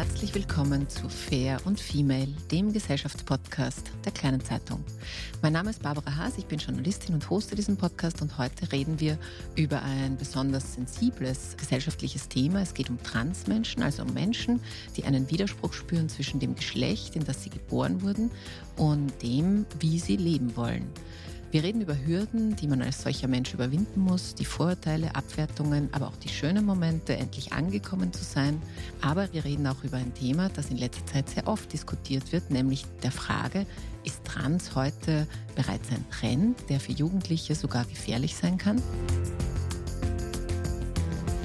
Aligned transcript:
Herzlich 0.00 0.34
willkommen 0.34 0.88
zu 0.88 1.10
Fair 1.10 1.58
und 1.66 1.78
Female, 1.78 2.28
dem 2.50 2.72
Gesellschaftspodcast 2.72 3.90
der 4.02 4.12
Kleinen 4.12 4.42
Zeitung. 4.42 4.82
Mein 5.42 5.52
Name 5.52 5.68
ist 5.68 5.82
Barbara 5.82 6.16
Haas, 6.16 6.38
ich 6.38 6.46
bin 6.46 6.58
Journalistin 6.58 7.14
und 7.14 7.28
hoste 7.28 7.54
diesen 7.54 7.76
Podcast 7.76 8.22
und 8.22 8.38
heute 8.38 8.72
reden 8.72 8.98
wir 8.98 9.18
über 9.56 9.82
ein 9.82 10.16
besonders 10.16 10.72
sensibles 10.72 11.54
gesellschaftliches 11.58 12.28
Thema. 12.28 12.62
Es 12.62 12.72
geht 12.72 12.88
um 12.88 12.96
Transmenschen, 13.02 13.82
also 13.82 14.02
um 14.02 14.14
Menschen, 14.14 14.60
die 14.96 15.04
einen 15.04 15.30
Widerspruch 15.30 15.74
spüren 15.74 16.08
zwischen 16.08 16.40
dem 16.40 16.54
Geschlecht, 16.54 17.14
in 17.14 17.24
das 17.24 17.44
sie 17.44 17.50
geboren 17.50 18.00
wurden, 18.00 18.30
und 18.78 19.12
dem, 19.22 19.66
wie 19.80 19.98
sie 19.98 20.16
leben 20.16 20.56
wollen. 20.56 20.88
Wir 21.52 21.64
reden 21.64 21.80
über 21.80 21.96
Hürden, 22.06 22.54
die 22.54 22.68
man 22.68 22.80
als 22.80 23.02
solcher 23.02 23.26
Mensch 23.26 23.52
überwinden 23.52 24.00
muss, 24.02 24.36
die 24.36 24.44
Vorurteile, 24.44 25.16
Abwertungen, 25.16 25.88
aber 25.90 26.06
auch 26.06 26.16
die 26.16 26.28
schönen 26.28 26.64
Momente, 26.64 27.16
endlich 27.16 27.52
angekommen 27.52 28.12
zu 28.12 28.22
sein. 28.22 28.62
Aber 29.00 29.32
wir 29.32 29.44
reden 29.44 29.66
auch 29.66 29.82
über 29.82 29.96
ein 29.96 30.14
Thema, 30.14 30.48
das 30.50 30.70
in 30.70 30.76
letzter 30.76 31.04
Zeit 31.06 31.28
sehr 31.28 31.48
oft 31.48 31.72
diskutiert 31.72 32.30
wird, 32.30 32.50
nämlich 32.50 32.84
der 33.02 33.10
Frage, 33.10 33.66
ist 34.04 34.24
Trans 34.24 34.76
heute 34.76 35.26
bereits 35.56 35.90
ein 35.90 36.08
Trend, 36.10 36.56
der 36.68 36.78
für 36.78 36.92
Jugendliche 36.92 37.56
sogar 37.56 37.84
gefährlich 37.84 38.36
sein 38.36 38.56
kann? 38.56 38.80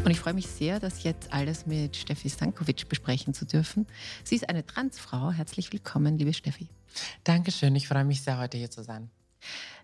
Und 0.04 0.12
ich 0.12 0.20
freue 0.20 0.36
mich 0.36 0.46
sehr, 0.46 0.80
das 0.80 1.02
jetzt 1.02 1.34
alles 1.34 1.66
mit 1.66 1.96
Steffi 1.96 2.30
Stankovic 2.30 2.88
besprechen 2.88 3.34
zu 3.34 3.44
dürfen. 3.44 3.88
Sie 4.24 4.36
ist 4.36 4.50
eine 4.50 4.64
Transfrau. 4.64 5.32
Herzlich 5.32 5.74
willkommen, 5.74 6.20
liebe 6.20 6.36
Steffi. 6.36 6.68
Dankeschön. 7.24 7.76
Ich 7.76 7.88
freue 7.88 8.06
mich 8.06 8.22
sehr, 8.22 8.38
heute 8.38 8.60
hier 8.60 8.70
zu 8.70 8.84
sein. 8.84 9.10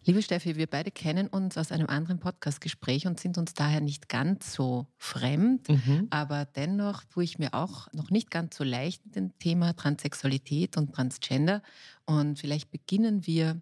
Liebe 0.04 0.24
Steffi, 0.24 0.56
wir 0.56 0.66
beide 0.66 0.90
kennen 0.90 1.28
uns 1.28 1.58
aus 1.58 1.72
einem 1.72 1.86
anderen 1.88 2.20
Podcastgespräch 2.20 3.06
und 3.06 3.20
sind 3.20 3.38
uns 3.38 3.54
daher 3.54 3.82
nicht 3.82 4.10
ganz 4.10 4.54
so 4.54 4.88
fremd. 4.98 5.70
Mhm. 5.70 6.08
Aber 6.10 6.46
dennoch 6.46 7.04
tue 7.04 7.24
ich 7.24 7.38
mir 7.38 7.54
auch 7.54 7.88
noch 7.94 8.10
nicht 8.10 8.32
ganz 8.32 8.58
so 8.58 8.64
leicht 8.64 9.06
mit 9.06 9.16
dem 9.16 9.38
Thema 9.38 9.74
Transsexualität 9.74 10.76
und 10.78 10.94
Transgender. 10.94 11.62
Und 12.06 12.40
vielleicht 12.40 12.72
beginnen 12.72 13.28
wir 13.28 13.62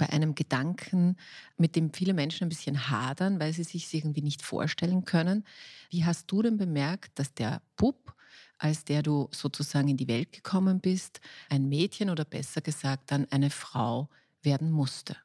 bei 0.00 0.08
einem 0.08 0.34
Gedanken, 0.34 1.16
mit 1.58 1.76
dem 1.76 1.92
viele 1.92 2.14
Menschen 2.14 2.46
ein 2.46 2.48
bisschen 2.48 2.88
hadern, 2.88 3.38
weil 3.38 3.52
sie 3.52 3.64
sich 3.64 3.92
irgendwie 3.92 4.22
nicht 4.22 4.42
vorstellen 4.42 5.04
können. 5.04 5.44
Wie 5.90 6.04
hast 6.04 6.32
du 6.32 6.42
denn 6.42 6.56
bemerkt, 6.56 7.18
dass 7.18 7.34
der 7.34 7.60
Bub, 7.76 8.16
als 8.58 8.84
der 8.84 9.02
du 9.02 9.28
sozusagen 9.30 9.88
in 9.88 9.98
die 9.98 10.08
Welt 10.08 10.32
gekommen 10.32 10.80
bist, 10.80 11.20
ein 11.50 11.68
Mädchen 11.68 12.08
oder 12.08 12.24
besser 12.24 12.62
gesagt 12.62 13.12
dann 13.12 13.26
eine 13.30 13.50
Frau 13.50 14.08
werden 14.42 14.70
musste? 14.70 15.16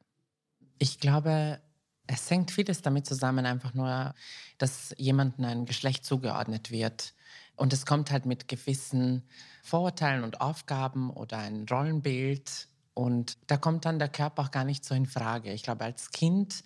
Ich 0.78 1.00
glaube, 1.00 1.62
es 2.08 2.30
hängt 2.30 2.52
vieles 2.52 2.82
damit 2.82 3.06
zusammen, 3.06 3.46
einfach 3.46 3.74
nur, 3.74 4.14
dass 4.58 4.94
jemandem 4.98 5.46
ein 5.46 5.66
Geschlecht 5.66 6.06
zugeordnet 6.06 6.72
wird. 6.72 7.14
Und 7.56 7.74
es 7.74 7.86
kommt 7.86 8.12
halt 8.12 8.26
mit 8.26 8.48
gewissen 8.48 9.24
Vorurteilen 9.64 10.24
und 10.24 10.42
Aufgaben 10.42 11.10
oder 11.10 11.38
ein 11.38 11.66
Rollenbild. 11.70 12.68
Und 12.94 13.38
da 13.48 13.58
kommt 13.58 13.86
dann 13.86 14.00
der 14.00 14.10
Körper 14.10 14.44
auch 14.44 14.52
gar 14.52 14.66
nicht 14.66 14.86
so 14.86 14.94
in 14.94 15.06
Frage. 15.06 15.52
Ich 15.54 15.64
glaube, 15.64 15.86
als 15.86 16.12
Kind 16.12 16.64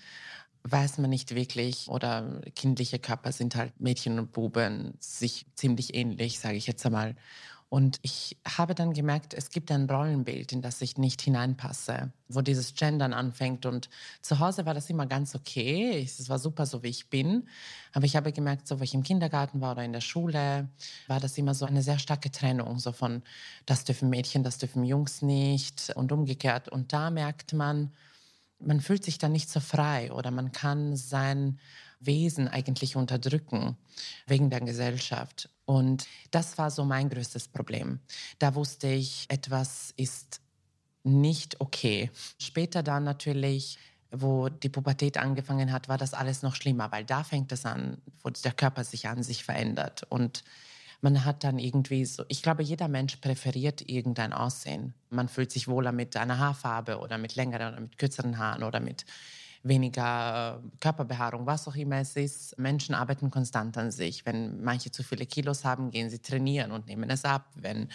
weiß 0.64 0.98
man 0.98 1.10
nicht 1.10 1.34
wirklich 1.36 1.88
oder 1.88 2.42
kindliche 2.56 3.00
Körper 3.00 3.31
sind 3.31 3.56
halt 3.56 3.80
Mädchen 3.80 4.20
und 4.20 4.34
Buben 4.34 4.96
sich 5.00 5.46
ziemlich 5.56 5.94
ähnlich, 5.96 6.40
sage 6.40 6.58
ich 6.58 6.68
jetzt 6.68 6.86
einmal. 6.86 7.16
Und 7.69 8.00
ich 8.02 8.35
habe 8.47 8.74
dann 8.74 8.94
gemerkt, 8.94 9.35
es 9.35 9.52
gibt 9.52 9.72
ein 9.72 9.88
Rollenbild, 9.88 10.52
in 10.52 10.63
das 10.63 10.81
ich 10.81 10.97
nicht 10.97 11.22
hineinpasse, 11.22 12.12
wo 12.28 12.41
dieses 12.41 12.74
Gendern 12.74 13.13
anfängt. 13.13 13.68
Und 13.68 13.90
zu 14.24 14.40
Hause 14.40 14.66
war 14.66 14.74
das 14.74 14.90
immer 14.90 15.06
ganz 15.06 15.35
okay. 15.35 16.02
Es 16.02 16.28
war 16.30 16.40
super, 16.40 16.66
so 16.66 16.81
wie 16.81 16.88
ich 16.88 17.12
bin. 17.12 17.47
Aber 17.94 18.06
ich 18.06 18.16
habe 18.16 18.31
gemerkt, 18.31 18.68
so 18.68 18.80
wo 18.80 18.84
ich 18.84 18.96
im 18.96 19.03
Kindergarten 19.03 19.62
war 19.62 19.74
oder 19.74 19.84
in 19.84 19.94
der 19.94 20.02
Schule, 20.02 20.68
war 21.06 21.19
das 21.19 21.38
immer 21.38 21.53
so 21.53 21.66
eine 21.66 21.84
sehr 21.84 22.00
starke 22.00 22.31
Trennung. 22.31 22.80
So 22.80 22.91
von, 22.91 23.22
das 23.68 23.84
dürfen 23.84 24.09
Mädchen, 24.09 24.44
das 24.44 24.57
dürfen 24.57 24.84
Jungs 24.84 25.22
nicht 25.22 25.91
und 25.96 26.12
umgekehrt. 26.12 26.69
Und 26.69 26.91
da 26.91 27.12
merkt 27.12 27.53
man, 27.53 27.91
man 28.59 28.81
fühlt 28.81 29.03
sich 29.03 29.19
dann 29.19 29.31
nicht 29.31 29.50
so 29.50 29.59
frei 29.59 30.12
oder 30.12 30.31
man 30.31 30.51
kann 30.51 30.96
sein 30.96 31.59
Wesen 32.00 32.47
eigentlich 32.47 32.96
unterdrücken 32.96 33.78
wegen 34.25 34.50
der 34.50 34.62
Gesellschaft. 34.62 35.50
Und 35.69 36.07
das 36.31 36.57
war 36.57 36.72
so 36.72 36.84
mein 36.84 37.09
größtes 37.09 37.50
Problem. 37.50 38.00
Da 38.40 38.56
wusste 38.56 38.88
ich, 38.88 39.28
etwas 39.30 39.94
ist 39.97 40.41
nicht 41.03 41.62
okay. 41.62 42.09
Später 42.40 42.81
dann 42.81 43.03
natürlich, 43.03 43.78
wo 44.09 44.50
die 44.50 44.69
Pubertät 44.69 45.19
angefangen 45.19 45.72
hat, 45.72 45.88
war 45.88 46.00
das 46.00 46.16
alles 46.16 46.41
noch 46.41 46.56
schlimmer, 46.56 46.91
weil 46.91 47.06
da 47.06 47.24
fängt 47.24 47.52
es 47.52 47.68
an, 47.68 48.02
wo 48.24 48.31
der 48.31 48.52
Körper 48.52 48.84
sich 48.84 49.07
an 49.09 49.22
sich 49.22 49.44
verändert. 49.44 50.07
Und 50.09 50.44
man 51.02 51.24
hat 51.24 51.44
dann 51.44 51.59
irgendwie 51.59 52.03
so, 52.03 52.24
ich 52.30 52.41
glaube, 52.41 52.63
jeder 52.63 52.88
Mensch 52.88 53.18
präferiert 53.18 53.88
irgendein 53.88 54.34
Aussehen. 54.34 54.96
Man 55.12 55.30
fühlt 55.30 55.51
sich 55.51 55.68
wohler 55.68 55.91
mit 55.91 56.18
einer 56.18 56.40
Haarfarbe 56.40 56.97
oder 56.97 57.19
mit 57.19 57.36
längeren 57.36 57.74
oder 57.74 57.81
mit 57.81 58.00
kürzeren 58.00 58.40
Haaren 58.40 58.63
oder 58.63 58.80
mit 58.80 59.06
weniger 59.64 60.62
äh, 60.64 60.78
Körperbehaarung, 60.80 61.46
was 61.46 61.68
auch 61.68 61.75
immer 61.75 61.97
es 61.97 62.16
ist. 62.16 62.58
Menschen 62.58 62.96
arbeiten 62.96 63.30
konstant 63.30 63.78
an 63.78 63.92
sich. 63.92 64.25
Wenn 64.25 64.62
manche 64.64 64.92
zu 64.92 65.03
viele 65.03 65.25
Kilos 65.25 65.66
haben, 65.66 65.92
gehen 65.92 66.09
sie 66.09 66.20
trainieren 66.20 66.72
und 66.72 66.88
nehmen 66.88 67.10
es 67.10 67.25
ab. 67.25 67.51
Wenn 67.56 67.89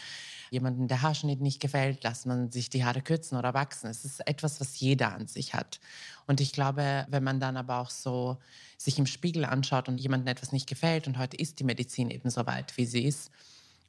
jemandem 0.50 0.88
der 0.88 1.02
Haarschnitt 1.02 1.40
nicht 1.40 1.60
gefällt, 1.60 2.04
lässt 2.04 2.26
man 2.26 2.50
sich 2.50 2.68
die 2.70 2.84
Haare 2.84 3.00
kürzen 3.00 3.38
oder 3.38 3.54
wachsen. 3.54 3.88
Es 3.88 4.04
ist 4.04 4.26
etwas, 4.26 4.60
was 4.60 4.78
jeder 4.78 5.14
an 5.14 5.26
sich 5.26 5.54
hat. 5.54 5.80
Und 6.26 6.40
ich 6.40 6.52
glaube, 6.52 7.06
wenn 7.08 7.24
man 7.24 7.40
dann 7.40 7.56
aber 7.56 7.78
auch 7.78 7.90
so 7.90 8.38
sich 8.76 8.98
im 8.98 9.06
Spiegel 9.06 9.44
anschaut 9.44 9.88
und 9.88 9.98
jemandem 9.98 10.28
etwas 10.28 10.52
nicht 10.52 10.68
gefällt, 10.68 11.06
und 11.06 11.18
heute 11.18 11.36
ist 11.36 11.58
die 11.60 11.64
Medizin 11.64 12.10
eben 12.10 12.30
so 12.30 12.46
weit, 12.46 12.76
wie 12.76 12.86
sie 12.86 13.04
ist, 13.04 13.30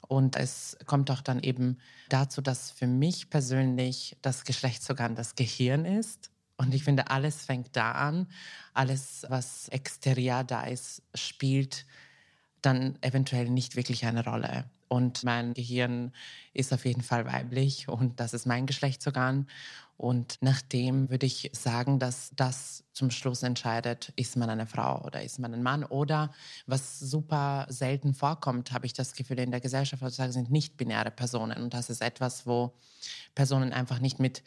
und 0.08 0.36
es 0.36 0.78
kommt 0.86 1.10
auch 1.10 1.22
dann 1.22 1.40
eben 1.40 1.80
dazu, 2.10 2.42
dass 2.42 2.72
für 2.72 2.88
mich 2.88 3.30
persönlich 3.30 4.16
das 4.22 4.44
Geschlechtsorgan 4.44 5.16
das 5.16 5.36
Gehirn 5.36 5.86
ist. 5.86 6.30
Und 6.58 6.74
ich 6.74 6.84
finde, 6.84 7.10
alles 7.10 7.46
fängt 7.46 7.76
da 7.76 7.92
an. 7.92 8.28
Alles, 8.74 9.26
was 9.30 9.68
exterior 9.70 10.44
da 10.44 10.64
ist, 10.64 11.02
spielt 11.14 11.86
dann 12.62 12.98
eventuell 13.02 13.50
nicht 13.50 13.76
wirklich 13.76 14.06
eine 14.06 14.24
Rolle. 14.24 14.66
Und 14.88 15.24
mein 15.24 15.54
Gehirn 15.54 16.12
ist 16.54 16.72
auf 16.72 16.86
jeden 16.86 17.02
Fall 17.02 17.26
weiblich 17.26 17.88
und 17.88 18.20
das 18.20 18.34
ist 18.34 18.46
mein 18.46 18.66
Geschlechtsorgan. 18.66 19.48
Und 19.98 20.38
nachdem 20.42 21.10
würde 21.10 21.26
ich 21.26 21.50
sagen, 21.54 22.00
dass 22.00 22.32
das 22.36 22.84
zum 22.92 23.12
Schluss 23.12 23.44
entscheidet, 23.44 24.12
ist 24.16 24.36
man 24.36 24.50
eine 24.50 24.68
Frau 24.68 25.02
oder 25.04 25.24
ist 25.24 25.40
man 25.40 25.54
ein 25.54 25.64
Mann. 25.64 25.86
Oder 25.86 26.32
was 26.68 27.00
super 27.00 27.66
selten 27.70 28.14
vorkommt, 28.14 28.74
habe 28.74 28.86
ich 28.86 28.94
das 28.94 29.14
Gefühl, 29.14 29.40
in 29.40 29.52
der 29.52 29.62
Gesellschaft 29.62 30.04
heutzutage 30.04 30.34
sind 30.34 30.52
nicht-binäre 30.52 31.12
Personen. 31.12 31.64
Und 31.64 31.74
das 31.74 31.90
ist 31.90 32.02
etwas, 32.02 32.46
wo 32.46 32.74
Personen 33.36 33.72
einfach 33.72 34.00
nicht 34.00 34.20
mit 34.20 34.44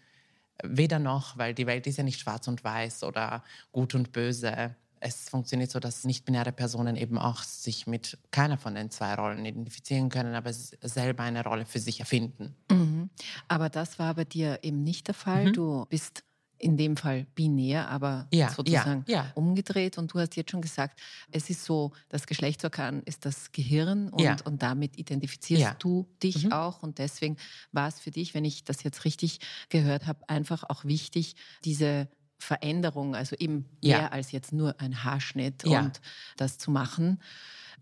weder 0.63 0.99
noch, 0.99 1.39
weil 1.39 1.55
die 1.55 1.67
Welt 1.67 1.87
ist 1.87 1.99
ja 1.99 2.05
nicht 2.05 2.21
schwarz 2.21 2.49
und 2.49 2.65
weiß 2.65 3.05
oder 3.05 3.43
gut 3.73 3.95
und 3.95 4.13
böse 4.13 4.75
es 5.01 5.29
funktioniert 5.29 5.71
so, 5.71 5.81
dass 5.81 6.05
nicht-binäre 6.05 6.53
Personen 6.53 6.97
eben 6.97 7.19
auch 7.19 7.43
sich 7.43 7.87
mit 7.87 8.19
keiner 8.31 8.59
von 8.59 8.75
den 8.75 8.91
zwei 8.91 9.15
Rollen 9.15 9.45
identifizieren 9.45 10.09
können, 10.09 10.35
aber 10.35 10.53
selber 10.53 11.23
eine 11.23 11.45
Rolle 11.45 11.67
für 11.67 11.79
sich 11.79 12.01
erfinden. 12.01 12.55
Mhm. 12.71 13.11
Aber 13.49 13.69
das 13.69 13.99
war 13.99 14.15
bei 14.15 14.25
dir 14.25 14.61
eben 14.63 14.83
nicht 14.83 15.09
der 15.09 15.15
Fall. 15.15 15.47
Mhm. 15.47 15.53
Du 15.53 15.87
bist 15.89 16.25
in 16.59 16.77
dem 16.77 16.97
Fall 16.97 17.27
binär, 17.35 17.89
aber 17.89 18.27
ja, 18.33 18.51
sozusagen 18.51 19.05
ja, 19.07 19.25
ja. 19.25 19.33
umgedreht. 19.35 19.97
Und 19.97 20.13
du 20.13 20.19
hast 20.19 20.37
jetzt 20.37 20.51
schon 20.51 20.61
gesagt, 20.61 21.01
es 21.31 21.51
ist 21.51 21.65
so, 21.65 21.93
das 22.09 22.27
Geschlechtsorgan 22.27 23.03
ist 23.05 23.25
das 23.25 23.53
Gehirn 23.53 24.09
und, 24.11 24.45
und 24.45 24.63
damit 24.63 24.99
identifizierst 24.99 25.77
du 25.79 26.09
dich 26.23 26.45
mhm. 26.45 26.53
auch. 26.53 26.83
Und 26.83 26.99
deswegen 26.99 27.37
war 27.73 27.89
es 27.89 28.01
für 28.01 28.11
dich, 28.11 28.35
wenn 28.35 28.45
ich 28.45 28.65
das 28.65 28.83
jetzt 28.83 29.05
richtig 29.05 29.41
gehört 29.69 30.07
habe, 30.07 30.29
einfach 30.29 30.65
auch 30.69 30.85
wichtig, 30.85 31.37
diese 31.65 32.09
Veränderung, 32.39 33.15
also 33.15 33.37
eben 33.37 33.67
mehr 33.83 34.13
als 34.13 34.33
jetzt 34.33 34.53
nur 34.53 34.81
ein 34.81 35.05
Haarschnitt 35.05 35.65
und 35.65 36.01
das 36.37 36.59
zu 36.59 36.71
machen. 36.71 37.21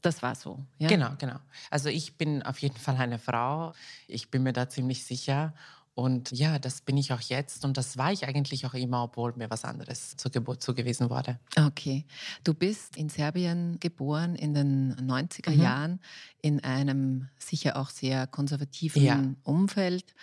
Das 0.02 0.23
war 0.23 0.34
so. 0.34 0.64
Genau, 0.78 1.14
genau. 1.19 1.38
Also 1.70 1.88
ich 1.88 2.17
bin 2.17 2.43
auf 2.43 2.58
jeden 2.58 2.76
Fall 2.76 2.96
eine 2.96 3.19
Frau. 3.19 3.73
Ich 4.06 4.31
bin 4.31 4.43
mir 4.43 4.52
da 4.52 4.69
ziemlich 4.69 5.05
sicher. 5.05 5.55
Und 5.97 6.31
ja, 6.31 6.59
das 6.59 6.83
bin 6.83 6.99
ich 6.99 7.15
auch 7.15 7.23
jetzt 7.23 7.65
und 7.65 7.79
das 7.79 7.97
war 7.97 8.13
ich 8.13 8.29
eigentlich 8.29 8.67
auch 8.67 8.75
immer, 8.75 9.05
obwohl 9.05 9.33
mir 9.35 9.49
was 9.49 9.65
anderes 9.65 10.15
zur 10.19 10.31
Geburt 10.31 10.63
zugewiesen 10.63 11.09
wurde. 11.09 11.41
Okay. 11.57 12.05
Du 12.45 12.53
bist 12.53 12.99
in 12.99 13.09
Serbien 13.09 13.79
geboren 13.81 14.35
in 14.35 14.53
den 14.53 14.95
90er 14.97 15.53
mhm. 15.53 15.63
Jahren 15.63 16.01
in 16.43 16.63
einem 16.63 17.31
sicher 17.39 17.79
auch 17.79 17.89
sehr 17.89 18.27
konservativen 18.27 19.03
ja. 19.03 19.25
Umfeld 19.43 20.15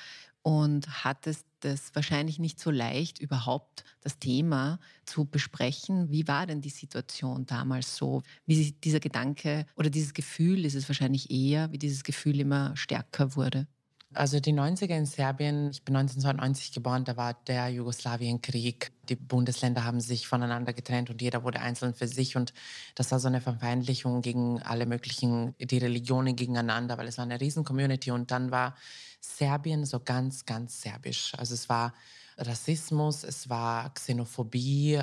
und 0.43 1.03
hattest 1.03 1.47
es 1.63 1.95
wahrscheinlich 1.95 2.37
nicht 2.37 2.59
so 2.59 2.69
leicht, 2.69 3.17
überhaupt 3.17 3.83
das 4.01 4.19
Thema 4.19 4.77
zu 5.05 5.25
besprechen. 5.25 6.11
Wie 6.11 6.27
war 6.27 6.45
denn 6.45 6.61
die 6.61 6.69
Situation 6.69 7.47
damals 7.47 7.95
so? 7.95 8.21
Wie 8.45 8.73
dieser 8.73 8.99
Gedanke 8.99 9.65
oder 9.75 9.89
dieses 9.89 10.13
Gefühl 10.13 10.65
ist 10.65 10.75
es 10.75 10.87
wahrscheinlich 10.87 11.31
eher, 11.31 11.71
wie 11.71 11.79
dieses 11.79 12.03
Gefühl 12.03 12.39
immer 12.39 12.77
stärker 12.77 13.35
wurde? 13.35 13.65
Also 14.15 14.39
die 14.39 14.53
90er 14.53 14.95
in 14.95 15.05
Serbien, 15.05 15.71
ich 15.71 15.83
bin 15.83 15.95
1992 15.95 16.71
geboren, 16.71 17.03
da 17.05 17.17
war 17.17 17.33
der 17.47 17.69
Jugoslawienkrieg. 17.69 18.91
Die 19.09 19.15
Bundesländer 19.15 19.83
haben 19.83 19.99
sich 19.99 20.27
voneinander 20.27 20.73
getrennt 20.73 21.09
und 21.09 21.21
jeder 21.21 21.43
wurde 21.43 21.59
einzeln 21.59 21.93
für 21.93 22.07
sich. 22.07 22.35
Und 22.35 22.53
das 22.95 23.11
war 23.11 23.19
so 23.19 23.27
eine 23.27 23.41
Verfeindlichung 23.41 24.21
gegen 24.21 24.61
alle 24.61 24.85
möglichen, 24.85 25.55
die 25.59 25.77
Religionen 25.77 26.35
gegeneinander, 26.35 26.97
weil 26.97 27.07
es 27.07 27.17
war 27.17 27.25
eine 27.25 27.41
Riesen-Community. 27.41 28.11
Und 28.11 28.31
dann 28.31 28.51
war 28.51 28.75
Serbien 29.19 29.85
so 29.85 29.99
ganz, 29.99 30.45
ganz 30.45 30.81
serbisch. 30.81 31.33
Also 31.37 31.53
es 31.53 31.67
war 31.69 31.93
Rassismus, 32.37 33.23
es 33.23 33.49
war 33.49 33.93
Xenophobie, 33.93 35.01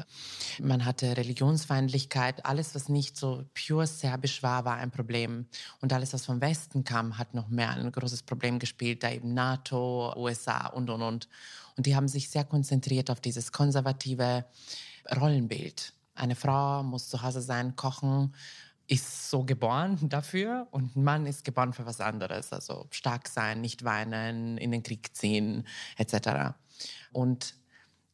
man 0.61 0.85
hatte 0.85 1.17
Religionsfeindlichkeit. 1.17 2.45
Alles, 2.45 2.75
was 2.75 2.89
nicht 2.89 3.17
so 3.17 3.45
pure 3.55 3.87
serbisch 3.87 4.43
war, 4.43 4.65
war 4.65 4.77
ein 4.77 4.91
Problem. 4.91 5.47
Und 5.81 5.93
alles, 5.93 6.13
was 6.13 6.27
vom 6.27 6.41
Westen 6.41 6.85
kam, 6.85 7.19
hat 7.19 7.35
noch 7.35 7.49
mehr 7.49 7.71
ein 7.71 7.93
großes 7.93 8.23
Problem 8.23 8.59
gespielt, 8.59 9.03
da 9.03 9.11
eben 9.11 9.35
NATO, 9.35 10.15
USA 10.17 10.69
und, 10.69 10.91
und, 10.91 11.03
und. 11.03 11.29
Und 11.77 11.87
die 11.87 11.97
haben 11.97 12.09
sich 12.09 12.29
sehr 12.29 12.45
konzentriert 12.45 13.11
auf 13.11 13.21
dieses 13.21 13.53
konservative 13.53 14.45
Rollenbild. 15.21 15.93
Eine 16.15 16.37
Frau 16.37 16.83
muss 16.83 17.09
zu 17.09 17.23
Hause 17.23 17.41
sein, 17.41 17.77
kochen, 17.77 18.35
ist 18.91 19.31
so 19.31 19.45
geboren 19.45 20.09
dafür 20.09 20.67
und 20.73 20.97
ein 20.97 21.05
Mann 21.05 21.25
ist 21.25 21.45
geboren 21.45 21.73
für 21.73 21.87
was 21.87 22.01
anderes. 22.01 22.53
Also 22.53 22.89
stark 22.91 23.29
sein, 23.29 23.61
nicht 23.61 23.85
weinen, 23.85 24.59
in 24.59 24.73
den 24.73 24.83
Krieg 24.83 25.15
ziehen, 25.15 25.65
etc. 25.97 26.57
Und 27.13 27.55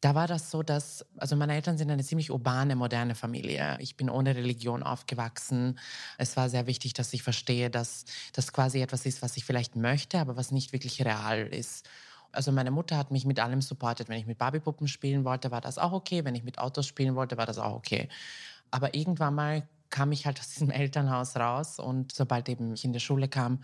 da 0.01 0.13
war 0.13 0.27
das 0.27 0.51
so, 0.51 0.61
dass, 0.61 1.03
also 1.17 1.35
meine 1.35 1.55
Eltern 1.55 1.79
sind 1.79 1.89
eine 1.89 2.03
ziemlich 2.03 2.29
urbane, 2.29 2.75
moderne 2.75 3.15
Familie. 3.15 3.77
Ich 3.79 3.97
bin 3.97 4.07
ohne 4.07 4.35
Religion 4.35 4.83
aufgewachsen. 4.83 5.79
Es 6.19 6.37
war 6.37 6.47
sehr 6.47 6.67
wichtig, 6.67 6.93
dass 6.93 7.11
ich 7.11 7.23
verstehe, 7.23 7.71
dass 7.71 8.05
das 8.33 8.53
quasi 8.53 8.79
etwas 8.79 9.07
ist, 9.07 9.23
was 9.23 9.35
ich 9.35 9.45
vielleicht 9.45 9.75
möchte, 9.75 10.19
aber 10.19 10.37
was 10.37 10.51
nicht 10.51 10.73
wirklich 10.73 11.03
real 11.03 11.47
ist. 11.47 11.89
Also 12.31 12.51
meine 12.51 12.69
Mutter 12.69 12.97
hat 12.97 13.09
mich 13.09 13.25
mit 13.25 13.39
allem 13.39 13.61
supportet. 13.63 14.09
Wenn 14.09 14.19
ich 14.19 14.27
mit 14.27 14.37
Barbiepuppen 14.37 14.87
spielen 14.87 15.25
wollte, 15.25 15.49
war 15.49 15.61
das 15.61 15.79
auch 15.79 15.91
okay. 15.91 16.23
Wenn 16.23 16.35
ich 16.35 16.43
mit 16.43 16.59
Autos 16.59 16.85
spielen 16.85 17.15
wollte, 17.15 17.37
war 17.37 17.47
das 17.47 17.57
auch 17.57 17.73
okay. 17.73 18.09
Aber 18.69 18.93
irgendwann 18.93 19.33
mal 19.33 19.67
kam 19.89 20.11
ich 20.11 20.25
halt 20.25 20.39
aus 20.39 20.49
diesem 20.49 20.69
Elternhaus 20.71 21.35
raus 21.35 21.79
und 21.79 22.11
sobald 22.11 22.49
eben 22.49 22.73
ich 22.73 22.85
in 22.85 22.93
die 22.93 22.99
Schule 22.99 23.27
kam, 23.27 23.63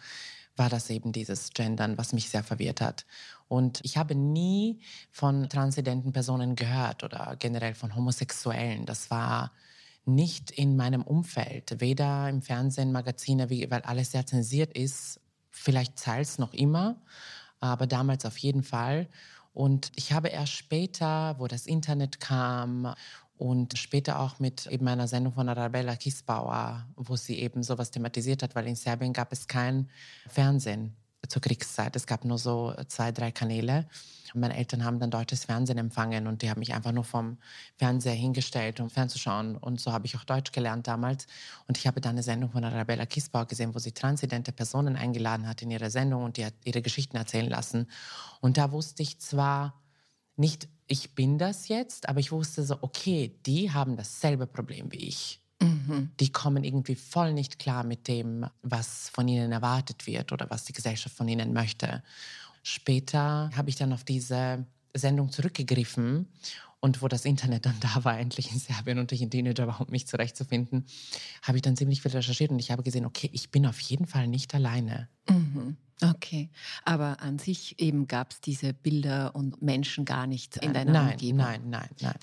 war 0.55 0.69
das 0.69 0.89
eben 0.89 1.11
dieses 1.11 1.51
Gendern, 1.51 1.97
was 1.97 2.13
mich 2.13 2.29
sehr 2.29 2.43
verwirrt 2.43 2.79
hat. 2.81 3.05
Und 3.47 3.79
ich 3.83 3.97
habe 3.97 4.15
nie 4.15 4.79
von 5.11 5.49
transidenten 5.49 6.13
Personen 6.13 6.55
gehört 6.55 7.03
oder 7.03 7.35
generell 7.39 7.73
von 7.73 7.95
Homosexuellen. 7.95 8.85
Das 8.85 9.09
war 9.09 9.51
nicht 10.05 10.51
in 10.51 10.75
meinem 10.75 11.01
Umfeld, 11.01 11.79
weder 11.79 12.29
im 12.29 12.41
Fernsehen, 12.41 12.91
Magazine, 12.91 13.49
weil 13.49 13.81
alles 13.81 14.11
sehr 14.11 14.25
zensiert 14.25 14.77
ist. 14.77 15.19
Vielleicht 15.49 16.07
es 16.07 16.39
noch 16.39 16.53
immer, 16.53 17.01
aber 17.59 17.87
damals 17.87 18.25
auf 18.25 18.37
jeden 18.37 18.63
Fall. 18.63 19.07
Und 19.53 19.91
ich 19.95 20.11
habe 20.11 20.29
erst 20.29 20.53
später, 20.53 21.35
wo 21.37 21.47
das 21.47 21.67
Internet 21.67 22.19
kam 22.19 22.93
und 23.38 23.77
später 23.77 24.19
auch 24.19 24.39
mit 24.39 24.68
eben 24.68 24.88
einer 24.88 25.07
Sendung 25.07 25.33
von 25.33 25.50
Arabella 25.50 25.95
Kisbauer, 25.95 26.88
wo 26.95 27.15
sie 27.15 27.39
eben 27.39 27.63
sowas 27.63 27.91
thematisiert 27.91 28.44
hat, 28.44 28.56
weil 28.56 28.68
in 28.68 28.75
Serbien 28.75 29.13
gab 29.13 29.31
es 29.31 29.47
kein 29.47 29.89
Fernsehen 30.27 30.95
zur 31.27 31.41
Kriegszeit. 31.41 31.95
Es 31.95 32.06
gab 32.06 32.25
nur 32.25 32.38
so 32.38 32.74
zwei, 32.88 33.12
drei 33.12 33.31
Kanäle. 33.31 33.88
Und 34.33 34.41
meine 34.41 34.57
Eltern 34.57 34.83
haben 34.83 35.00
dann 35.00 35.12
deutsches 35.12 35.45
Fernsehen 35.45 35.77
empfangen 35.77 36.27
und 36.27 36.41
die 36.41 36.50
haben 36.50 36.59
mich 36.59 36.74
einfach 36.74 36.91
nur 36.91 37.03
vom 37.03 37.38
Fernseher 37.77 38.13
hingestellt, 38.13 38.80
um 38.80 38.89
fernzuschauen. 38.89 39.56
Und 39.57 39.80
so 39.80 39.91
habe 39.91 40.06
ich 40.06 40.15
auch 40.18 40.24
Deutsch 40.24 40.51
gelernt 40.51 40.88
damals. 40.88 41.27
Und 41.68 41.77
ich 41.77 41.88
habe 41.88 42.01
dann 42.01 42.12
eine 42.12 42.24
Sendung 42.24 42.51
von 42.51 42.63
Arabella 42.63 43.06
Kisbauer 43.06 43.45
gesehen, 43.45 43.74
wo 43.75 43.80
sie 43.80 43.91
transidente 43.91 44.51
Personen 44.51 44.95
eingeladen 44.95 45.47
hat 45.47 45.62
in 45.62 45.71
ihre 45.71 45.89
Sendung 45.89 46.24
und 46.24 46.38
die 46.38 46.45
hat 46.45 46.53
ihre 46.65 46.81
Geschichten 46.81 47.15
erzählen 47.15 47.50
lassen. 47.50 47.88
Und 48.41 48.57
da 48.57 48.71
wusste 48.71 49.03
ich 49.03 49.19
zwar 49.19 49.82
nicht, 50.35 50.68
ich 50.88 51.15
bin 51.15 51.38
das 51.38 51.68
jetzt, 51.68 52.09
aber 52.09 52.19
ich 52.19 52.31
wusste 52.31 52.63
so, 52.63 52.77
okay, 52.81 53.35
die 53.45 53.71
haben 53.71 53.95
dasselbe 53.95 54.47
Problem 54.47 54.91
wie 54.91 55.07
ich. 55.07 55.41
Mhm. 55.62 56.12
Die 56.19 56.31
kommen 56.31 56.63
irgendwie 56.63 56.95
voll 56.95 57.33
nicht 57.33 57.59
klar 57.59 57.83
mit 57.83 58.07
dem, 58.07 58.45
was 58.62 59.09
von 59.09 59.27
ihnen 59.27 59.51
erwartet 59.51 60.07
wird 60.07 60.31
oder 60.31 60.50
was 60.50 60.65
die 60.65 60.74
Gesellschaft 60.74 61.15
von 61.15 61.27
ihnen 61.27 61.53
möchte. 61.53 62.04
Später 62.63 63.49
habe 63.56 63.69
ich 63.69 63.75
dann 63.75 63.94
auf 63.94 64.04
diese 64.04 64.66
Sendung 64.94 65.31
zurückgegriffen 65.31 66.28
und 66.80 67.02
wo 67.02 67.07
das 67.07 67.23
Internet 67.23 67.66
dann 67.66 67.75
da 67.80 68.04
war, 68.04 68.19
endlich 68.19 68.52
in 68.52 68.59
Serbien 68.59 68.99
und 68.99 69.11
ich 69.11 69.21
in 69.21 69.31
Teenager 69.31 69.68
war, 69.68 69.80
um 69.80 69.90
mich 69.90 70.07
zurechtzufinden, 70.07 70.85
habe 71.42 71.57
ich 71.57 71.61
dann 71.61 71.78
ziemlich 71.78 72.02
viel 72.02 72.11
recherchiert 72.11 72.52
und 72.52 72.59
ich 72.59 72.71
habe 72.71 72.83
gesehen, 72.83 73.06
okay, 73.06 73.30
ich 73.31 73.52
bin 73.52 73.66
auf 73.66 73.80
jeden 73.80 74.06
Fall 74.06 74.28
nicht 74.28 74.54
alleine. 74.54 75.07
Mhm. 75.30 75.78
Okay, 76.02 76.50
aber 76.83 77.21
an 77.21 77.40
sich 77.40 77.80
eben 77.80 78.07
gab 78.07 78.31
es 78.31 78.42
diese 78.42 78.73
Bilder 78.73 79.35
und 79.35 79.62
Menschen 79.62 80.06
gar 80.06 80.28
nicht 80.28 80.57
in 80.57 80.73
deiner 80.73 80.92
nein, 80.92 81.12
Umgebung? 81.14 81.38
Nein, 81.38 81.69
nein, 81.69 81.90
nein. 82.02 82.16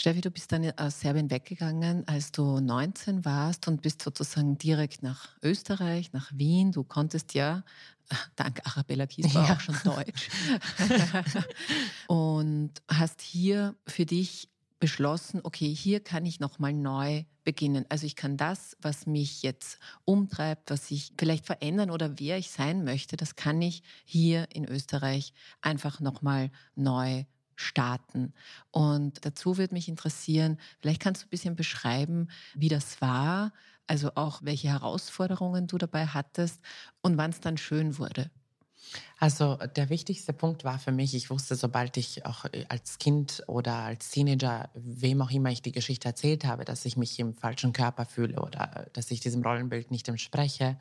Steffi, 0.00 0.20
du 0.20 0.30
bist 0.30 0.52
dann 0.52 0.70
aus 0.78 1.00
Serbien 1.00 1.28
weggegangen, 1.28 2.06
als 2.06 2.30
du 2.30 2.60
19 2.60 3.24
warst 3.24 3.66
und 3.66 3.82
bist 3.82 4.00
sozusagen 4.02 4.56
direkt 4.56 5.02
nach 5.02 5.30
Österreich, 5.42 6.12
nach 6.12 6.30
Wien. 6.32 6.70
Du 6.70 6.84
konntest 6.84 7.34
ja, 7.34 7.64
dank 8.36 8.60
Arabella 8.64 9.06
Kiesbauer, 9.06 9.48
ja. 9.48 9.54
auch 9.54 9.60
schon 9.60 9.76
Deutsch. 9.82 10.28
und 12.06 12.70
hast 12.88 13.20
hier 13.20 13.74
für 13.88 14.06
dich 14.06 14.48
beschlossen, 14.78 15.40
okay, 15.42 15.74
hier 15.74 16.00
kann 16.00 16.24
ich 16.26 16.40
nochmal 16.40 16.72
neu 16.72 17.24
beginnen. 17.44 17.84
Also 17.88 18.06
ich 18.06 18.16
kann 18.16 18.36
das, 18.36 18.76
was 18.80 19.06
mich 19.06 19.42
jetzt 19.42 19.78
umtreibt, 20.04 20.70
was 20.70 20.90
ich 20.90 21.12
vielleicht 21.18 21.46
verändern 21.46 21.90
oder 21.90 22.18
wer 22.18 22.38
ich 22.38 22.50
sein 22.50 22.84
möchte, 22.84 23.16
das 23.16 23.36
kann 23.36 23.60
ich 23.60 23.82
hier 24.04 24.46
in 24.52 24.64
Österreich 24.64 25.32
einfach 25.60 26.00
nochmal 26.00 26.50
neu 26.74 27.24
starten. 27.56 28.34
Und 28.70 29.24
dazu 29.24 29.58
würde 29.58 29.74
mich 29.74 29.88
interessieren, 29.88 30.58
vielleicht 30.80 31.02
kannst 31.02 31.22
du 31.22 31.26
ein 31.26 31.30
bisschen 31.30 31.56
beschreiben, 31.56 32.28
wie 32.54 32.68
das 32.68 33.00
war, 33.00 33.52
also 33.86 34.12
auch 34.14 34.40
welche 34.42 34.68
Herausforderungen 34.68 35.66
du 35.66 35.78
dabei 35.78 36.06
hattest 36.06 36.60
und 37.02 37.16
wann 37.16 37.30
es 37.30 37.40
dann 37.40 37.56
schön 37.56 37.98
wurde. 37.98 38.30
Also 39.18 39.56
der 39.56 39.90
wichtigste 39.90 40.32
Punkt 40.32 40.64
war 40.64 40.78
für 40.78 40.92
mich, 40.92 41.14
ich 41.14 41.30
wusste, 41.30 41.56
sobald 41.56 41.96
ich 41.96 42.24
auch 42.24 42.44
äh, 42.46 42.64
als 42.68 42.98
Kind 42.98 43.42
oder 43.46 43.74
als 43.74 44.10
Teenager, 44.10 44.70
wem 44.74 45.22
auch 45.22 45.30
immer 45.30 45.50
ich 45.50 45.62
die 45.62 45.72
Geschichte 45.72 46.08
erzählt 46.08 46.44
habe, 46.44 46.64
dass 46.64 46.84
ich 46.84 46.96
mich 46.96 47.18
im 47.18 47.34
falschen 47.34 47.72
Körper 47.72 48.04
fühle 48.06 48.40
oder 48.40 48.84
äh, 48.86 48.90
dass 48.92 49.10
ich 49.10 49.20
diesem 49.20 49.42
Rollenbild 49.42 49.90
nicht 49.90 50.08
entspreche, 50.08 50.78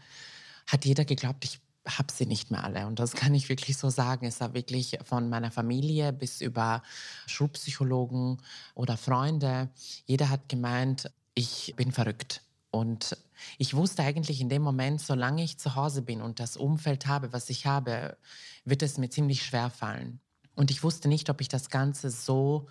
hat 0.67 0.85
jeder 0.85 1.05
geglaubt, 1.05 1.45
ich 1.45 1.59
habe 1.87 2.11
sie 2.11 2.25
nicht 2.25 2.51
mehr 2.51 2.63
alle. 2.63 2.85
Und 2.85 2.99
das 2.99 3.13
kann 3.13 3.33
ich 3.33 3.49
wirklich 3.49 3.77
so 3.77 3.89
sagen. 3.89 4.25
Es 4.25 4.41
war 4.41 4.53
wirklich 4.53 4.97
von 5.03 5.29
meiner 5.29 5.51
Familie 5.51 6.11
bis 6.13 6.41
über 6.41 6.83
Schulpsychologen 7.27 8.41
oder 8.75 8.97
Freunde. 8.97 9.69
Jeder 10.05 10.29
hat 10.29 10.49
gemeint, 10.49 11.09
ich 11.33 11.73
bin 11.77 11.91
verrückt. 11.91 12.41
Und 12.71 13.17
ich 13.57 13.75
wusste 13.75 14.03
eigentlich 14.03 14.41
in 14.41 14.49
dem 14.49 14.61
Moment, 14.61 15.01
solange 15.01 15.43
ich 15.43 15.57
zu 15.57 15.75
Hause 15.75 16.01
bin 16.01 16.21
und 16.21 16.39
das 16.39 16.57
Umfeld 16.57 17.07
habe, 17.07 17.33
was 17.33 17.49
ich 17.49 17.65
habe, 17.65 18.17
wird 18.65 18.81
es 18.81 18.97
mir 18.97 19.09
ziemlich 19.09 19.43
schwer 19.43 19.69
fallen. 19.69 20.19
Und 20.55 20.71
ich 20.71 20.83
wusste 20.83 21.07
nicht, 21.07 21.29
ob 21.29 21.39
ich 21.41 21.47
das 21.47 21.69
Ganze 21.69 22.09
so 22.09 22.67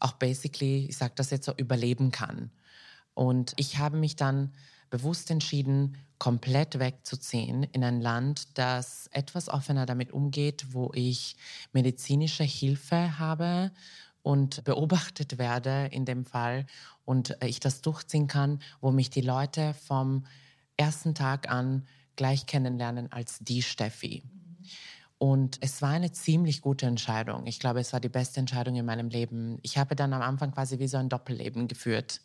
auch 0.00 0.12
basically, 0.12 0.86
ich 0.86 0.96
sage 0.96 1.12
das 1.14 1.30
jetzt 1.30 1.46
so, 1.46 1.54
überleben 1.56 2.10
kann. 2.10 2.50
Und 3.14 3.52
ich 3.56 3.78
habe 3.78 3.96
mich 3.96 4.16
dann 4.16 4.52
bewusst 4.90 5.30
entschieden, 5.30 5.96
komplett 6.18 6.78
wegzuziehen 6.78 7.62
in 7.64 7.82
ein 7.82 8.00
Land, 8.00 8.58
das 8.58 9.08
etwas 9.12 9.48
offener 9.48 9.86
damit 9.86 10.12
umgeht, 10.12 10.66
wo 10.72 10.92
ich 10.94 11.36
medizinische 11.72 12.44
Hilfe 12.44 13.18
habe 13.18 13.72
und 14.22 14.64
beobachtet 14.64 15.38
werde 15.38 15.88
in 15.90 16.04
dem 16.04 16.24
Fall 16.24 16.66
und 17.04 17.36
ich 17.44 17.60
das 17.60 17.80
durchziehen 17.80 18.28
kann, 18.28 18.60
wo 18.80 18.90
mich 18.90 19.10
die 19.10 19.20
Leute 19.20 19.74
vom 19.74 20.26
ersten 20.76 21.14
Tag 21.14 21.50
an 21.50 21.86
gleich 22.16 22.46
kennenlernen 22.46 23.10
als 23.10 23.38
die 23.40 23.62
Steffi. 23.62 24.22
Und 25.18 25.58
es 25.60 25.82
war 25.82 25.90
eine 25.90 26.12
ziemlich 26.12 26.62
gute 26.62 26.86
Entscheidung. 26.86 27.46
Ich 27.46 27.60
glaube, 27.60 27.80
es 27.80 27.92
war 27.92 28.00
die 28.00 28.08
beste 28.08 28.40
Entscheidung 28.40 28.74
in 28.74 28.84
meinem 28.84 29.08
Leben. 29.08 29.58
Ich 29.62 29.78
habe 29.78 29.94
dann 29.94 30.12
am 30.12 30.22
Anfang 30.22 30.50
quasi 30.50 30.78
wie 30.78 30.88
so 30.88 30.96
ein 30.96 31.08
Doppelleben 31.08 31.68
geführt 31.68 32.20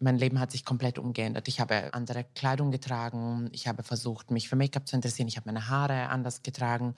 mein 0.00 0.16
Leben 0.16 0.40
hat 0.40 0.50
sich 0.50 0.64
komplett 0.64 0.98
umgeändert. 0.98 1.46
Ich 1.46 1.60
habe 1.60 1.92
andere 1.92 2.24
Kleidung 2.34 2.70
getragen, 2.70 3.50
ich 3.52 3.68
habe 3.68 3.82
versucht, 3.82 4.30
mich 4.30 4.48
für 4.48 4.56
Make-up 4.56 4.88
zu 4.88 4.96
interessieren, 4.96 5.28
ich 5.28 5.36
habe 5.36 5.46
meine 5.46 5.68
Haare 5.68 6.08
anders 6.08 6.42
getragen. 6.42 6.94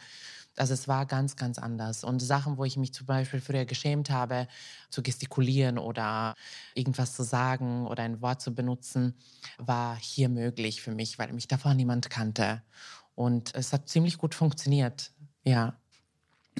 Also 0.56 0.75
es 0.75 0.87
war 0.88 1.06
ganz, 1.06 1.37
ganz 1.37 1.59
anders. 1.59 2.04
Und 2.04 2.21
Sachen, 2.21 2.59
wo 2.59 2.64
ich 2.64 2.76
mich 2.76 2.92
zum 2.92 3.06
Beispiel 3.06 3.40
früher 3.40 3.64
geschämt 3.64 4.11
habe, 4.11 4.49
zu 4.90 5.02
gestikulieren 5.02 5.78
oder 5.78 6.35
irgendwas 6.75 7.14
zu 7.16 7.23
sagen 7.25 7.87
oder 7.87 8.02
ein 8.02 8.21
Wort 8.21 8.42
zu 8.42 8.54
benutzen, 8.54 9.16
war 9.59 9.97
hier 9.99 10.28
möglich 10.28 10.82
für 10.82 10.92
mich, 10.92 11.18
weil 11.18 11.32
mich 11.32 11.49
davor 11.49 11.75
niemand 11.75 12.11
kannte. 12.11 12.62
Und 13.14 13.54
es 13.54 13.73
hat 13.73 13.88
ziemlich 13.88 14.18
gut 14.18 14.35
funktioniert. 14.35 15.12
Ja. 15.44 15.81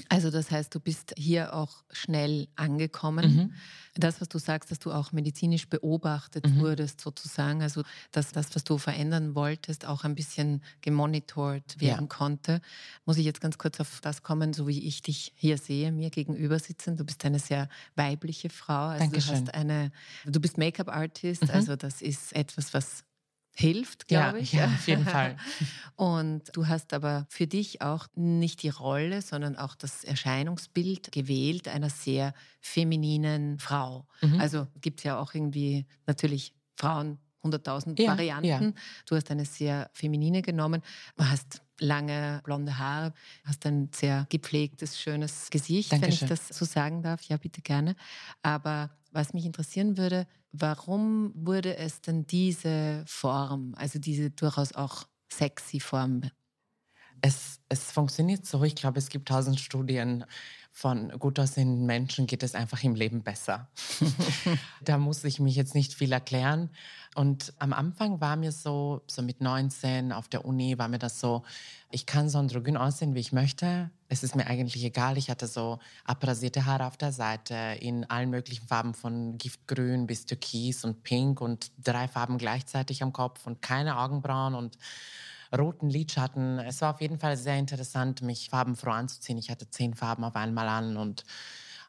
Also 0.09 0.31
das 0.31 0.49
heißt, 0.49 0.73
du 0.73 0.79
bist 0.79 1.13
hier 1.17 1.53
auch 1.53 1.83
schnell 1.91 2.47
angekommen. 2.55 3.35
Mhm. 3.35 3.53
Das, 3.95 4.21
was 4.21 4.29
du 4.29 4.39
sagst, 4.39 4.71
dass 4.71 4.79
du 4.79 4.91
auch 4.91 5.11
medizinisch 5.11 5.69
beobachtet 5.69 6.47
mhm. 6.47 6.59
wurdest, 6.61 6.99
sozusagen, 6.99 7.61
also 7.61 7.83
dass 8.11 8.31
das, 8.31 8.55
was 8.55 8.63
du 8.63 8.79
verändern 8.79 9.35
wolltest, 9.35 9.85
auch 9.85 10.03
ein 10.03 10.15
bisschen 10.15 10.63
gemonitort 10.81 11.79
werden 11.79 12.05
ja. 12.05 12.07
konnte. 12.07 12.61
Muss 13.05 13.17
ich 13.17 13.25
jetzt 13.25 13.39
ganz 13.39 13.59
kurz 13.59 13.79
auf 13.79 14.01
das 14.01 14.23
kommen, 14.23 14.53
so 14.53 14.67
wie 14.67 14.79
ich 14.79 15.03
dich 15.03 15.31
hier 15.35 15.59
sehe, 15.59 15.91
mir 15.91 16.09
gegenüber 16.09 16.57
sitzen. 16.57 16.97
Du 16.97 17.03
bist 17.03 17.23
eine 17.23 17.37
sehr 17.37 17.69
weibliche 17.95 18.49
Frau. 18.49 18.87
Also 18.87 19.05
Dankeschön. 19.05 19.35
Du, 19.35 19.41
hast 19.41 19.53
eine, 19.53 19.91
du 20.25 20.39
bist 20.39 20.57
Make-up-Artist, 20.57 21.43
mhm. 21.43 21.49
also 21.51 21.75
das 21.75 22.01
ist 22.01 22.35
etwas, 22.35 22.73
was 22.73 23.03
hilft, 23.53 24.07
glaube 24.07 24.37
ja, 24.37 24.43
ich. 24.43 24.53
Ja, 24.53 24.65
auf 24.65 24.87
jeden 24.87 25.05
Fall. 25.05 25.37
Und 25.95 26.55
du 26.55 26.67
hast 26.67 26.93
aber 26.93 27.25
für 27.29 27.47
dich 27.47 27.81
auch 27.81 28.07
nicht 28.15 28.63
die 28.63 28.69
Rolle, 28.69 29.21
sondern 29.21 29.57
auch 29.57 29.75
das 29.75 30.03
Erscheinungsbild 30.03 31.11
gewählt 31.11 31.67
einer 31.67 31.89
sehr 31.89 32.33
femininen 32.61 33.59
Frau. 33.59 34.07
Mhm. 34.21 34.39
Also 34.39 34.67
gibt 34.81 34.99
es 34.99 35.03
ja 35.03 35.19
auch 35.19 35.33
irgendwie 35.33 35.85
natürlich 36.07 36.55
Frauen 36.75 37.19
100.000 37.43 38.01
ja, 38.01 38.11
Varianten. 38.11 38.73
Du 39.05 39.15
hast 39.15 39.29
eine 39.29 39.45
sehr 39.45 39.89
feminine 39.93 40.41
genommen. 40.41 40.81
Du 41.17 41.25
hast 41.25 41.61
lange 41.79 42.41
blonde 42.43 42.77
Haare, 42.77 43.13
hast 43.43 43.65
ein 43.65 43.89
sehr 43.93 44.25
gepflegtes, 44.29 44.99
schönes 44.99 45.49
Gesicht, 45.49 45.91
Dankeschön. 45.91 46.29
wenn 46.29 46.35
ich 46.35 46.41
das 46.47 46.57
so 46.57 46.65
sagen 46.65 47.01
darf. 47.01 47.21
Ja, 47.23 47.37
bitte 47.37 47.61
gerne. 47.61 47.95
Aber 48.41 48.89
was 49.13 49.33
mich 49.33 49.45
interessieren 49.45 49.97
würde, 49.97 50.27
warum 50.51 51.31
wurde 51.35 51.77
es 51.77 52.01
denn 52.01 52.25
diese 52.27 53.03
Form, 53.07 53.73
also 53.77 53.99
diese 53.99 54.31
durchaus 54.31 54.73
auch 54.73 55.05
sexy 55.31 55.79
Form? 55.79 56.23
Es, 57.25 57.61
es 57.69 57.91
funktioniert 57.91 58.45
so. 58.45 58.63
Ich 58.63 58.75
glaube, 58.75 58.99
es 58.99 59.07
gibt 59.07 59.29
tausend 59.29 59.57
Studien 59.57 60.25
von 60.75 61.09
gut 61.19 61.39
aussehenden 61.39 61.85
Menschen 61.85 62.25
geht 62.25 62.41
es 62.41 62.55
einfach 62.55 62.83
im 62.83 62.95
Leben 62.95 63.21
besser. 63.21 63.69
da 64.81 64.97
muss 64.97 65.23
ich 65.23 65.39
mich 65.39 65.55
jetzt 65.55 65.75
nicht 65.75 65.93
viel 65.93 66.11
erklären. 66.11 66.71
Und 67.13 67.53
am 67.59 67.73
Anfang 67.73 68.19
war 68.21 68.35
mir 68.35 68.51
so, 68.51 69.03
so 69.05 69.21
mit 69.21 69.39
19 69.39 70.11
auf 70.11 70.27
der 70.27 70.45
Uni, 70.45 70.79
war 70.79 70.87
mir 70.87 70.97
das 70.97 71.19
so, 71.19 71.43
ich 71.91 72.07
kann 72.07 72.27
so 72.27 72.39
androgyn 72.39 72.75
aussehen, 72.75 73.13
wie 73.13 73.19
ich 73.19 73.31
möchte. 73.31 73.91
Es 74.09 74.23
ist 74.23 74.35
mir 74.35 74.47
eigentlich 74.47 74.83
egal. 74.83 75.19
Ich 75.19 75.29
hatte 75.29 75.45
so 75.45 75.77
abrasierte 76.05 76.65
Haare 76.65 76.87
auf 76.87 76.97
der 76.97 77.11
Seite 77.11 77.55
in 77.79 78.09
allen 78.09 78.31
möglichen 78.31 78.67
Farben 78.67 78.95
von 78.95 79.37
Giftgrün 79.37 80.07
bis 80.07 80.25
Türkis 80.25 80.83
und 80.83 81.03
Pink 81.03 81.39
und 81.39 81.71
drei 81.83 82.07
Farben 82.07 82.39
gleichzeitig 82.39 83.03
am 83.03 83.13
Kopf 83.13 83.45
und 83.45 83.61
keine 83.61 83.99
Augenbrauen 83.99 84.55
und 84.55 84.79
roten 85.57 85.89
Lidschatten. 85.89 86.59
Es 86.59 86.81
war 86.81 86.93
auf 86.93 87.01
jeden 87.01 87.19
Fall 87.19 87.37
sehr 87.37 87.57
interessant, 87.57 88.21
mich 88.21 88.49
farbenfroh 88.49 88.91
anzuziehen. 88.91 89.37
Ich 89.37 89.49
hatte 89.49 89.69
zehn 89.69 89.93
Farben 89.93 90.23
auf 90.23 90.35
einmal 90.35 90.67
an 90.67 90.97
und 90.97 91.23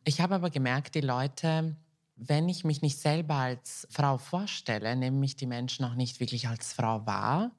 ich 0.04 0.20
habe 0.20 0.34
aber 0.34 0.50
gemerkt, 0.50 0.94
die 0.94 1.00
Leute, 1.00 1.76
wenn 2.16 2.48
ich 2.48 2.64
mich 2.64 2.82
nicht 2.82 2.98
selber 2.98 3.34
als 3.34 3.88
Frau 3.90 4.18
vorstelle, 4.18 4.94
nehmen 4.96 5.18
mich 5.18 5.36
die 5.36 5.46
Menschen 5.46 5.84
auch 5.84 5.94
nicht 5.94 6.20
wirklich 6.20 6.48
als 6.48 6.72
Frau 6.72 7.06
wahr. 7.06 7.50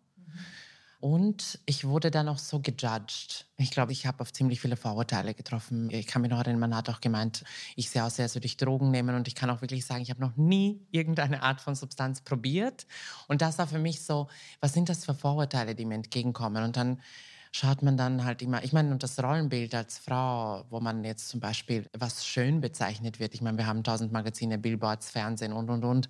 Und 1.05 1.59
ich 1.67 1.85
wurde 1.85 2.09
dann 2.09 2.27
auch 2.27 2.39
so 2.39 2.59
gejudged. 2.59 3.45
Ich 3.57 3.69
glaube, 3.69 3.91
ich 3.91 4.07
habe 4.07 4.21
auf 4.21 4.33
ziemlich 4.33 4.59
viele 4.59 4.75
Vorurteile 4.75 5.35
getroffen. 5.35 5.87
Ich 5.91 6.07
kann 6.07 6.23
mich 6.23 6.31
noch 6.31 6.39
erinnern, 6.39 6.57
man 6.57 6.75
hat 6.75 6.89
auch 6.89 6.99
gemeint, 6.99 7.43
ich 7.75 7.91
sehe 7.91 8.03
aus, 8.03 8.19
als 8.19 8.33
würde 8.33 8.47
ich 8.47 8.57
Drogen 8.57 8.89
nehmen. 8.89 9.15
Und 9.15 9.27
ich 9.27 9.35
kann 9.35 9.51
auch 9.51 9.61
wirklich 9.61 9.85
sagen, 9.85 10.01
ich 10.01 10.09
habe 10.09 10.19
noch 10.19 10.35
nie 10.35 10.81
irgendeine 10.89 11.43
Art 11.43 11.61
von 11.61 11.75
Substanz 11.75 12.21
probiert. 12.21 12.87
Und 13.27 13.43
das 13.43 13.59
war 13.59 13.67
für 13.67 13.77
mich 13.77 14.01
so, 14.01 14.29
was 14.61 14.73
sind 14.73 14.89
das 14.89 15.05
für 15.05 15.13
Vorurteile, 15.13 15.75
die 15.75 15.85
mir 15.85 15.93
entgegenkommen? 15.93 16.63
Und 16.63 16.75
dann 16.75 16.99
schaut 17.51 17.83
man 17.83 17.97
dann 17.97 18.25
halt 18.25 18.41
immer, 18.41 18.63
ich 18.63 18.73
meine, 18.73 18.89
und 18.89 19.03
das 19.03 19.21
Rollenbild 19.21 19.75
als 19.75 19.99
Frau, 19.99 20.65
wo 20.71 20.79
man 20.79 21.03
jetzt 21.03 21.29
zum 21.29 21.39
Beispiel 21.39 21.87
was 21.95 22.25
schön 22.25 22.61
bezeichnet 22.61 23.19
wird. 23.19 23.35
Ich 23.35 23.41
meine, 23.41 23.59
wir 23.59 23.67
haben 23.67 23.83
tausend 23.83 24.11
Magazine, 24.11 24.57
Billboards, 24.57 25.11
Fernsehen 25.11 25.53
und, 25.53 25.69
und, 25.69 25.85
und. 25.85 26.09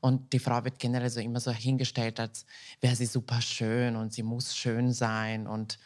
Und 0.00 0.32
die 0.32 0.38
Frau 0.38 0.64
wird 0.64 0.78
generell 0.78 1.10
so 1.10 1.20
immer 1.20 1.40
so 1.40 1.50
hingestellt, 1.50 2.18
als 2.20 2.46
wäre 2.80 2.96
sie 2.96 3.06
super 3.06 3.42
schön 3.42 3.96
und 3.96 4.12
sie 4.12 4.22
muss 4.22 4.56
schön 4.56 4.92
sein. 4.92 5.46
Und 5.46 5.78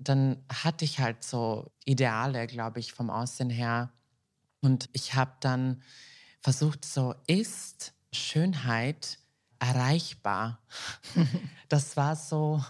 dann 0.00 0.42
hatte 0.48 0.84
ich 0.84 0.98
halt 0.98 1.22
so 1.22 1.70
Ideale, 1.84 2.46
glaube 2.46 2.80
ich, 2.80 2.92
vom 2.92 3.10
Aussehen 3.10 3.50
her. 3.50 3.92
Und 4.60 4.88
ich 4.92 5.14
habe 5.14 5.32
dann 5.40 5.82
versucht, 6.40 6.84
so 6.84 7.14
ist 7.26 7.92
Schönheit 8.12 9.18
erreichbar. 9.58 10.60
das 11.68 11.96
war 11.96 12.16
so 12.16 12.62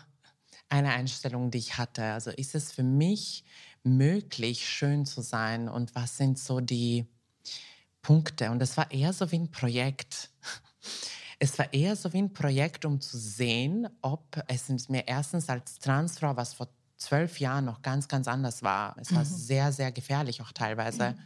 eine 0.69 0.93
Einstellung, 0.93 1.51
die 1.51 1.59
ich 1.59 1.79
hatte. 1.79 2.05
Also 2.05 2.31
ist 2.31 2.55
es 2.55 2.73
für 2.73 2.83
mich 2.83 3.45
möglich, 3.83 4.69
schön 4.69 5.07
zu 5.07 5.23
sein 5.23 5.69
und 5.69 5.95
was 5.95 6.17
sind 6.17 6.39
so 6.39 6.61
die 6.61 7.07
Punkte? 8.01 8.51
Und 8.51 8.63
es 8.63 8.77
war 8.77 8.91
eher 8.91 9.13
so 9.13 9.31
wie 9.33 9.39
ein 9.39 9.51
Projekt. 9.51 10.31
Es 11.39 11.59
war 11.59 11.73
eher 11.73 11.97
so 11.97 12.13
wie 12.13 12.19
ein 12.19 12.33
Projekt, 12.33 12.85
um 12.85 13.01
zu 13.01 13.19
sehen, 13.19 13.89
ob 14.01 14.43
es 14.47 14.89
mir 14.89 15.09
erstens 15.09 15.49
als 15.49 15.79
Transfrau, 15.79 16.37
was 16.37 16.55
vor 16.55 16.69
zwölf 17.03 17.41
Jahren 17.41 17.65
noch 17.65 17.83
ganz, 17.83 18.09
ganz 18.09 18.29
anders 18.29 18.63
war, 18.63 18.97
es 18.99 19.13
war 19.13 19.25
mhm. 19.25 19.29
sehr, 19.29 19.73
sehr 19.73 19.93
gefährlich 19.93 20.41
auch 20.41 20.53
teilweise. 20.53 21.11
Mhm. 21.11 21.19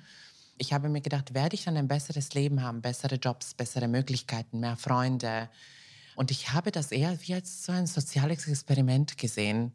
Ich 0.59 0.73
habe 0.73 0.89
mir 0.89 1.03
gedacht, 1.03 1.35
werde 1.35 1.55
ich 1.55 1.65
dann 1.65 1.77
ein 1.77 1.87
besseres 1.87 2.33
Leben 2.33 2.63
haben, 2.63 2.81
bessere 2.81 3.17
Jobs, 3.17 3.53
bessere 3.53 3.89
Möglichkeiten, 3.89 4.61
mehr 4.61 4.77
Freunde. 4.77 5.51
Und 6.15 6.31
ich 6.31 6.53
habe 6.53 6.73
das 6.73 6.93
eher 6.93 7.19
wie 7.21 7.35
als 7.35 7.67
so 7.67 7.73
ein 7.73 7.87
soziales 7.87 8.49
Experiment 8.49 9.19
gesehen. 9.19 9.73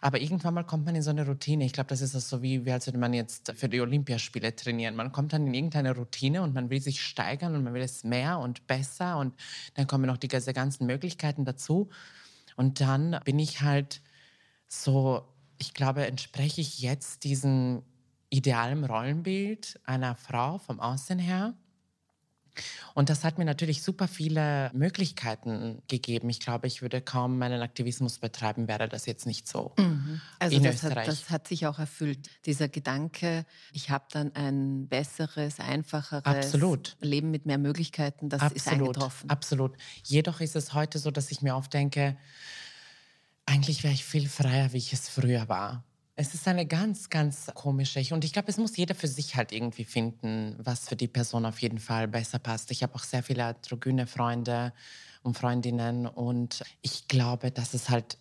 Aber 0.00 0.20
irgendwann 0.20 0.54
mal 0.54 0.64
kommt 0.64 0.84
man 0.84 0.94
in 0.94 1.02
so 1.02 1.10
eine 1.10 1.26
Routine. 1.26 1.64
Ich 1.64 1.72
glaube, 1.72 1.88
das 1.88 2.00
ist 2.00 2.12
so 2.12 2.42
wie, 2.42 2.64
wie 2.64 2.72
als 2.72 2.86
würde 2.86 2.98
man 2.98 3.14
jetzt 3.14 3.52
für 3.56 3.68
die 3.68 3.80
Olympiaspiele 3.80 4.54
trainieren. 4.54 4.96
Man 4.96 5.12
kommt 5.12 5.32
dann 5.32 5.46
in 5.46 5.54
irgendeine 5.54 5.94
Routine 5.94 6.42
und 6.42 6.54
man 6.54 6.70
will 6.70 6.80
sich 6.80 7.02
steigern 7.02 7.54
und 7.54 7.64
man 7.64 7.74
will 7.74 7.82
es 7.82 8.04
mehr 8.04 8.38
und 8.38 8.66
besser 8.66 9.18
und 9.18 9.34
dann 9.74 9.86
kommen 9.86 10.06
noch 10.06 10.16
die, 10.16 10.28
diese 10.28 10.52
ganzen 10.52 10.86
Möglichkeiten 10.86 11.44
dazu. 11.44 11.88
Und 12.56 12.80
dann 12.80 13.20
bin 13.24 13.38
ich 13.38 13.60
halt 13.60 14.00
so, 14.68 15.26
ich 15.58 15.74
glaube, 15.74 16.06
entspreche 16.06 16.60
ich 16.60 16.80
jetzt 16.80 17.24
diesem 17.24 17.82
idealen 18.30 18.84
Rollenbild 18.84 19.80
einer 19.84 20.14
Frau 20.14 20.58
vom 20.58 20.80
Aussehen 20.80 21.18
her. 21.18 21.54
Und 22.94 23.10
das 23.10 23.24
hat 23.24 23.38
mir 23.38 23.44
natürlich 23.44 23.82
super 23.82 24.08
viele 24.08 24.70
Möglichkeiten 24.72 25.82
gegeben. 25.88 26.28
Ich 26.30 26.40
glaube, 26.40 26.66
ich 26.66 26.82
würde 26.82 27.00
kaum 27.00 27.38
meinen 27.38 27.62
Aktivismus 27.62 28.18
betreiben, 28.18 28.68
wäre 28.68 28.88
das 28.88 29.06
jetzt 29.06 29.26
nicht 29.26 29.48
so. 29.48 29.72
Mhm. 29.78 30.20
Also 30.38 30.58
das 30.60 30.82
hat, 30.82 30.96
das 30.96 31.30
hat, 31.30 31.48
sich 31.48 31.66
auch 31.66 31.78
erfüllt. 31.78 32.28
Dieser 32.46 32.68
Gedanke, 32.68 33.44
ich 33.72 33.90
habe 33.90 34.04
dann 34.10 34.34
ein 34.34 34.88
besseres, 34.88 35.60
einfacheres 35.60 36.24
Absolut. 36.24 36.96
Leben 37.00 37.30
mit 37.30 37.46
mehr 37.46 37.58
Möglichkeiten, 37.58 38.28
das 38.28 38.40
Absolut. 38.40 38.56
ist 38.56 38.68
eingetroffen. 38.68 39.30
Absolut. 39.30 39.76
Jedoch 40.02 40.40
ist 40.40 40.56
es 40.56 40.74
heute 40.74 40.98
so, 40.98 41.10
dass 41.10 41.30
ich 41.30 41.42
mir 41.42 41.56
oft 41.56 41.72
denke, 41.72 42.16
eigentlich 43.46 43.84
wäre 43.84 43.94
ich 43.94 44.04
viel 44.04 44.28
freier, 44.28 44.72
wie 44.72 44.78
ich 44.78 44.92
es 44.92 45.08
früher 45.08 45.48
war. 45.48 45.84
Es 46.18 46.32
ist 46.32 46.48
eine 46.48 46.64
ganz, 46.64 47.10
ganz 47.10 47.50
komische. 47.54 48.02
Und 48.14 48.24
ich 48.24 48.32
glaube, 48.32 48.48
es 48.48 48.56
muss 48.56 48.74
jeder 48.74 48.94
für 48.94 49.06
sich 49.06 49.36
halt 49.36 49.52
irgendwie 49.52 49.84
finden, 49.84 50.56
was 50.58 50.88
für 50.88 50.96
die 50.96 51.08
Person 51.08 51.44
auf 51.44 51.60
jeden 51.60 51.78
Fall 51.78 52.08
besser 52.08 52.38
passt. 52.38 52.70
Ich 52.70 52.82
habe 52.82 52.94
auch 52.94 53.04
sehr 53.04 53.22
viele 53.22 53.44
androgyne 53.44 54.06
Freunde 54.06 54.72
und 55.22 55.36
Freundinnen. 55.36 56.06
Und 56.06 56.62
ich 56.80 57.06
glaube, 57.06 57.50
dass 57.50 57.74
es 57.74 57.90
halt, 57.90 58.16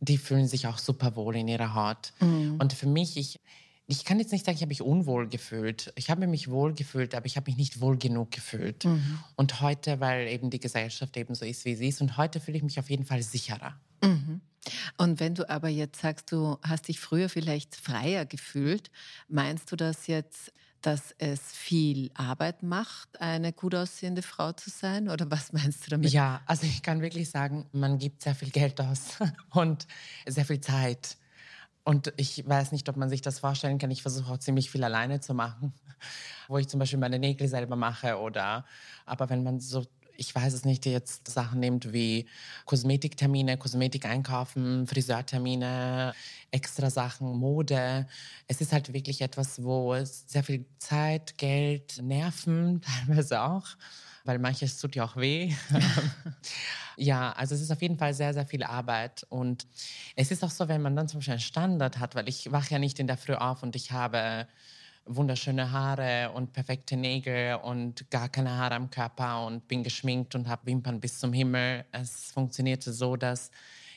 die 0.00 0.18
fühlen 0.18 0.46
sich 0.46 0.66
auch 0.66 0.76
super 0.76 1.16
wohl 1.16 1.36
in 1.36 1.48
ihrer 1.48 1.74
Haut. 1.74 2.12
Mhm. 2.20 2.56
Und 2.60 2.74
für 2.74 2.86
mich, 2.86 3.16
ich, 3.16 3.40
ich 3.86 4.04
kann 4.04 4.18
jetzt 4.18 4.32
nicht 4.32 4.44
sagen, 4.44 4.56
ich 4.56 4.62
habe 4.62 4.68
mich 4.68 4.82
unwohl 4.82 5.26
gefühlt. 5.26 5.90
Ich 5.96 6.10
habe 6.10 6.26
mich 6.26 6.50
wohl 6.50 6.74
gefühlt, 6.74 7.14
aber 7.14 7.24
ich 7.24 7.38
habe 7.38 7.50
mich 7.50 7.56
nicht 7.56 7.80
wohl 7.80 7.96
genug 7.96 8.30
gefühlt. 8.30 8.84
Mhm. 8.84 9.20
Und 9.36 9.62
heute, 9.62 10.00
weil 10.00 10.28
eben 10.28 10.50
die 10.50 10.60
Gesellschaft 10.60 11.16
eben 11.16 11.34
so 11.34 11.46
ist, 11.46 11.64
wie 11.64 11.76
sie 11.76 11.88
ist, 11.88 12.02
und 12.02 12.18
heute 12.18 12.40
fühle 12.40 12.58
ich 12.58 12.62
mich 12.62 12.78
auf 12.78 12.90
jeden 12.90 13.06
Fall 13.06 13.22
sicherer. 13.22 13.80
Mhm. 14.02 14.42
Und 14.96 15.20
wenn 15.20 15.34
du 15.34 15.48
aber 15.48 15.68
jetzt 15.68 16.00
sagst, 16.00 16.32
du 16.32 16.58
hast 16.62 16.88
dich 16.88 17.00
früher 17.00 17.28
vielleicht 17.28 17.76
freier 17.76 18.26
gefühlt, 18.26 18.90
meinst 19.28 19.70
du 19.72 19.76
das 19.76 20.06
jetzt, 20.06 20.52
dass 20.82 21.14
es 21.18 21.40
viel 21.52 22.10
Arbeit 22.14 22.62
macht, 22.62 23.20
eine 23.20 23.52
gut 23.52 23.74
aussehende 23.74 24.22
Frau 24.22 24.52
zu 24.52 24.70
sein? 24.70 25.08
Oder 25.08 25.30
was 25.30 25.52
meinst 25.52 25.86
du 25.86 25.90
damit? 25.90 26.12
Ja, 26.12 26.40
also 26.46 26.66
ich 26.66 26.82
kann 26.82 27.02
wirklich 27.02 27.30
sagen, 27.30 27.66
man 27.72 27.98
gibt 27.98 28.22
sehr 28.22 28.34
viel 28.34 28.50
Geld 28.50 28.80
aus 28.80 29.18
und 29.50 29.86
sehr 30.26 30.44
viel 30.44 30.60
Zeit. 30.60 31.16
Und 31.84 32.12
ich 32.18 32.46
weiß 32.46 32.72
nicht, 32.72 32.86
ob 32.90 32.96
man 32.96 33.08
sich 33.08 33.22
das 33.22 33.38
vorstellen 33.38 33.78
kann. 33.78 33.90
Ich 33.90 34.02
versuche 34.02 34.30
auch 34.30 34.38
ziemlich 34.38 34.70
viel 34.70 34.84
alleine 34.84 35.20
zu 35.20 35.32
machen, 35.32 35.72
wo 36.48 36.58
ich 36.58 36.68
zum 36.68 36.78
Beispiel 36.78 36.98
meine 36.98 37.18
Nägel 37.18 37.48
selber 37.48 37.76
mache 37.76 38.18
oder. 38.18 38.66
Aber 39.06 39.30
wenn 39.30 39.42
man 39.42 39.58
so 39.58 39.86
ich 40.18 40.34
weiß 40.34 40.52
es 40.52 40.64
nicht, 40.64 40.84
jetzt 40.84 41.28
Sachen 41.28 41.60
nimmt 41.60 41.92
wie 41.92 42.26
Kosmetiktermine, 42.64 43.56
Kosmetik 43.56 44.04
einkaufen, 44.04 44.86
Friseurtermine, 44.88 46.12
extra 46.50 46.90
Sachen, 46.90 47.38
Mode. 47.38 48.06
Es 48.48 48.60
ist 48.60 48.72
halt 48.72 48.92
wirklich 48.92 49.20
etwas, 49.20 49.62
wo 49.62 49.94
es 49.94 50.24
sehr 50.26 50.42
viel 50.42 50.66
Zeit, 50.78 51.38
Geld, 51.38 52.02
Nerven 52.02 52.82
teilweise 53.06 53.40
auch, 53.40 53.68
weil 54.24 54.40
manches 54.40 54.78
tut 54.80 54.96
ja 54.96 55.04
auch 55.04 55.16
weh. 55.16 55.54
ja, 56.96 57.30
also 57.32 57.54
es 57.54 57.60
ist 57.60 57.70
auf 57.70 57.80
jeden 57.80 57.96
Fall 57.96 58.12
sehr, 58.12 58.34
sehr 58.34 58.46
viel 58.46 58.64
Arbeit. 58.64 59.24
Und 59.28 59.68
es 60.16 60.32
ist 60.32 60.42
auch 60.42 60.50
so, 60.50 60.66
wenn 60.66 60.82
man 60.82 60.96
dann 60.96 61.06
zum 61.06 61.20
Beispiel 61.20 61.34
einen 61.34 61.40
Standard 61.40 62.00
hat, 62.00 62.16
weil 62.16 62.28
ich 62.28 62.50
wache 62.50 62.72
ja 62.72 62.80
nicht 62.80 62.98
in 62.98 63.06
der 63.06 63.16
Früh 63.16 63.34
auf 63.34 63.62
und 63.62 63.76
ich 63.76 63.92
habe 63.92 64.48
wunderschöne 65.08 65.72
Haare 65.72 66.30
und 66.32 66.52
perfekte 66.52 66.96
Nägel 66.96 67.56
und 67.56 68.10
gar 68.10 68.28
keine 68.28 68.56
Haare 68.56 68.74
am 68.74 68.90
Körper 68.90 69.46
und 69.46 69.66
bin 69.66 69.82
geschminkt 69.82 70.34
und 70.34 70.48
habe 70.48 70.66
Wimpern 70.66 71.00
bis 71.00 71.18
zum 71.18 71.32
Himmel. 71.32 71.84
Es 71.92 72.30
funktionierte 72.30 72.92
so, 72.92 73.16
dass 73.16 73.50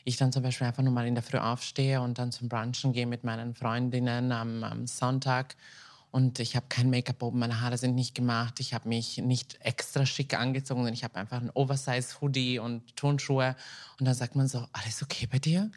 ich 0.04 0.18
dann 0.18 0.32
zum 0.32 0.44
Beispiel 0.44 0.68
einfach 0.68 0.84
nur 0.84 0.94
mal 0.94 1.06
in 1.06 1.16
der 1.16 1.24
Früh 1.24 1.38
aufstehe 1.38 2.02
und 2.02 2.18
dann 2.18 2.32
zum 2.32 2.50
Brunchen 2.50 2.94
gehe 2.94 3.06
mit 3.06 3.24
meinen 3.24 3.54
Freundinnen 3.54 4.32
am, 4.32 4.64
am 4.64 4.88
Sonntag. 4.88 5.56
Und 6.12 6.40
ich 6.40 6.58
habe 6.58 6.66
kein 6.68 6.90
Make-up 6.90 7.24
oben, 7.24 7.40
meine 7.40 7.62
Haare 7.62 7.78
sind 7.78 7.96
nicht 7.96 8.16
gemacht, 8.16 8.60
ich 8.60 8.74
habe 8.74 8.90
mich 8.90 9.18
nicht 9.20 9.58
extra 9.62 10.06
schick 10.06 10.38
angezogen, 10.38 10.82
sondern 10.82 10.94
ich 10.94 11.06
habe 11.06 11.16
einfach 11.16 11.38
einen 11.38 11.52
Oversize-Hoodie 11.52 12.60
und 12.60 12.96
Turnschuhe. 12.98 13.56
Und 13.98 14.06
dann 14.06 14.16
sagt 14.16 14.36
man 14.36 14.48
so, 14.48 14.66
alles 14.74 15.02
okay 15.02 15.28
bei 15.32 15.40
dir? 15.40 15.72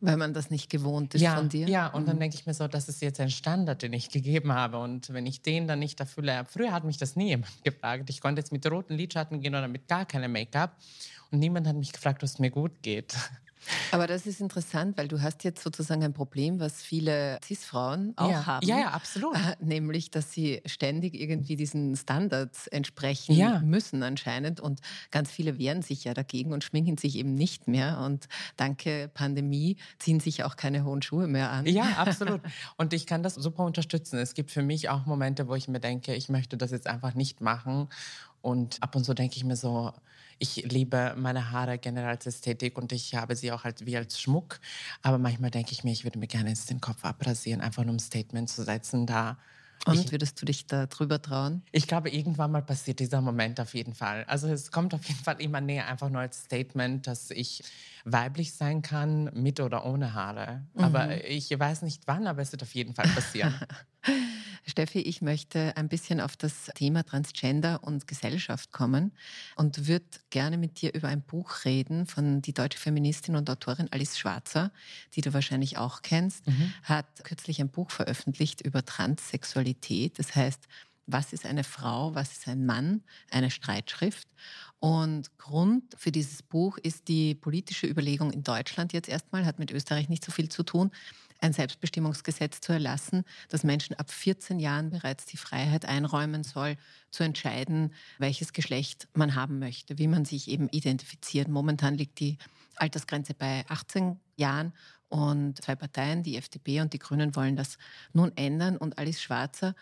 Weil 0.00 0.16
man 0.16 0.34
das 0.34 0.50
nicht 0.50 0.70
gewohnt 0.70 1.14
ist 1.14 1.22
ja, 1.22 1.36
von 1.36 1.48
dir. 1.48 1.68
Ja, 1.68 1.88
und 1.88 2.02
mhm. 2.02 2.06
dann 2.06 2.20
denke 2.20 2.36
ich 2.36 2.46
mir 2.46 2.54
so, 2.54 2.68
das 2.68 2.88
ist 2.88 3.02
jetzt 3.02 3.20
ein 3.20 3.30
Standard, 3.30 3.82
den 3.82 3.92
ich 3.92 4.10
gegeben 4.10 4.52
habe. 4.52 4.78
Und 4.78 5.12
wenn 5.12 5.26
ich 5.26 5.42
den 5.42 5.66
dann 5.66 5.78
nicht 5.78 5.98
erfülle, 6.00 6.44
früher 6.48 6.72
hat 6.72 6.84
mich 6.84 6.98
das 6.98 7.16
nie 7.16 7.28
jemand 7.28 7.52
gefragt. 7.64 8.10
Ich 8.10 8.20
konnte 8.20 8.40
jetzt 8.40 8.52
mit 8.52 8.70
roten 8.70 8.94
Lidschatten 8.94 9.40
gehen 9.40 9.54
oder 9.54 9.68
mit 9.68 9.88
gar 9.88 10.04
keinem 10.04 10.32
Make-up. 10.32 10.76
Und 11.30 11.38
niemand 11.38 11.66
hat 11.66 11.76
mich 11.76 11.92
gefragt, 11.92 12.22
ob 12.22 12.28
es 12.28 12.38
mir 12.38 12.50
gut 12.50 12.82
geht. 12.82 13.16
Aber 13.92 14.06
das 14.06 14.26
ist 14.26 14.40
interessant, 14.40 14.96
weil 14.96 15.08
du 15.08 15.22
hast 15.22 15.44
jetzt 15.44 15.62
sozusagen 15.62 16.02
ein 16.02 16.12
Problem, 16.12 16.60
was 16.60 16.82
viele 16.82 17.38
CIS-Frauen 17.44 18.14
auch 18.16 18.30
ja. 18.30 18.46
haben. 18.46 18.66
Ja, 18.66 18.78
ja, 18.78 18.88
absolut. 18.90 19.36
Äh, 19.36 19.56
nämlich, 19.60 20.10
dass 20.10 20.32
sie 20.32 20.62
ständig 20.66 21.14
irgendwie 21.14 21.56
diesen 21.56 21.96
Standards 21.96 22.66
entsprechen 22.66 23.34
ja. 23.34 23.60
müssen 23.60 24.02
anscheinend. 24.02 24.60
Und 24.60 24.80
ganz 25.10 25.30
viele 25.30 25.58
wehren 25.58 25.82
sich 25.82 26.04
ja 26.04 26.14
dagegen 26.14 26.52
und 26.52 26.64
schminken 26.64 26.98
sich 26.98 27.16
eben 27.16 27.34
nicht 27.34 27.68
mehr. 27.68 28.00
Und 28.00 28.28
danke 28.56 29.10
Pandemie 29.12 29.76
ziehen 29.98 30.20
sich 30.20 30.44
auch 30.44 30.56
keine 30.56 30.84
hohen 30.84 31.02
Schuhe 31.02 31.26
mehr 31.26 31.50
an. 31.50 31.66
Ja, 31.66 31.84
absolut. 31.96 32.40
Und 32.76 32.92
ich 32.92 33.06
kann 33.06 33.22
das 33.22 33.34
super 33.34 33.64
unterstützen. 33.64 34.18
Es 34.18 34.34
gibt 34.34 34.50
für 34.50 34.62
mich 34.62 34.88
auch 34.88 35.06
Momente, 35.06 35.48
wo 35.48 35.54
ich 35.54 35.68
mir 35.68 35.80
denke, 35.80 36.14
ich 36.14 36.28
möchte 36.28 36.56
das 36.56 36.70
jetzt 36.70 36.86
einfach 36.86 37.14
nicht 37.14 37.40
machen. 37.40 37.88
Und 38.42 38.80
ab 38.80 38.94
und 38.94 39.04
zu 39.04 39.14
denke 39.14 39.36
ich 39.36 39.44
mir 39.44 39.56
so, 39.56 39.92
ich 40.38 40.56
liebe 40.70 41.14
meine 41.16 41.50
Haare 41.50 41.78
generell 41.78 42.10
als 42.10 42.26
Ästhetik 42.26 42.78
und 42.78 42.92
ich 42.92 43.14
habe 43.14 43.36
sie 43.36 43.52
auch 43.52 43.64
halt 43.64 43.86
wie 43.86 43.96
als 43.96 44.20
Schmuck. 44.20 44.60
Aber 45.02 45.18
manchmal 45.18 45.50
denke 45.50 45.72
ich 45.72 45.84
mir, 45.84 45.92
ich 45.92 46.04
würde 46.04 46.18
mir 46.18 46.26
gerne 46.26 46.50
jetzt 46.50 46.70
den 46.70 46.80
Kopf 46.80 47.04
abrasieren, 47.04 47.60
einfach 47.60 47.82
nur 47.84 47.90
um 47.90 47.96
ein 47.96 48.00
Statement 48.00 48.48
zu 48.48 48.64
setzen. 48.64 49.06
Da 49.06 49.38
und 49.86 50.04
ich, 50.04 50.12
würdest 50.12 50.40
du 50.40 50.46
dich 50.46 50.66
da 50.66 50.86
drüber 50.86 51.22
trauen? 51.22 51.62
Ich 51.70 51.86
glaube, 51.86 52.10
irgendwann 52.10 52.50
mal 52.50 52.62
passiert 52.62 52.98
dieser 52.98 53.20
Moment 53.20 53.60
auf 53.60 53.74
jeden 53.74 53.94
Fall. 53.94 54.24
Also 54.24 54.48
es 54.48 54.70
kommt 54.72 54.94
auf 54.94 55.04
jeden 55.06 55.22
Fall 55.22 55.40
immer 55.40 55.60
näher, 55.60 55.86
einfach 55.86 56.08
nur 56.10 56.20
als 56.20 56.44
Statement, 56.44 57.06
dass 57.06 57.30
ich 57.30 57.62
weiblich 58.04 58.54
sein 58.54 58.82
kann, 58.82 59.30
mit 59.34 59.60
oder 59.60 59.86
ohne 59.86 60.14
Haare. 60.14 60.64
Mhm. 60.74 60.84
Aber 60.84 61.24
ich 61.24 61.50
weiß 61.50 61.82
nicht 61.82 62.02
wann, 62.06 62.26
aber 62.26 62.42
es 62.42 62.52
wird 62.52 62.62
auf 62.62 62.74
jeden 62.74 62.94
Fall 62.94 63.06
passieren. 63.08 63.54
Steffi, 64.76 64.98
ich 64.98 65.22
möchte 65.22 65.74
ein 65.78 65.88
bisschen 65.88 66.20
auf 66.20 66.36
das 66.36 66.70
Thema 66.74 67.02
Transgender 67.02 67.82
und 67.82 68.06
Gesellschaft 68.06 68.72
kommen 68.72 69.12
und 69.54 69.88
würde 69.88 70.04
gerne 70.28 70.58
mit 70.58 70.82
dir 70.82 70.92
über 70.92 71.08
ein 71.08 71.22
Buch 71.22 71.64
reden 71.64 72.04
von 72.04 72.42
die 72.42 72.52
deutsche 72.52 72.78
Feministin 72.78 73.36
und 73.36 73.48
Autorin 73.48 73.88
Alice 73.90 74.18
Schwarzer, 74.18 74.70
die 75.14 75.22
du 75.22 75.32
wahrscheinlich 75.32 75.78
auch 75.78 76.02
kennst, 76.02 76.46
mhm. 76.46 76.74
hat 76.82 77.06
kürzlich 77.24 77.58
ein 77.62 77.70
Buch 77.70 77.90
veröffentlicht 77.90 78.60
über 78.60 78.84
Transsexualität. 78.84 80.18
Das 80.18 80.36
heißt, 80.36 80.64
was 81.06 81.32
ist 81.32 81.46
eine 81.46 81.64
Frau, 81.64 82.14
was 82.14 82.32
ist 82.32 82.46
ein 82.46 82.66
Mann, 82.66 83.02
eine 83.30 83.50
Streitschrift. 83.50 84.28
Und 84.78 85.38
Grund 85.38 85.84
für 85.96 86.12
dieses 86.12 86.42
Buch 86.42 86.76
ist 86.76 87.08
die 87.08 87.34
politische 87.34 87.86
Überlegung 87.86 88.30
in 88.30 88.42
Deutschland 88.42 88.92
jetzt 88.92 89.08
erstmal, 89.08 89.46
hat 89.46 89.58
mit 89.58 89.70
Österreich 89.70 90.10
nicht 90.10 90.22
so 90.22 90.32
viel 90.32 90.50
zu 90.50 90.64
tun, 90.64 90.90
ein 91.40 91.52
Selbstbestimmungsgesetz 91.52 92.60
zu 92.60 92.72
erlassen, 92.72 93.24
das 93.48 93.64
Menschen 93.64 93.94
ab 93.98 94.10
14 94.10 94.58
Jahren 94.58 94.90
bereits 94.90 95.26
die 95.26 95.36
Freiheit 95.36 95.84
einräumen 95.84 96.44
soll, 96.44 96.76
zu 97.10 97.24
entscheiden, 97.24 97.92
welches 98.18 98.52
Geschlecht 98.52 99.08
man 99.14 99.34
haben 99.34 99.58
möchte, 99.58 99.98
wie 99.98 100.08
man 100.08 100.24
sich 100.24 100.48
eben 100.48 100.68
identifiziert. 100.68 101.48
Momentan 101.48 101.94
liegt 101.94 102.20
die 102.20 102.38
Altersgrenze 102.76 103.34
bei 103.34 103.64
18 103.68 104.18
Jahren 104.36 104.72
und 105.08 105.62
zwei 105.62 105.76
Parteien, 105.76 106.22
die 106.22 106.36
FDP 106.36 106.80
und 106.80 106.92
die 106.92 106.98
Grünen, 106.98 107.36
wollen 107.36 107.56
das 107.56 107.78
nun 108.12 108.32
ändern. 108.36 108.76
Und 108.76 108.98
Alice 108.98 109.20
Schwarzer 109.20 109.74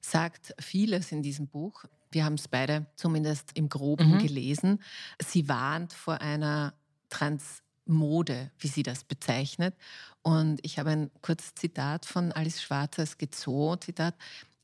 sagt 0.00 0.54
vieles 0.58 1.12
in 1.12 1.22
diesem 1.22 1.46
Buch. 1.46 1.84
Wir 2.10 2.24
haben 2.24 2.34
es 2.34 2.48
beide 2.48 2.86
zumindest 2.96 3.52
im 3.54 3.68
Groben 3.68 4.12
mhm. 4.12 4.18
gelesen. 4.18 4.82
Sie 5.24 5.48
warnt 5.48 5.92
vor 5.92 6.20
einer 6.20 6.74
Trans 7.08 7.63
Mode, 7.86 8.50
wie 8.58 8.68
sie 8.68 8.82
das 8.82 9.04
bezeichnet. 9.04 9.74
Und 10.22 10.60
ich 10.62 10.78
habe 10.78 10.90
ein 10.90 11.10
kurzes 11.22 11.54
Zitat 11.54 12.06
von 12.06 12.32
Alice 12.32 12.62
Schwarzer, 12.62 13.02
es 13.02 13.18
geht 13.18 13.34
so, 13.34 13.76
Zitat, 13.76 14.14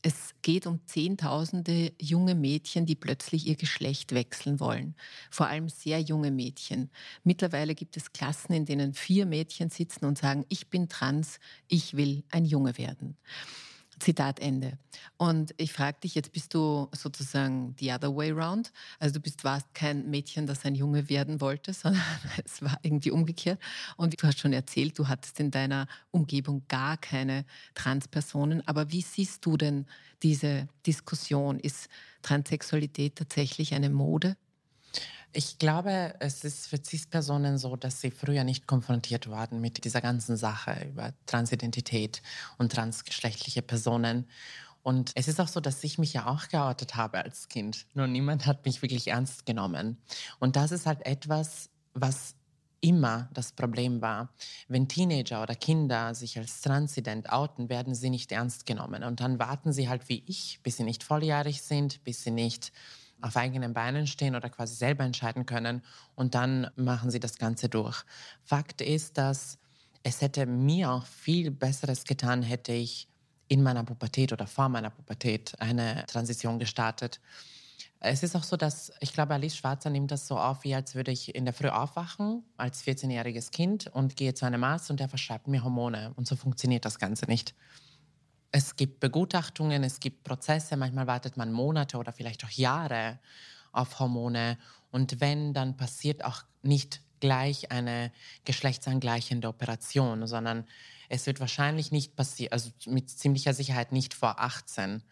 es 0.03 0.35
geht 0.41 0.67
um 0.67 0.81
Zehntausende 0.87 1.93
junge 2.01 2.35
Mädchen, 2.35 2.87
die 2.87 2.95
plötzlich 2.95 3.47
ihr 3.47 3.57
Geschlecht 3.57 4.13
wechseln 4.13 4.59
wollen. 4.59 4.95
Vor 5.31 5.47
allem 5.49 5.69
sehr 5.69 6.01
junge 6.01 6.31
Mädchen. 6.31 6.91
Mittlerweile 7.23 7.75
gibt 7.75 7.99
es 7.99 8.13
Klassen, 8.13 8.55
in 8.55 8.65
denen 8.65 8.95
vier 8.95 9.27
Mädchen 9.27 9.69
sitzen 9.69 10.07
und 10.07 10.17
sagen, 10.17 10.47
ich 10.49 10.69
bin 10.69 10.89
trans, 10.89 11.39
ich 11.69 11.97
will 11.97 12.25
ein 12.31 12.47
Junge 12.47 12.79
werden. 12.79 13.19
Zitat 14.01 14.41
Ende. 14.41 14.79
Und 15.17 15.55
ich 15.57 15.73
frage 15.73 15.99
dich, 16.01 16.15
jetzt 16.15 16.33
bist 16.33 16.55
du 16.55 16.89
sozusagen 16.93 17.75
the 17.79 17.93
other 17.93 18.15
way 18.15 18.31
round. 18.31 18.73
Also 18.99 19.15
du 19.15 19.21
bist, 19.21 19.45
warst 19.45 19.73
kein 19.75 20.09
Mädchen, 20.11 20.47
das 20.47 20.65
ein 20.65 20.75
Junge 20.75 21.09
werden 21.09 21.41
wollte, 21.41 21.73
sondern 21.75 22.03
es 22.45 22.63
war 22.63 22.79
irgendwie 22.83 23.11
umgekehrt. 23.11 23.61
Und 23.97 24.21
du 24.21 24.27
hast 24.27 24.41
schon 24.41 24.53
erzählt, 24.53 24.99
du 24.99 25.09
hattest 25.09 25.39
in 25.41 25.51
deiner 25.51 25.87
Umgebung 26.11 26.63
gar 26.69 26.97
keine 26.97 27.45
Transpersonen. 27.75 28.67
Aber 28.67 28.91
wie 28.91 29.03
siehst 29.03 29.45
du 29.47 29.57
denn 29.57 29.87
diese 30.23 30.69
Diskussion? 30.87 31.61
Ist 31.61 31.89
Transsexualität 32.23 33.17
tatsächlich 33.17 33.75
eine 33.75 33.91
Mode? 33.91 34.37
Ich 35.33 35.59
glaube, 35.59 36.15
es 36.19 36.45
ist 36.45 36.67
für 36.67 36.83
CIS-Personen 36.83 37.57
so, 37.57 37.77
dass 37.77 38.01
sie 38.01 38.11
früher 38.11 38.43
nicht 38.43 38.67
konfrontiert 38.67 39.29
wurden 39.29 39.61
mit 39.61 39.85
dieser 39.85 40.01
ganzen 40.01 40.37
Sache 40.37 40.89
über 40.89 41.13
Transidentität 41.27 42.21
und 42.59 42.73
transgeschlechtliche 42.73 43.63
Personen. 43.63 44.27
Und 44.83 45.13
es 45.15 45.29
ist 45.29 45.41
auch 45.41 45.49
so, 45.49 45.61
dass 45.61 45.85
ich 45.85 45.99
mich 45.99 46.15
ja 46.15 46.27
auch 46.27 46.49
geoutet 46.49 46.97
habe 46.97 47.23
als 47.23 47.49
Kind. 47.49 47.87
Nur 47.95 48.07
niemand 48.07 48.47
hat 48.47 48.65
mich 48.65 48.83
wirklich 48.83 49.09
ernst 49.09 49.47
genommen. 49.47 49.99
Und 50.41 50.57
das 50.57 50.73
ist 50.73 50.87
halt 50.87 51.07
etwas, 51.07 51.71
was 51.95 52.35
immer 52.81 53.29
das 53.35 53.53
Problem 53.53 54.01
war. 54.01 54.31
Wenn 54.69 54.89
Teenager 54.89 55.43
oder 55.43 55.55
Kinder 55.55 56.15
sich 56.15 56.39
als 56.39 56.61
Transident 56.63 57.31
outen, 57.31 57.69
werden 57.69 57.95
sie 57.95 58.11
nicht 58.11 58.33
ernst 58.33 58.67
genommen. 58.67 59.05
Und 59.05 59.21
dann 59.21 59.39
warten 59.39 59.73
sie 59.73 59.89
halt 59.89 60.09
wie 60.09 60.23
ich, 60.27 60.61
bis 60.63 60.79
sie 60.79 60.85
nicht 60.85 61.05
volljährig 61.05 61.63
sind, 61.63 62.03
bis 62.05 62.23
sie 62.25 62.31
nicht 62.31 62.73
auf 63.23 63.37
eigenen 63.37 63.75
Beinen 63.75 64.07
stehen 64.07 64.35
oder 64.35 64.51
quasi 64.51 64.75
selber 64.75 65.05
entscheiden 65.05 65.47
können. 65.47 65.83
Und 66.15 66.35
dann 66.35 66.71
machen 66.77 67.11
sie 67.11 67.21
das 67.21 67.39
Ganze 67.39 67.69
durch. 67.69 68.05
Fakt 68.43 68.81
ist, 68.81 69.19
dass 69.19 69.59
es 70.03 70.21
hätte 70.21 70.47
mir 70.47 70.91
auch 70.91 71.07
viel 71.07 71.51
Besseres 71.51 72.05
getan, 72.05 72.43
hätte 72.43 72.73
ich 72.73 73.09
in 73.49 73.63
meiner 73.63 73.85
Pubertät 73.85 74.33
oder 74.33 74.47
vor 74.47 74.69
meiner 74.69 74.91
Pubertät 74.91 75.61
eine 75.61 76.07
Transition 76.07 76.59
gestartet. 76.59 77.21
Es 78.03 78.23
ist 78.23 78.35
auch 78.35 78.45
so, 78.45 78.57
dass 78.57 78.93
ich 79.01 79.13
glaube, 79.13 79.35
Alice 79.35 79.57
Schwarzer 79.57 79.91
nimmt 79.91 80.11
das 80.11 80.27
so 80.27 80.39
auf, 80.39 80.65
wie 80.65 80.75
als 80.75 80.95
würde 80.95 81.11
ich 81.11 81.35
in 81.35 81.45
der 81.45 81.53
Früh 81.53 81.69
aufwachen 81.69 82.45
als 82.57 82.83
14-jähriges 82.85 83.51
Kind 83.51 83.89
und 83.89 84.17
gehe 84.17 84.33
zu 84.33 84.47
einem 84.47 84.65
Arzt 84.65 84.91
und 84.91 85.01
der 85.01 85.11
verschreibt 85.11 85.49
mir 85.49 85.63
Hormone. 85.63 86.13
Und 86.17 86.27
so 86.27 86.35
funktioniert 86.35 86.87
das 86.87 86.99
Ganze 86.99 87.27
nicht. 87.27 87.55
Es 88.53 88.75
gibt 88.77 89.01
Begutachtungen, 89.01 89.85
es 89.85 90.01
gibt 90.01 90.25
Prozesse, 90.25 90.77
manchmal 90.77 91.07
wartet 91.07 91.37
man 91.37 91.53
Monate 91.53 91.99
oder 91.99 92.13
vielleicht 92.13 92.45
auch 92.45 92.51
Jahre 92.51 93.21
auf 93.73 94.01
Hormone. 94.01 94.59
Und 94.91 95.21
wenn, 95.21 95.55
dann 95.55 95.77
passiert 95.77 96.25
auch 96.25 96.43
nicht 96.63 97.01
gleich 97.21 97.71
eine 97.71 98.11
geschlechtsangleichende 98.45 99.47
Operation, 99.47 100.27
sondern 100.27 100.67
es 101.09 101.27
wird 101.27 101.39
wahrscheinlich 101.39 101.93
nicht 101.93 102.17
passieren, 102.17 102.53
also 102.53 102.71
mit 102.87 103.11
ziemlicher 103.11 103.55
Sicherheit 103.55 103.93
nicht 103.93 104.15
vor 104.15 104.41
18. 104.41 105.03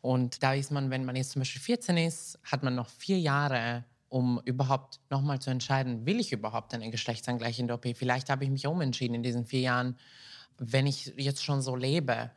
Und 0.00 0.42
da 0.42 0.54
ist 0.54 0.70
man, 0.70 0.90
wenn 0.90 1.04
man 1.04 1.16
jetzt 1.16 1.32
zum 1.32 1.40
Beispiel 1.40 1.62
14 1.62 1.96
ist, 1.98 2.38
hat 2.44 2.62
man 2.62 2.74
noch 2.74 2.88
vier 2.88 3.18
Jahre, 3.18 3.84
um 4.08 4.40
überhaupt 4.44 5.00
nochmal 5.10 5.40
zu 5.40 5.50
entscheiden, 5.50 6.06
will 6.06 6.20
ich 6.20 6.32
überhaupt 6.32 6.72
eine 6.72 6.90
geschlechtsangleichende 6.90 7.74
OP? 7.74 7.86
Vielleicht 7.94 8.30
habe 8.30 8.44
ich 8.44 8.50
mich 8.50 8.66
umentschieden 8.66 9.16
in 9.16 9.22
diesen 9.22 9.44
vier 9.44 9.60
Jahren, 9.60 9.98
wenn 10.58 10.86
ich 10.86 11.12
jetzt 11.16 11.44
schon 11.44 11.60
so 11.60 11.74
lebe 11.74 12.30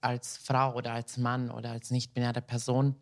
als 0.00 0.36
Frau 0.36 0.74
oder 0.74 0.92
als 0.92 1.16
Mann 1.16 1.50
oder 1.50 1.70
als 1.70 1.90
nicht-binäre 1.90 2.42
Person. 2.42 2.96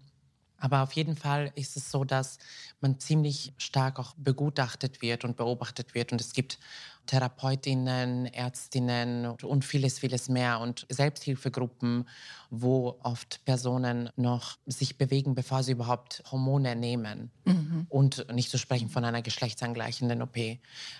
Aber 0.60 0.82
auf 0.82 0.92
jeden 0.92 1.16
Fall 1.16 1.52
ist 1.54 1.76
es 1.76 1.90
so, 1.90 2.04
dass 2.04 2.38
man 2.80 2.98
ziemlich 2.98 3.52
stark 3.58 3.98
auch 4.00 4.14
begutachtet 4.16 5.02
wird 5.02 5.24
und 5.24 5.36
beobachtet 5.36 5.94
wird. 5.94 6.10
Und 6.10 6.20
es 6.20 6.32
gibt 6.32 6.58
Therapeutinnen, 7.06 8.26
Ärztinnen 8.26 9.26
und 9.26 9.64
vieles, 9.64 9.98
vieles 10.00 10.28
mehr 10.28 10.60
und 10.60 10.84
Selbsthilfegruppen, 10.90 12.06
wo 12.50 12.98
oft 13.02 13.44
Personen 13.44 14.10
noch 14.16 14.58
sich 14.66 14.98
bewegen, 14.98 15.34
bevor 15.34 15.62
sie 15.62 15.72
überhaupt 15.72 16.22
Hormone 16.30 16.76
nehmen. 16.76 17.30
Mhm. 17.44 17.86
Und 17.88 18.26
nicht 18.32 18.50
zu 18.50 18.58
sprechen 18.58 18.90
von 18.90 19.04
einer 19.04 19.22
geschlechtsangleichenden 19.22 20.20
OP. 20.22 20.36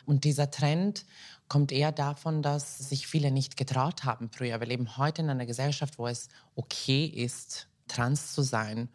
Und 0.06 0.24
dieser 0.24 0.50
Trend 0.50 1.04
kommt 1.48 1.72
eher 1.72 1.92
davon, 1.92 2.42
dass 2.42 2.78
sich 2.78 3.06
viele 3.06 3.30
nicht 3.30 3.56
getraut 3.56 4.04
haben 4.04 4.30
früher. 4.30 4.60
Wir 4.60 4.66
leben 4.66 4.96
heute 4.96 5.22
in 5.22 5.30
einer 5.30 5.46
Gesellschaft, 5.46 5.98
wo 5.98 6.06
es 6.06 6.28
okay 6.54 7.04
ist, 7.04 7.68
trans 7.88 8.32
zu 8.34 8.42
sein. 8.42 8.88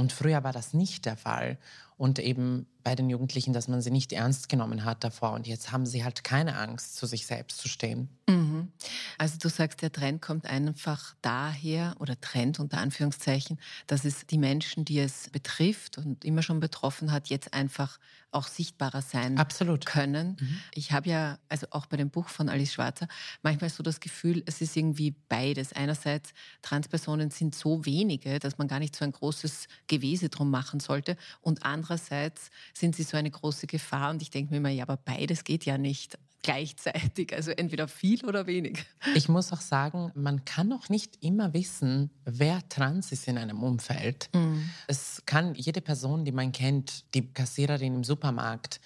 Und 0.00 0.12
früher 0.12 0.42
war 0.42 0.52
das 0.52 0.72
nicht 0.72 1.04
der 1.04 1.18
Fall 1.18 1.58
und 1.98 2.18
eben 2.18 2.66
bei 2.82 2.94
den 2.94 3.10
Jugendlichen, 3.10 3.52
dass 3.52 3.68
man 3.68 3.82
sie 3.82 3.90
nicht 3.90 4.12
ernst 4.14 4.48
genommen 4.48 4.86
hat 4.86 5.04
davor. 5.04 5.32
Und 5.32 5.46
jetzt 5.46 5.70
haben 5.70 5.84
sie 5.84 6.02
halt 6.02 6.24
keine 6.24 6.56
Angst, 6.56 6.96
zu 6.96 7.04
sich 7.04 7.26
selbst 7.26 7.58
zu 7.58 7.68
stehen. 7.68 8.08
Mhm. 8.26 8.72
Also 9.18 9.36
du 9.38 9.50
sagst, 9.50 9.82
der 9.82 9.92
Trend 9.92 10.22
kommt 10.22 10.46
einfach 10.46 11.14
daher, 11.20 11.94
oder 11.98 12.18
Trend 12.18 12.58
unter 12.58 12.78
Anführungszeichen, 12.78 13.60
dass 13.86 14.06
es 14.06 14.26
die 14.26 14.38
Menschen, 14.38 14.86
die 14.86 14.98
es 14.98 15.28
betrifft 15.28 15.98
und 15.98 16.24
immer 16.24 16.42
schon 16.42 16.58
betroffen 16.58 17.12
hat, 17.12 17.28
jetzt 17.28 17.52
einfach 17.52 17.98
auch 18.32 18.46
sichtbarer 18.46 19.02
sein 19.02 19.38
Absolut. 19.38 19.84
können. 19.84 20.36
Mhm. 20.40 20.58
Ich 20.74 20.92
habe 20.92 21.10
ja, 21.10 21.38
also 21.48 21.66
auch 21.70 21.86
bei 21.86 21.96
dem 21.96 22.10
Buch 22.10 22.28
von 22.28 22.48
Alice 22.48 22.72
Schwarzer, 22.72 23.08
manchmal 23.42 23.70
so 23.70 23.82
das 23.82 24.00
Gefühl, 24.00 24.42
es 24.46 24.60
ist 24.60 24.76
irgendwie 24.76 25.14
beides. 25.28 25.72
Einerseits, 25.72 26.32
Transpersonen 26.62 27.30
sind 27.30 27.54
so 27.54 27.84
wenige, 27.84 28.38
dass 28.38 28.56
man 28.56 28.68
gar 28.68 28.78
nicht 28.78 28.94
so 28.96 29.04
ein 29.04 29.12
großes 29.12 29.66
Gewese 29.90 30.28
drum 30.28 30.50
machen 30.50 30.80
sollte. 30.80 31.16
Und 31.42 31.64
andererseits, 31.64 32.50
sind 32.72 32.96
sie 32.96 33.02
so 33.02 33.16
eine 33.16 33.30
große 33.30 33.66
Gefahr. 33.66 34.10
Und 34.10 34.22
ich 34.22 34.30
denke 34.30 34.52
mir 34.52 34.58
immer, 34.58 34.70
ja, 34.70 34.84
aber 34.84 34.96
beides 34.96 35.44
geht 35.44 35.66
ja 35.66 35.76
nicht 35.76 36.18
gleichzeitig, 36.42 37.34
also 37.34 37.50
entweder 37.50 37.86
viel 37.86 38.24
oder 38.24 38.46
wenig. 38.46 38.86
Ich 39.14 39.28
muss 39.28 39.52
auch 39.52 39.60
sagen, 39.60 40.10
man 40.14 40.46
kann 40.46 40.72
auch 40.72 40.88
nicht 40.88 41.22
immer 41.22 41.52
wissen, 41.52 42.10
wer 42.24 42.66
trans 42.70 43.12
ist 43.12 43.28
in 43.28 43.36
einem 43.36 43.62
Umfeld. 43.62 44.30
Mhm. 44.32 44.70
Es 44.86 45.22
kann 45.26 45.54
jede 45.54 45.82
Person, 45.82 46.24
die 46.24 46.32
man 46.32 46.52
kennt, 46.52 47.04
die 47.14 47.30
Kassiererin 47.30 47.94
im 47.94 48.04
Supermarkt 48.04 48.80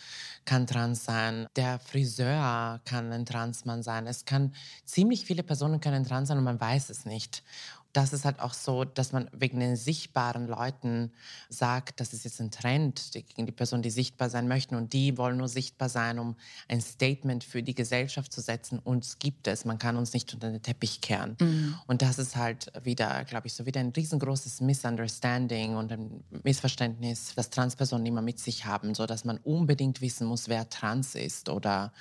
kann 0.44 0.66
trans 0.66 1.04
sein, 1.04 1.46
der 1.54 1.78
Friseur 1.78 2.80
kann 2.84 3.12
ein 3.12 3.24
Transmann 3.24 3.82
sein. 3.84 4.08
Es 4.08 4.24
kann 4.24 4.52
ziemlich 4.84 5.24
viele 5.24 5.42
Personen 5.42 5.80
können 5.80 6.04
trans 6.04 6.28
sein 6.28 6.38
und 6.38 6.44
man 6.44 6.60
weiß 6.60 6.90
es 6.90 7.04
nicht 7.06 7.44
das 7.94 8.12
ist 8.12 8.24
halt 8.24 8.40
auch 8.40 8.54
so, 8.54 8.84
dass 8.84 9.12
man 9.12 9.30
wegen 9.32 9.60
den 9.60 9.76
sichtbaren 9.76 10.48
Leuten 10.48 11.12
sagt, 11.48 12.00
das 12.00 12.12
ist 12.12 12.24
jetzt 12.24 12.40
ein 12.40 12.50
Trend 12.50 13.12
gegen 13.12 13.46
die 13.46 13.52
Personen, 13.52 13.82
die 13.82 13.90
sichtbar 13.90 14.28
sein 14.28 14.48
möchten 14.48 14.74
und 14.74 14.92
die 14.92 15.16
wollen 15.16 15.36
nur 15.36 15.48
sichtbar 15.48 15.88
sein, 15.88 16.18
um 16.18 16.34
ein 16.68 16.80
Statement 16.80 17.44
für 17.44 17.62
die 17.62 17.74
Gesellschaft 17.74 18.32
zu 18.32 18.40
setzen. 18.40 18.80
Uns 18.80 19.20
gibt 19.20 19.46
es, 19.46 19.64
man 19.64 19.78
kann 19.78 19.96
uns 19.96 20.12
nicht 20.12 20.34
unter 20.34 20.50
den 20.50 20.60
Teppich 20.60 21.02
kehren. 21.02 21.36
Mhm. 21.40 21.76
Und 21.86 22.02
das 22.02 22.18
ist 22.18 22.34
halt 22.34 22.72
wieder, 22.82 23.24
glaube 23.24 23.46
ich, 23.46 23.54
so 23.54 23.64
wieder 23.64 23.78
ein 23.78 23.90
riesengroßes 23.90 24.60
Misunderstanding 24.60 25.76
und 25.76 25.92
ein 25.92 26.24
Missverständnis, 26.42 27.34
das 27.36 27.50
Transpersonen 27.50 28.06
immer 28.06 28.22
mit 28.22 28.40
sich 28.40 28.64
haben, 28.64 28.96
so 28.96 29.06
dass 29.06 29.24
man 29.24 29.38
unbedingt 29.38 30.00
wissen 30.00 30.26
muss, 30.26 30.48
wer 30.48 30.68
trans 30.68 31.14
ist 31.14 31.48
oder 31.48 31.92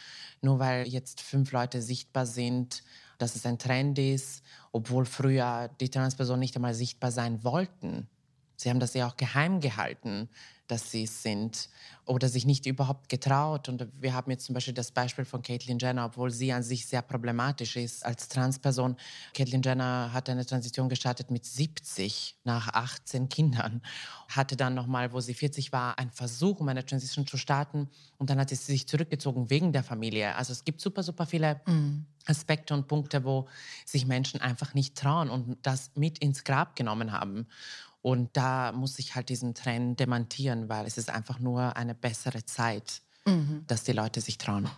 nur 0.41 0.58
weil 0.58 0.88
jetzt 0.88 1.21
fünf 1.21 1.51
Leute 1.51 1.84
sichtbar 1.84 2.25
sind, 2.25 2.82
dass 3.23 3.36
es 3.36 3.45
ein 3.45 3.57
Trend 3.57 3.97
ist, 3.97 4.43
obwohl 4.71 5.05
früher 5.05 5.69
die 5.79 5.89
Transpersonen 5.89 6.41
nicht 6.41 6.55
einmal 6.55 6.73
sichtbar 6.73 7.12
sein 7.12 7.43
wollten. 7.43 8.07
Sie 8.57 8.69
haben 8.69 8.79
das 8.79 8.93
ja 8.93 9.07
auch 9.07 9.17
geheim 9.17 9.62
gehalten 9.62 10.29
dass 10.67 10.91
sie 10.91 11.04
es 11.04 11.21
sind 11.21 11.69
oder 12.06 12.28
sich 12.28 12.45
nicht 12.45 12.65
überhaupt 12.65 13.10
getraut. 13.10 13.69
Und 13.69 13.88
wir 13.99 14.13
haben 14.13 14.32
jetzt 14.32 14.45
zum 14.45 14.54
Beispiel 14.54 14.73
das 14.73 14.91
Beispiel 14.91 15.26
von 15.26 15.41
Caitlyn 15.41 15.80
Jenner, 15.80 16.06
obwohl 16.06 16.32
sie 16.32 16.52
an 16.52 16.63
sich 16.63 16.86
sehr 16.86 17.02
problematisch 17.02 17.76
ist 17.76 18.06
als 18.06 18.28
Transperson. 18.28 18.97
Caitlyn 19.34 19.62
Jenner 19.62 20.12
hat 20.12 20.30
eine 20.30 20.45
Transition 20.45 20.89
gestartet 20.89 21.32
mit 21.32 21.45
70 21.45 22.38
nach 22.43 22.69
18 22.73 23.30
Kindern, 23.30 23.82
hatte 24.30 24.56
dann 24.56 24.73
nochmal, 24.73 25.13
wo 25.13 25.19
sie 25.19 25.34
40 25.34 25.71
war, 25.71 25.97
einen 25.97 26.12
Versuch, 26.12 26.60
um 26.60 26.67
eine 26.67 26.86
Transition 26.86 27.28
zu 27.28 27.38
starten. 27.38 27.89
Und 28.17 28.30
dann 28.30 28.39
hat 28.39 28.49
sie 28.49 28.56
sich 28.56 28.88
zurückgezogen 28.88 29.49
wegen 29.49 29.71
der 29.71 29.84
Familie. 29.84 30.36
Also 30.36 30.52
es 30.52 30.63
gibt 30.65 30.82
super, 30.82 31.04
super 31.04 31.26
viele 31.26 31.62
mhm. 31.65 32.06
Aspekte 32.26 32.73
und 32.73 32.88
Punkte, 32.88 33.23
wo 33.23 33.47
sich 33.86 34.06
Menschen 34.06 34.41
einfach 34.41 34.73
nicht 34.73 34.95
trauen 34.95 35.30
und 35.30 35.58
das 35.62 35.91
mit 35.95 36.19
ins 36.19 36.43
Grab 36.43 36.76
genommen 36.76 37.12
haben. 37.12 37.47
Und 38.03 38.35
da 38.35 38.73
muss 38.73 38.99
ich 38.99 39.15
halt 39.15 39.29
diesen 39.29 39.55
Trend 39.55 39.99
demontieren, 39.99 40.67
weil 40.69 40.85
es 40.85 40.97
ist 40.97 41.09
einfach 41.09 41.39
nur 41.39 41.77
eine 41.77 41.95
bessere 41.95 42.45
Zeit, 42.45 43.01
mhm. 43.25 43.63
dass 43.65 43.83
die 43.83 43.93
Leute 43.93 44.19
sich 44.21 44.37
trauen. 44.37 44.69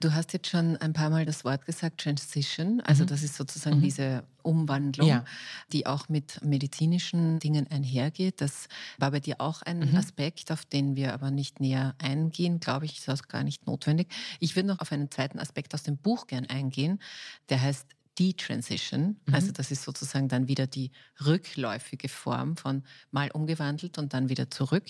Du 0.00 0.12
hast 0.12 0.32
jetzt 0.32 0.48
schon 0.48 0.76
ein 0.78 0.92
paar 0.92 1.10
Mal 1.10 1.24
das 1.24 1.44
Wort 1.44 1.66
gesagt, 1.66 2.00
Transition. 2.00 2.80
Also 2.80 3.04
mhm. 3.04 3.08
das 3.08 3.22
ist 3.22 3.36
sozusagen 3.36 3.78
mhm. 3.78 3.82
diese 3.82 4.24
Umwandlung, 4.42 5.06
ja. 5.06 5.24
die 5.72 5.86
auch 5.86 6.08
mit 6.08 6.42
medizinischen 6.42 7.38
Dingen 7.40 7.66
einhergeht. 7.70 8.40
Das 8.40 8.68
war 8.98 9.10
bei 9.10 9.20
dir 9.20 9.40
auch 9.40 9.62
ein 9.62 9.90
mhm. 9.90 9.96
Aspekt, 9.96 10.50
auf 10.50 10.64
den 10.64 10.96
wir 10.96 11.12
aber 11.12 11.30
nicht 11.30 11.60
näher 11.60 11.94
eingehen, 11.98 12.58
glaube 12.60 12.86
ich, 12.86 12.98
ist 12.98 13.08
auch 13.10 13.28
gar 13.28 13.44
nicht 13.44 13.66
notwendig. 13.66 14.08
Ich 14.40 14.56
würde 14.56 14.68
noch 14.68 14.80
auf 14.80 14.92
einen 14.92 15.10
zweiten 15.10 15.38
Aspekt 15.38 15.74
aus 15.74 15.82
dem 15.82 15.96
Buch 15.98 16.26
gern 16.26 16.46
eingehen, 16.46 17.00
der 17.48 17.60
heißt 17.60 17.86
Detransition. 18.18 19.20
Mhm. 19.26 19.34
Also 19.34 19.52
das 19.52 19.70
ist 19.70 19.82
sozusagen 19.82 20.28
dann 20.28 20.48
wieder 20.48 20.66
die 20.66 20.90
rückläufige 21.24 22.08
Form 22.08 22.56
von 22.56 22.82
mal 23.10 23.30
umgewandelt 23.30 23.98
und 23.98 24.12
dann 24.12 24.28
wieder 24.28 24.50
zurück. 24.50 24.84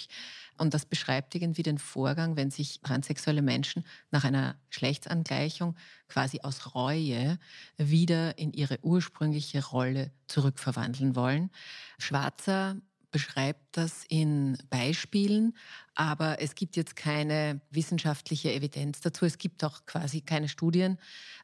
Und 0.58 0.74
das 0.74 0.86
beschreibt 0.86 1.34
irgendwie 1.34 1.62
den 1.62 1.78
Vorgang, 1.78 2.36
wenn 2.36 2.50
sich 2.50 2.80
transsexuelle 2.80 3.42
Menschen 3.42 3.84
nach 4.10 4.24
einer 4.24 4.56
Geschlechtsangleichung 4.70 5.76
quasi 6.08 6.40
aus 6.40 6.74
Reue 6.74 7.38
wieder 7.76 8.38
in 8.38 8.52
ihre 8.52 8.78
ursprüngliche 8.82 9.64
Rolle 9.64 10.10
zurückverwandeln 10.28 11.14
wollen. 11.14 11.50
Schwarzer 11.98 12.76
beschreibt 13.10 13.76
das 13.76 14.04
in 14.08 14.58
Beispielen, 14.68 15.56
aber 15.94 16.40
es 16.42 16.54
gibt 16.54 16.76
jetzt 16.76 16.96
keine 16.96 17.60
wissenschaftliche 17.70 18.52
Evidenz 18.52 19.00
dazu. 19.00 19.24
Es 19.24 19.38
gibt 19.38 19.64
auch 19.64 19.86
quasi 19.86 20.20
keine 20.20 20.48
Studien. 20.48 20.98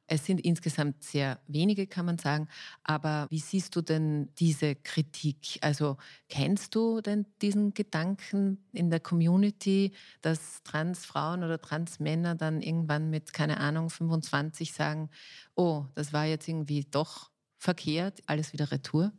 Es 0.06 0.26
sind 0.26 0.40
insgesamt 0.40 1.02
sehr 1.02 1.40
wenige, 1.46 1.86
kann 1.86 2.04
man 2.04 2.18
sagen. 2.18 2.48
Aber 2.84 3.26
wie 3.30 3.38
siehst 3.38 3.74
du 3.76 3.80
denn 3.80 4.28
diese 4.38 4.74
Kritik? 4.74 5.58
Also 5.62 5.96
kennst 6.28 6.74
du 6.74 7.00
denn 7.00 7.26
diesen 7.40 7.72
Gedanken 7.72 8.62
in 8.72 8.90
der 8.90 9.00
Community, 9.00 9.92
dass 10.20 10.62
Transfrauen 10.64 11.42
oder 11.44 11.60
Transmänner 11.60 12.34
dann 12.34 12.60
irgendwann 12.60 13.08
mit, 13.08 13.32
keine 13.32 13.58
Ahnung, 13.58 13.88
25 13.88 14.72
sagen, 14.72 15.08
oh, 15.54 15.86
das 15.94 16.12
war 16.12 16.26
jetzt 16.26 16.46
irgendwie 16.46 16.84
doch 16.90 17.30
verkehrt, 17.56 18.20
alles 18.26 18.52
wieder 18.52 18.70
retour? 18.70 19.12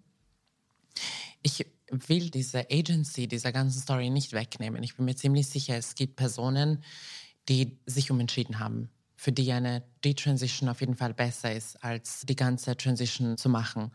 Ich 1.41 1.65
will 2.10 2.29
diese 2.29 2.67
Agency 2.71 3.27
dieser 3.27 3.51
ganzen 3.51 3.82
Story 3.82 4.10
nicht 4.10 4.34
wegnehmen. 4.34 4.84
Ich 4.84 4.95
bin 4.95 5.06
mir 5.06 5.15
ziemlich 5.15 5.47
sicher, 5.47 5.77
es 5.77 5.95
gibt 5.95 6.15
Personen, 6.15 6.84
die 7.49 7.77
sich 7.86 8.12
umentschieden 8.12 8.60
haben, 8.60 8.89
für 9.15 9.32
die 9.32 9.51
eine 9.51 9.84
Detransition 10.03 10.69
auf 10.69 10.79
jeden 10.79 10.95
Fall 10.95 11.13
besser 11.13 11.53
ist, 11.53 11.84
als 11.84 12.21
die 12.21 12.36
ganze 12.36 12.75
Transition 12.77 13.38
zu 13.38 13.49
machen. 13.49 13.91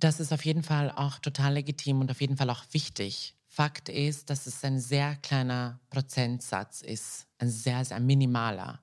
Das 0.00 0.18
ist 0.18 0.32
auf 0.32 0.44
jeden 0.44 0.62
Fall 0.62 0.90
auch 0.90 1.18
total 1.18 1.54
legitim 1.54 2.00
und 2.00 2.10
auf 2.10 2.20
jeden 2.20 2.36
Fall 2.36 2.50
auch 2.50 2.64
wichtig. 2.72 3.36
Fakt 3.46 3.88
ist, 3.88 4.30
dass 4.30 4.46
es 4.46 4.64
ein 4.64 4.80
sehr 4.80 5.16
kleiner 5.16 5.78
Prozentsatz 5.90 6.80
ist, 6.80 7.26
ein 7.38 7.50
sehr, 7.50 7.84
sehr 7.84 8.00
minimaler. 8.00 8.82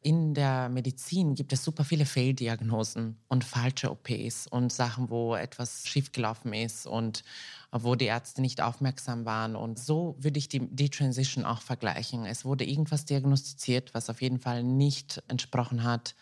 In 0.00 0.32
der 0.32 0.68
Medizin 0.68 1.34
gibt 1.34 1.52
es 1.52 1.64
super 1.64 1.82
viele 1.82 2.06
Fehldiagnosen 2.06 3.18
und 3.26 3.42
falsche 3.42 3.90
OPs 3.90 4.46
und 4.46 4.72
Sachen, 4.72 5.10
wo 5.10 5.34
etwas 5.34 5.88
schiefgelaufen 5.88 6.52
ist 6.52 6.86
und 6.86 7.24
wo 7.72 7.96
die 7.96 8.04
Ärzte 8.04 8.40
nicht 8.40 8.60
aufmerksam 8.60 9.24
waren. 9.24 9.56
Und 9.56 9.78
so 9.78 10.14
würde 10.20 10.38
ich 10.38 10.48
die, 10.48 10.60
die 10.68 10.88
Transition 10.88 11.44
auch 11.44 11.62
vergleichen. 11.62 12.26
Es 12.26 12.44
wurde 12.44 12.64
irgendwas 12.64 13.06
diagnostiziert, 13.06 13.92
was 13.92 14.08
auf 14.08 14.22
jeden 14.22 14.38
Fall 14.38 14.62
nicht 14.62 15.20
entsprochen 15.26 15.82
hat. 15.82 16.14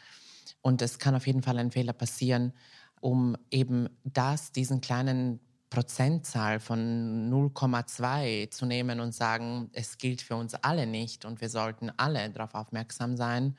Und 0.63 0.81
es 0.81 0.99
kann 0.99 1.15
auf 1.15 1.27
jeden 1.27 1.43
Fall 1.43 1.59
ein 1.59 1.71
Fehler 1.71 1.93
passieren, 1.93 2.55
um 3.01 3.37
eben 3.51 3.91
das, 4.05 4.53
diesen 4.53 4.81
kleinen 4.81 5.39
Prozentzahl 5.71 6.61
von 6.61 7.31
0,2 7.31 8.51
zu 8.51 8.67
nehmen 8.67 9.01
und 9.01 9.13
sagen, 9.13 9.69
es 9.73 9.99
gilt 9.99 10.23
für 10.23 10.37
uns 10.37 10.55
alle 10.55 10.87
nicht 10.87 11.25
und 11.25 11.41
wir 11.41 11.49
sollten 11.49 11.91
alle 11.97 12.31
darauf 12.31 12.55
aufmerksam 12.55 13.17
sein, 13.17 13.57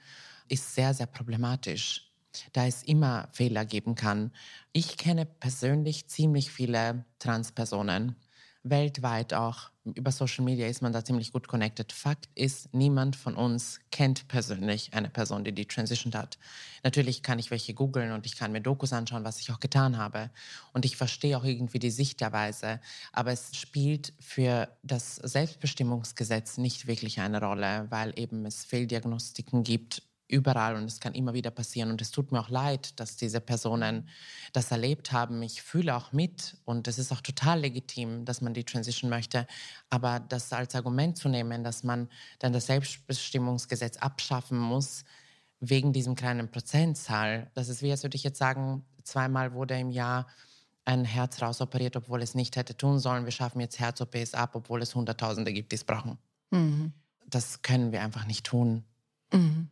ist 0.48 0.74
sehr, 0.74 0.94
sehr 0.94 1.08
problematisch, 1.08 2.12
da 2.54 2.66
es 2.66 2.84
immer 2.84 3.28
Fehler 3.32 3.66
geben 3.66 3.96
kann. 3.96 4.32
Ich 4.72 4.98
kenne 4.98 5.26
persönlich 5.26 6.08
ziemlich 6.08 6.52
viele 6.52 7.06
Transpersonen, 7.20 8.16
weltweit 8.64 9.34
auch. 9.34 9.72
Über 9.86 10.12
Social 10.12 10.44
Media 10.44 10.68
ist 10.68 10.82
man 10.82 10.92
da 10.92 11.06
ziemlich 11.06 11.32
gut 11.32 11.48
connected. 11.48 11.94
Fakt 11.94 12.28
ist, 12.36 12.74
niemand 12.74 13.16
von 13.16 13.36
uns 13.36 13.80
kennt 13.92 14.28
persönlich 14.28 14.94
eine 14.94 15.10
Person, 15.10 15.46
die 15.46 15.54
die 15.54 15.66
transitioned 15.66 16.16
hat. 16.16 16.38
Natürlich 16.84 17.24
kann 17.24 17.40
ich 17.40 17.52
welche 17.52 17.74
googeln 17.74 18.12
und 18.12 18.26
ich 18.26 18.36
kann 18.36 18.52
mir 18.52 18.60
Dokus 18.60 18.92
anschauen, 18.92 19.24
was 19.24 19.40
ich 19.40 19.52
auch 19.52 19.62
getan 19.62 19.98
habe. 19.98 20.30
Und 20.74 20.84
ich 20.84 20.98
verstehe 20.98 21.38
auch 21.38 21.46
irgendwie 21.46 21.80
die 21.80 21.92
Sichtweise. 21.92 22.82
Aber 23.14 23.32
es 23.32 23.56
spielt 23.56 24.14
für 24.20 24.68
das 24.84 25.16
Selbstbestimmungsgesetz 25.16 26.58
nicht 26.58 26.88
wirklich 26.88 27.22
eine 27.22 27.42
Rolle, 27.42 27.88
weil 27.90 28.18
eben 28.20 28.46
es 28.46 28.66
Fehldiagnostiken 28.66 29.64
gibt 29.64 30.04
überall 30.28 30.76
und 30.76 30.86
es 30.86 31.00
kann 31.00 31.14
immer 31.14 31.34
wieder 31.34 31.52
passieren. 31.52 31.90
Und 31.90 32.02
es 32.02 32.12
tut 32.12 32.32
mir 32.32 32.40
auch 32.40 32.50
leid, 32.50 33.00
dass 33.00 33.16
diese 33.16 33.40
Personen 33.40 34.10
das 34.54 34.72
erlebt 34.72 35.12
haben. 35.12 35.42
Ich 35.42 35.62
fühle 35.62 35.96
auch 35.96 36.12
mit 36.12 36.58
und 36.66 36.88
es 36.88 37.00
ist 37.00 37.12
auch 37.12 37.22
total 37.22 37.62
legitim, 37.62 38.26
dass 38.26 38.42
man 38.42 38.54
die 38.54 38.64
Transition 38.64 39.10
möchte. 39.10 39.48
Aber 39.90 40.20
das 40.20 40.52
als 40.52 40.76
Argument 40.76 41.18
zu 41.18 41.30
nehmen, 41.30 41.64
dass 41.64 41.84
man 41.84 42.10
dann 42.40 42.54
das 42.54 42.68
Selbstbestimmungsgesetz 42.68 43.98
abschaffen 43.98 44.58
muss, 44.58 45.04
wegen 45.60 45.94
diesem 45.94 46.16
kleinen 46.16 46.52
Prozentzahl, 46.52 47.50
das 47.56 47.70
ist 47.70 47.82
wie, 47.82 47.92
als 47.92 48.04
würde 48.04 48.16
ich 48.16 48.24
jetzt 48.24 48.38
sagen, 48.38 48.86
zweimal 49.04 49.54
wurde 49.54 49.80
im 49.80 49.90
Jahr 49.90 50.28
ein 50.86 51.04
Herz 51.04 51.42
rausoperiert, 51.42 51.96
obwohl 51.96 52.22
es 52.22 52.36
nicht 52.36 52.56
hätte 52.56 52.78
tun 52.78 53.00
sollen. 53.00 53.26
Wir 53.26 53.32
schaffen 53.32 53.60
jetzt 53.60 53.80
Herz-OPs 53.80 54.34
ab, 54.34 54.52
obwohl 54.54 54.82
es 54.82 54.94
Hunderttausende 54.96 55.52
gibt, 55.52 55.72
die 55.72 55.76
es 55.76 55.84
brauchen. 55.84 56.18
Mhm. 56.52 56.94
Das 57.26 57.62
können 57.62 57.92
wir 57.92 58.02
einfach 58.02 58.26
nicht 58.26 58.46
tun. 58.46 58.84
Mhm. 59.34 59.70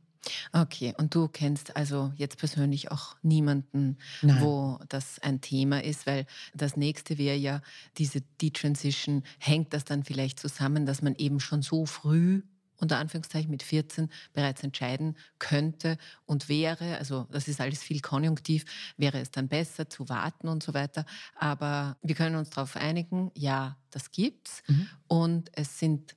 Okay, 0.53 0.93
und 0.97 1.13
du 1.13 1.27
kennst 1.27 1.75
also 1.75 2.11
jetzt 2.15 2.38
persönlich 2.38 2.91
auch 2.91 3.15
niemanden, 3.21 3.97
Nein. 4.21 4.41
wo 4.41 4.79
das 4.89 5.19
ein 5.19 5.41
Thema 5.41 5.83
ist, 5.83 6.07
weil 6.07 6.25
das 6.53 6.77
nächste 6.77 7.17
wäre 7.17 7.38
ja 7.38 7.61
diese 7.97 8.21
Detransition. 8.41 9.23
Hängt 9.39 9.73
das 9.73 9.83
dann 9.83 10.03
vielleicht 10.03 10.39
zusammen, 10.39 10.85
dass 10.85 11.01
man 11.01 11.15
eben 11.15 11.39
schon 11.39 11.61
so 11.61 11.85
früh 11.85 12.41
unter 12.77 12.97
Anführungszeichen 12.97 13.49
mit 13.49 13.63
14 13.63 14.09
bereits 14.33 14.63
entscheiden 14.63 15.15
könnte 15.39 15.97
und 16.25 16.49
wäre, 16.49 16.97
also 16.97 17.27
das 17.31 17.47
ist 17.47 17.61
alles 17.61 17.81
viel 17.81 18.01
konjunktiv, 18.01 18.65
wäre 18.97 19.19
es 19.19 19.31
dann 19.31 19.47
besser 19.47 19.89
zu 19.89 20.09
warten 20.09 20.47
und 20.47 20.63
so 20.63 20.73
weiter. 20.73 21.05
Aber 21.35 21.97
wir 22.01 22.15
können 22.15 22.35
uns 22.35 22.49
darauf 22.49 22.75
einigen, 22.75 23.31
ja, 23.35 23.77
das 23.91 24.11
gibt's 24.11 24.63
mhm. 24.67 24.88
und 25.07 25.51
es 25.53 25.79
sind 25.79 26.15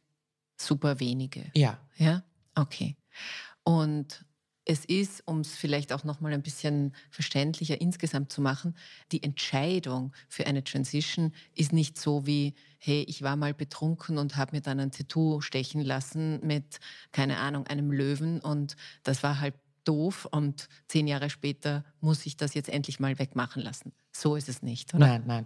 super 0.56 1.00
wenige. 1.00 1.50
Ja. 1.54 1.78
Ja, 1.96 2.22
okay. 2.54 2.96
Und 3.68 4.24
es 4.64 4.86
ist, 4.86 5.26
um 5.26 5.40
es 5.40 5.56
vielleicht 5.56 5.92
auch 5.92 6.04
noch 6.04 6.22
mal 6.22 6.32
ein 6.32 6.42
bisschen 6.42 6.94
verständlicher 7.10 7.80
insgesamt 7.82 8.32
zu 8.32 8.40
machen, 8.40 8.74
die 9.12 9.22
Entscheidung 9.22 10.14
für 10.30 10.46
eine 10.46 10.64
Transition 10.64 11.34
ist 11.54 11.74
nicht 11.74 11.98
so 11.98 12.24
wie, 12.26 12.54
hey, 12.78 13.04
ich 13.06 13.20
war 13.22 13.36
mal 13.36 13.52
betrunken 13.52 14.16
und 14.16 14.36
habe 14.36 14.56
mir 14.56 14.62
dann 14.62 14.80
ein 14.80 14.90
Tattoo 14.90 15.42
stechen 15.42 15.82
lassen 15.82 16.40
mit, 16.46 16.80
keine 17.12 17.36
Ahnung, 17.38 17.66
einem 17.66 17.92
Löwen 17.92 18.40
und 18.40 18.76
das 19.02 19.22
war 19.22 19.38
halt 19.38 19.54
doof 19.84 20.26
und 20.30 20.68
zehn 20.86 21.06
Jahre 21.06 21.28
später 21.28 21.84
muss 22.00 22.24
ich 22.24 22.38
das 22.38 22.54
jetzt 22.54 22.70
endlich 22.70 23.00
mal 23.00 23.18
wegmachen 23.18 23.62
lassen. 23.62 23.92
So 24.12 24.34
ist 24.34 24.48
es 24.48 24.62
nicht, 24.62 24.94
oder? 24.94 25.04
Nein, 25.04 25.24
nein, 25.26 25.44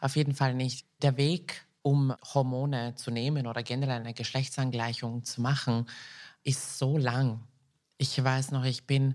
auf 0.00 0.16
jeden 0.16 0.34
Fall 0.34 0.54
nicht. 0.54 0.86
Der 1.02 1.16
Weg, 1.16 1.66
um 1.82 2.14
Hormone 2.34 2.94
zu 2.96 3.10
nehmen 3.10 3.46
oder 3.46 3.62
generell 3.62 4.00
eine 4.00 4.14
Geschlechtsangleichung 4.14 5.24
zu 5.24 5.40
machen, 5.40 5.86
ist 6.42 6.78
so 6.78 6.96
lang 6.98 7.46
ich 7.98 8.22
weiß 8.22 8.52
noch, 8.52 8.64
ich 8.64 8.86
bin 8.86 9.14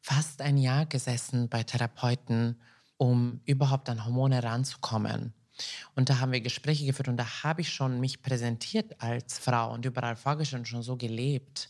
fast 0.00 0.40
ein 0.40 0.56
Jahr 0.56 0.86
gesessen 0.86 1.48
bei 1.48 1.64
Therapeuten, 1.64 2.60
um 2.96 3.40
überhaupt 3.44 3.88
an 3.88 4.04
Hormone 4.04 4.42
ranzukommen. 4.42 5.34
Und 5.94 6.10
da 6.10 6.20
haben 6.20 6.32
wir 6.32 6.40
Gespräche 6.40 6.86
geführt 6.86 7.08
und 7.08 7.16
da 7.16 7.42
habe 7.42 7.60
ich 7.60 7.72
schon 7.72 8.00
mich 8.00 8.22
präsentiert 8.22 9.00
als 9.00 9.38
Frau 9.38 9.72
und 9.72 9.84
überall 9.84 10.16
vorgestellt 10.16 10.60
und 10.60 10.66
schon 10.66 10.82
so 10.82 10.96
gelebt. 10.96 11.68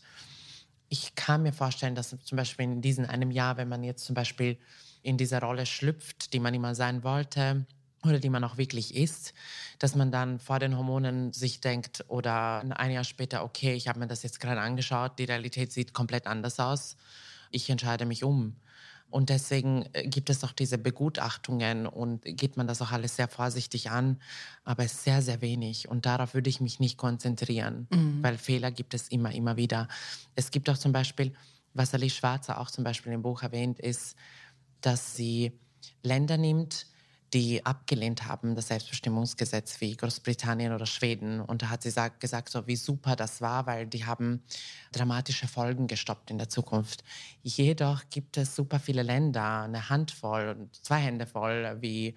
Ich 0.89 1.15
kann 1.15 1.43
mir 1.43 1.53
vorstellen, 1.53 1.95
dass 1.95 2.15
zum 2.23 2.35
Beispiel 2.35 2.65
in 2.65 2.81
diesem 2.81 3.05
einem 3.05 3.31
Jahr, 3.31 3.57
wenn 3.57 3.69
man 3.69 3.83
jetzt 3.83 4.05
zum 4.05 4.15
Beispiel 4.15 4.57
in 5.01 5.17
dieser 5.17 5.41
Rolle 5.41 5.65
schlüpft, 5.65 6.33
die 6.33 6.39
man 6.39 6.53
immer 6.53 6.73
sein 6.73 7.03
wollte, 7.03 7.65
oder 8.05 8.19
die 8.19 8.29
man 8.29 8.43
auch 8.43 8.57
wirklich 8.57 8.95
ist, 8.95 9.33
dass 9.79 9.95
man 9.95 10.11
dann 10.11 10.39
vor 10.39 10.59
den 10.59 10.77
Hormonen 10.77 11.33
sich 11.33 11.61
denkt 11.61 12.05
oder 12.07 12.63
ein 12.77 12.91
Jahr 12.91 13.03
später, 13.03 13.43
okay, 13.43 13.73
ich 13.73 13.87
habe 13.87 13.99
mir 13.99 14.07
das 14.07 14.23
jetzt 14.23 14.39
gerade 14.39 14.61
angeschaut, 14.61 15.19
die 15.19 15.25
Realität 15.25 15.71
sieht 15.71 15.93
komplett 15.93 16.27
anders 16.27 16.59
aus, 16.59 16.97
ich 17.51 17.69
entscheide 17.69 18.05
mich 18.05 18.23
um. 18.23 18.55
Und 19.09 19.29
deswegen 19.29 19.85
äh, 19.93 20.07
gibt 20.07 20.29
es 20.29 20.43
auch 20.43 20.51
diese 20.51 20.77
Begutachtungen 20.77 21.87
und 21.87 22.23
geht 22.23 22.57
man 22.57 22.67
das 22.67 22.81
auch 22.81 22.91
alles 22.91 23.15
sehr 23.15 23.27
vorsichtig 23.27 23.89
an, 23.89 24.19
aber 24.63 24.83
es 24.83 24.93
ist 24.93 25.03
sehr, 25.03 25.21
sehr 25.21 25.41
wenig. 25.41 25.87
Und 25.87 26.05
darauf 26.05 26.33
würde 26.33 26.49
ich 26.49 26.59
mich 26.59 26.79
nicht 26.79 26.97
konzentrieren, 26.97 27.87
mhm. 27.91 28.21
weil 28.21 28.37
Fehler 28.37 28.71
gibt 28.71 28.93
es 28.93 29.07
immer, 29.07 29.31
immer 29.31 29.57
wieder. 29.57 29.87
Es 30.35 30.51
gibt 30.51 30.69
auch 30.69 30.77
zum 30.77 30.91
Beispiel, 30.91 31.33
was 31.73 31.93
Alice 31.93 32.15
Schwarzer 32.15 32.59
auch 32.59 32.69
zum 32.69 32.83
Beispiel 32.83 33.13
im 33.13 33.21
Buch 33.21 33.43
erwähnt, 33.43 33.79
ist, 33.79 34.17
dass 34.81 35.15
sie 35.15 35.53
Länder 36.03 36.37
nimmt, 36.37 36.87
die 37.35 37.65
abgelehnt 37.65 38.29
haben, 38.29 38.55
das 38.55 38.69
Selbstbestimmungsgesetz 38.69 39.81
wie 39.81 39.97
Großbritannien 39.97 40.71
oder 40.71 40.85
Schweden. 40.85 41.41
Und 41.41 41.61
da 41.61 41.69
hat 41.69 41.83
sie 41.83 41.89
gesagt, 41.89 42.21
gesagt, 42.21 42.47
so 42.47 42.65
wie 42.65 42.77
super 42.77 43.17
das 43.17 43.41
war, 43.41 43.65
weil 43.67 43.87
die 43.87 44.05
haben 44.05 44.41
dramatische 44.93 45.49
Folgen 45.49 45.87
gestoppt 45.87 46.31
in 46.31 46.37
der 46.37 46.47
Zukunft. 46.47 47.03
Jedoch 47.43 48.03
gibt 48.09 48.37
es 48.37 48.55
super 48.55 48.79
viele 48.79 49.03
Länder, 49.03 49.63
eine 49.63 49.89
Handvoll, 49.89 50.69
zwei 50.81 50.99
Hände 50.99 51.27
voll, 51.27 51.75
wie 51.81 52.15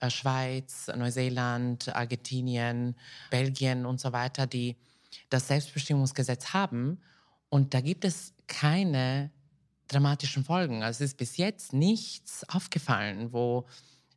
äh, 0.00 0.10
Schweiz, 0.10 0.88
Neuseeland, 0.94 1.88
Argentinien, 1.96 2.94
Belgien 3.30 3.86
und 3.86 3.98
so 3.98 4.12
weiter, 4.12 4.46
die 4.46 4.76
das 5.30 5.48
Selbstbestimmungsgesetz 5.48 6.52
haben. 6.52 7.00
Und 7.48 7.72
da 7.72 7.80
gibt 7.80 8.04
es 8.04 8.34
keine 8.46 9.30
dramatischen 9.86 10.44
Folgen. 10.44 10.82
Also 10.82 11.04
es 11.04 11.12
ist 11.12 11.16
bis 11.16 11.38
jetzt 11.38 11.72
nichts 11.72 12.46
aufgefallen, 12.50 13.32
wo 13.32 13.66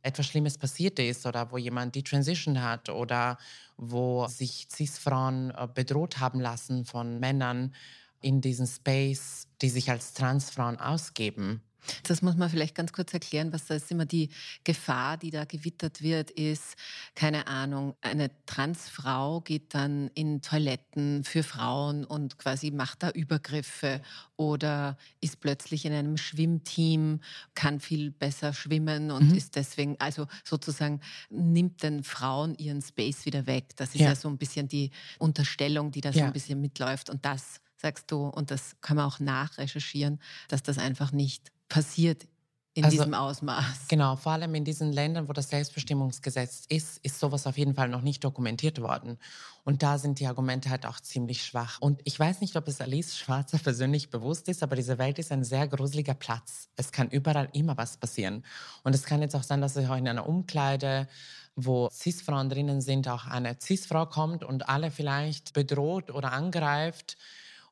etwas 0.02 0.26
Schlimmes 0.26 0.58
passiert 0.58 0.98
ist 0.98 1.26
oder 1.26 1.50
wo 1.50 1.58
jemand 1.58 1.94
die 1.94 2.02
Transition 2.02 2.62
hat 2.62 2.88
oder 2.88 3.38
wo 3.76 4.26
sich 4.26 4.66
Cis-Frauen 4.70 5.50
äh, 5.50 5.68
bedroht 5.72 6.18
haben 6.18 6.40
lassen 6.40 6.84
von 6.84 7.20
Männern 7.20 7.74
in 8.20 8.40
diesem 8.40 8.66
Space, 8.66 9.48
die 9.60 9.68
sich 9.68 9.90
als 9.90 10.14
Transfrauen 10.14 10.78
ausgeben. 10.78 11.62
Das 12.04 12.22
muss 12.22 12.36
man 12.36 12.48
vielleicht 12.50 12.74
ganz 12.74 12.92
kurz 12.92 13.12
erklären, 13.12 13.52
was 13.52 13.66
da 13.66 13.74
ist 13.74 13.90
immer 13.90 14.06
die 14.06 14.30
Gefahr, 14.64 15.16
die 15.16 15.30
da 15.30 15.44
gewittert 15.44 16.02
wird, 16.02 16.30
ist, 16.30 16.76
keine 17.14 17.46
Ahnung, 17.46 17.96
eine 18.00 18.30
Transfrau 18.46 19.40
geht 19.40 19.74
dann 19.74 20.08
in 20.14 20.42
Toiletten 20.42 21.24
für 21.24 21.42
Frauen 21.42 22.04
und 22.04 22.38
quasi 22.38 22.70
macht 22.70 23.02
da 23.02 23.10
Übergriffe 23.10 24.00
oder 24.36 24.96
ist 25.20 25.40
plötzlich 25.40 25.84
in 25.84 25.92
einem 25.92 26.16
Schwimmteam, 26.16 27.20
kann 27.54 27.80
viel 27.80 28.10
besser 28.10 28.52
schwimmen 28.52 29.10
und 29.10 29.30
mhm. 29.30 29.36
ist 29.36 29.56
deswegen, 29.56 29.96
also 29.98 30.26
sozusagen 30.44 31.00
nimmt 31.30 31.82
den 31.82 32.04
Frauen 32.04 32.54
ihren 32.56 32.82
Space 32.82 33.24
wieder 33.24 33.46
weg. 33.46 33.76
Das 33.76 33.90
ist 33.90 34.00
ja, 34.00 34.08
ja 34.08 34.14
so 34.14 34.28
ein 34.28 34.38
bisschen 34.38 34.68
die 34.68 34.90
Unterstellung, 35.18 35.90
die 35.90 36.00
da 36.00 36.10
ja. 36.10 36.14
so 36.14 36.20
ein 36.22 36.32
bisschen 36.32 36.60
mitläuft 36.60 37.10
und 37.10 37.24
das 37.24 37.60
sagst 37.82 38.10
du, 38.10 38.26
und 38.26 38.50
das 38.50 38.76
kann 38.80 38.96
man 38.96 39.06
auch 39.06 39.18
nachrecherchieren, 39.18 40.20
dass 40.48 40.62
das 40.62 40.78
einfach 40.78 41.12
nicht 41.12 41.50
passiert 41.72 42.26
in 42.74 42.84
also, 42.84 42.96
diesem 42.96 43.12
Ausmaß. 43.12 43.88
Genau, 43.88 44.16
vor 44.16 44.32
allem 44.32 44.54
in 44.54 44.64
diesen 44.64 44.92
Ländern, 44.92 45.28
wo 45.28 45.34
das 45.34 45.50
Selbstbestimmungsgesetz 45.50 46.64
ist, 46.68 46.98
ist 47.04 47.18
sowas 47.18 47.46
auf 47.46 47.58
jeden 47.58 47.74
Fall 47.74 47.88
noch 47.88 48.00
nicht 48.00 48.24
dokumentiert 48.24 48.80
worden. 48.80 49.18
Und 49.64 49.82
da 49.82 49.98
sind 49.98 50.20
die 50.20 50.26
Argumente 50.26 50.70
halt 50.70 50.86
auch 50.86 50.98
ziemlich 50.98 51.44
schwach. 51.44 51.80
Und 51.80 52.00
ich 52.04 52.18
weiß 52.18 52.40
nicht, 52.40 52.56
ob 52.56 52.68
es 52.68 52.80
Alice 52.80 53.18
Schwarzer 53.18 53.58
persönlich 53.58 54.08
bewusst 54.08 54.48
ist, 54.48 54.62
aber 54.62 54.74
diese 54.74 54.96
Welt 54.96 55.18
ist 55.18 55.32
ein 55.32 55.44
sehr 55.44 55.68
gruseliger 55.68 56.14
Platz. 56.14 56.68
Es 56.76 56.92
kann 56.92 57.10
überall 57.10 57.50
immer 57.52 57.76
was 57.76 57.98
passieren. 57.98 58.42
Und 58.84 58.94
es 58.94 59.04
kann 59.04 59.20
jetzt 59.20 59.34
auch 59.34 59.42
sein, 59.42 59.60
dass 59.60 59.76
ich 59.76 59.86
auch 59.88 59.96
in 59.96 60.08
einer 60.08 60.26
Umkleide 60.26 61.08
wo 61.54 61.90
Cis-Frauen 61.90 62.48
drinnen 62.48 62.80
sind, 62.80 63.08
auch 63.08 63.26
eine 63.26 63.56
Cis-Frau 63.60 64.06
kommt 64.06 64.42
und 64.42 64.68
alle 64.68 64.90
vielleicht 64.90 65.52
bedroht 65.52 66.10
oder 66.10 66.32
angreift. 66.32 67.18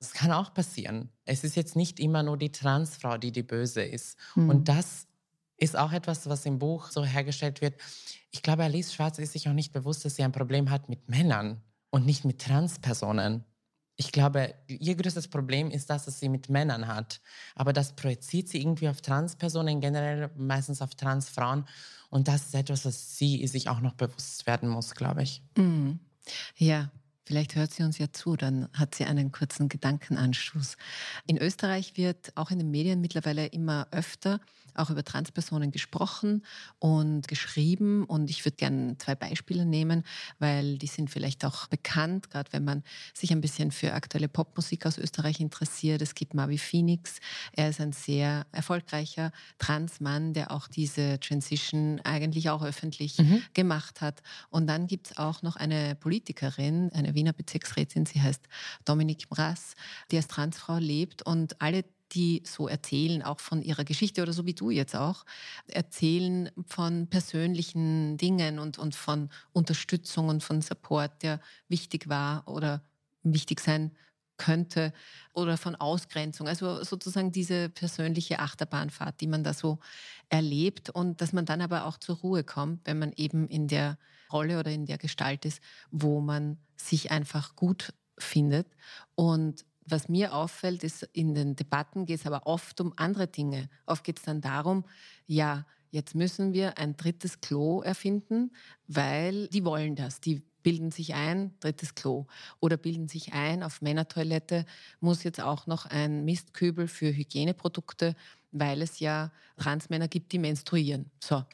Das 0.00 0.12
kann 0.14 0.32
auch 0.32 0.52
passieren. 0.54 1.10
Es 1.26 1.44
ist 1.44 1.56
jetzt 1.56 1.76
nicht 1.76 2.00
immer 2.00 2.22
nur 2.22 2.38
die 2.38 2.50
Transfrau, 2.50 3.18
die 3.18 3.32
die 3.32 3.42
Böse 3.42 3.82
ist. 3.82 4.18
Mhm. 4.34 4.48
Und 4.48 4.68
das 4.68 5.06
ist 5.58 5.76
auch 5.76 5.92
etwas, 5.92 6.26
was 6.28 6.46
im 6.46 6.58
Buch 6.58 6.90
so 6.90 7.04
hergestellt 7.04 7.60
wird. 7.60 7.78
Ich 8.30 8.42
glaube, 8.42 8.64
Alice 8.64 8.94
Schwarz 8.94 9.18
ist 9.18 9.32
sich 9.32 9.48
auch 9.48 9.52
nicht 9.52 9.72
bewusst, 9.72 10.04
dass 10.04 10.16
sie 10.16 10.24
ein 10.24 10.32
Problem 10.32 10.70
hat 10.70 10.88
mit 10.88 11.08
Männern 11.08 11.60
und 11.90 12.06
nicht 12.06 12.24
mit 12.24 12.40
Transpersonen. 12.40 13.44
Ich 13.96 14.12
glaube, 14.12 14.54
ihr 14.68 14.94
größtes 14.94 15.28
Problem 15.28 15.70
ist 15.70 15.90
das, 15.90 16.06
dass 16.06 16.18
sie 16.18 16.30
mit 16.30 16.48
Männern 16.48 16.86
hat. 16.86 17.20
Aber 17.54 17.74
das 17.74 17.94
projiziert 17.94 18.48
sie 18.48 18.62
irgendwie 18.62 18.88
auf 18.88 19.02
Transpersonen, 19.02 19.82
generell 19.82 20.30
meistens 20.38 20.80
auf 20.80 20.94
Transfrauen. 20.94 21.66
Und 22.08 22.26
das 22.26 22.46
ist 22.46 22.54
etwas, 22.54 22.86
was 22.86 23.18
sie 23.18 23.46
sich 23.46 23.68
auch 23.68 23.80
noch 23.80 23.92
bewusst 23.92 24.46
werden 24.46 24.70
muss, 24.70 24.94
glaube 24.94 25.24
ich. 25.24 25.42
Mhm. 25.58 26.00
Ja, 26.56 26.90
Vielleicht 27.30 27.54
hört 27.54 27.70
sie 27.70 27.84
uns 27.84 27.96
ja 27.98 28.12
zu, 28.12 28.34
dann 28.34 28.68
hat 28.72 28.96
sie 28.96 29.04
einen 29.04 29.30
kurzen 29.30 29.68
Gedankenanstoß. 29.68 30.76
In 31.28 31.38
Österreich 31.38 31.96
wird 31.96 32.36
auch 32.36 32.50
in 32.50 32.58
den 32.58 32.72
Medien 32.72 33.00
mittlerweile 33.00 33.46
immer 33.46 33.86
öfter 33.92 34.40
auch 34.74 34.90
über 34.90 35.04
Transpersonen 35.04 35.70
gesprochen 35.70 36.44
und 36.78 37.28
geschrieben. 37.28 38.04
Und 38.04 38.30
ich 38.30 38.44
würde 38.44 38.56
gerne 38.56 38.96
zwei 38.98 39.14
Beispiele 39.14 39.64
nehmen, 39.64 40.04
weil 40.38 40.78
die 40.78 40.86
sind 40.86 41.10
vielleicht 41.10 41.44
auch 41.44 41.66
bekannt, 41.68 42.30
gerade 42.30 42.52
wenn 42.52 42.64
man 42.64 42.82
sich 43.14 43.32
ein 43.32 43.40
bisschen 43.40 43.70
für 43.70 43.92
aktuelle 43.94 44.28
Popmusik 44.28 44.86
aus 44.86 44.98
Österreich 44.98 45.40
interessiert. 45.40 46.02
Es 46.02 46.14
gibt 46.14 46.34
Marvi 46.34 46.58
Phoenix. 46.58 47.20
Er 47.52 47.70
ist 47.70 47.80
ein 47.80 47.92
sehr 47.92 48.46
erfolgreicher 48.52 49.32
Transmann, 49.58 50.32
der 50.32 50.50
auch 50.50 50.68
diese 50.68 51.20
Transition 51.20 52.00
eigentlich 52.04 52.50
auch 52.50 52.62
öffentlich 52.62 53.18
mhm. 53.18 53.42
gemacht 53.54 54.00
hat. 54.00 54.22
Und 54.50 54.66
dann 54.66 54.86
gibt 54.86 55.08
es 55.10 55.18
auch 55.18 55.42
noch 55.42 55.56
eine 55.56 55.94
Politikerin, 55.94 56.90
eine 56.92 57.14
Wiener 57.20 57.34
Bezirksrätin, 57.34 58.06
sie 58.06 58.20
heißt 58.20 58.42
Dominique 58.86 59.28
Brass, 59.28 59.74
die 60.10 60.16
als 60.16 60.26
Transfrau 60.26 60.78
lebt 60.78 61.22
und 61.22 61.60
alle 61.60 61.84
die 62.12 62.42
so 62.44 62.66
erzählen, 62.66 63.22
auch 63.22 63.38
von 63.38 63.62
ihrer 63.62 63.84
Geschichte 63.84 64.22
oder 64.22 64.32
so 64.32 64.46
wie 64.46 64.54
du 64.54 64.70
jetzt 64.70 64.96
auch, 64.96 65.24
erzählen 65.68 66.50
von 66.66 67.06
persönlichen 67.06 68.16
Dingen 68.16 68.58
und, 68.58 68.78
und 68.78 68.94
von 68.94 69.28
Unterstützung 69.52 70.28
und 70.28 70.42
von 70.42 70.60
Support, 70.62 71.22
der 71.22 71.40
wichtig 71.68 72.08
war 72.08 72.48
oder 72.48 72.82
wichtig 73.22 73.60
sein 73.60 73.92
könnte 74.38 74.92
oder 75.34 75.58
von 75.58 75.76
Ausgrenzung. 75.76 76.48
Also 76.48 76.82
sozusagen 76.82 77.30
diese 77.30 77.68
persönliche 77.68 78.38
Achterbahnfahrt, 78.38 79.20
die 79.20 79.26
man 79.26 79.44
da 79.44 79.52
so 79.52 79.78
erlebt 80.30 80.88
und 80.90 81.20
dass 81.20 81.32
man 81.32 81.44
dann 81.44 81.60
aber 81.60 81.84
auch 81.84 81.98
zur 81.98 82.16
Ruhe 82.16 82.42
kommt, 82.42 82.86
wenn 82.86 82.98
man 82.98 83.12
eben 83.12 83.46
in 83.48 83.68
der 83.68 83.98
Rolle 84.32 84.58
oder 84.58 84.70
in 84.70 84.86
der 84.86 84.96
Gestalt 84.96 85.44
ist, 85.44 85.60
wo 85.90 86.20
man 86.20 86.56
sich 86.88 87.10
einfach 87.10 87.56
gut 87.56 87.92
findet 88.18 88.66
und 89.14 89.64
was 89.86 90.08
mir 90.08 90.34
auffällt, 90.34 90.84
ist, 90.84 91.02
in 91.12 91.34
den 91.34 91.56
Debatten 91.56 92.06
geht 92.06 92.20
es 92.20 92.26
aber 92.26 92.46
oft 92.46 92.80
um 92.80 92.92
andere 92.96 93.26
Dinge. 93.26 93.68
Oft 93.86 94.04
geht 94.04 94.18
es 94.18 94.24
dann 94.24 94.40
darum, 94.40 94.84
ja, 95.26 95.66
jetzt 95.90 96.14
müssen 96.14 96.52
wir 96.52 96.78
ein 96.78 96.96
drittes 96.96 97.40
Klo 97.40 97.82
erfinden, 97.82 98.52
weil 98.86 99.48
die 99.48 99.64
wollen 99.64 99.96
das. 99.96 100.20
Die 100.20 100.42
bilden 100.62 100.90
sich 100.90 101.14
ein, 101.14 101.54
drittes 101.60 101.94
Klo. 101.94 102.26
Oder 102.60 102.76
bilden 102.76 103.08
sich 103.08 103.32
ein, 103.32 103.62
auf 103.62 103.80
Männertoilette 103.82 104.66
muss 105.00 105.24
jetzt 105.24 105.40
auch 105.40 105.66
noch 105.66 105.86
ein 105.86 106.24
Mistkübel 106.24 106.86
für 106.86 107.14
Hygieneprodukte, 107.14 108.14
weil 108.52 108.82
es 108.82 109.00
ja 109.00 109.32
Transmänner 109.56 110.08
gibt, 110.08 110.32
die 110.32 110.38
menstruieren. 110.38 111.10
So. 111.22 111.44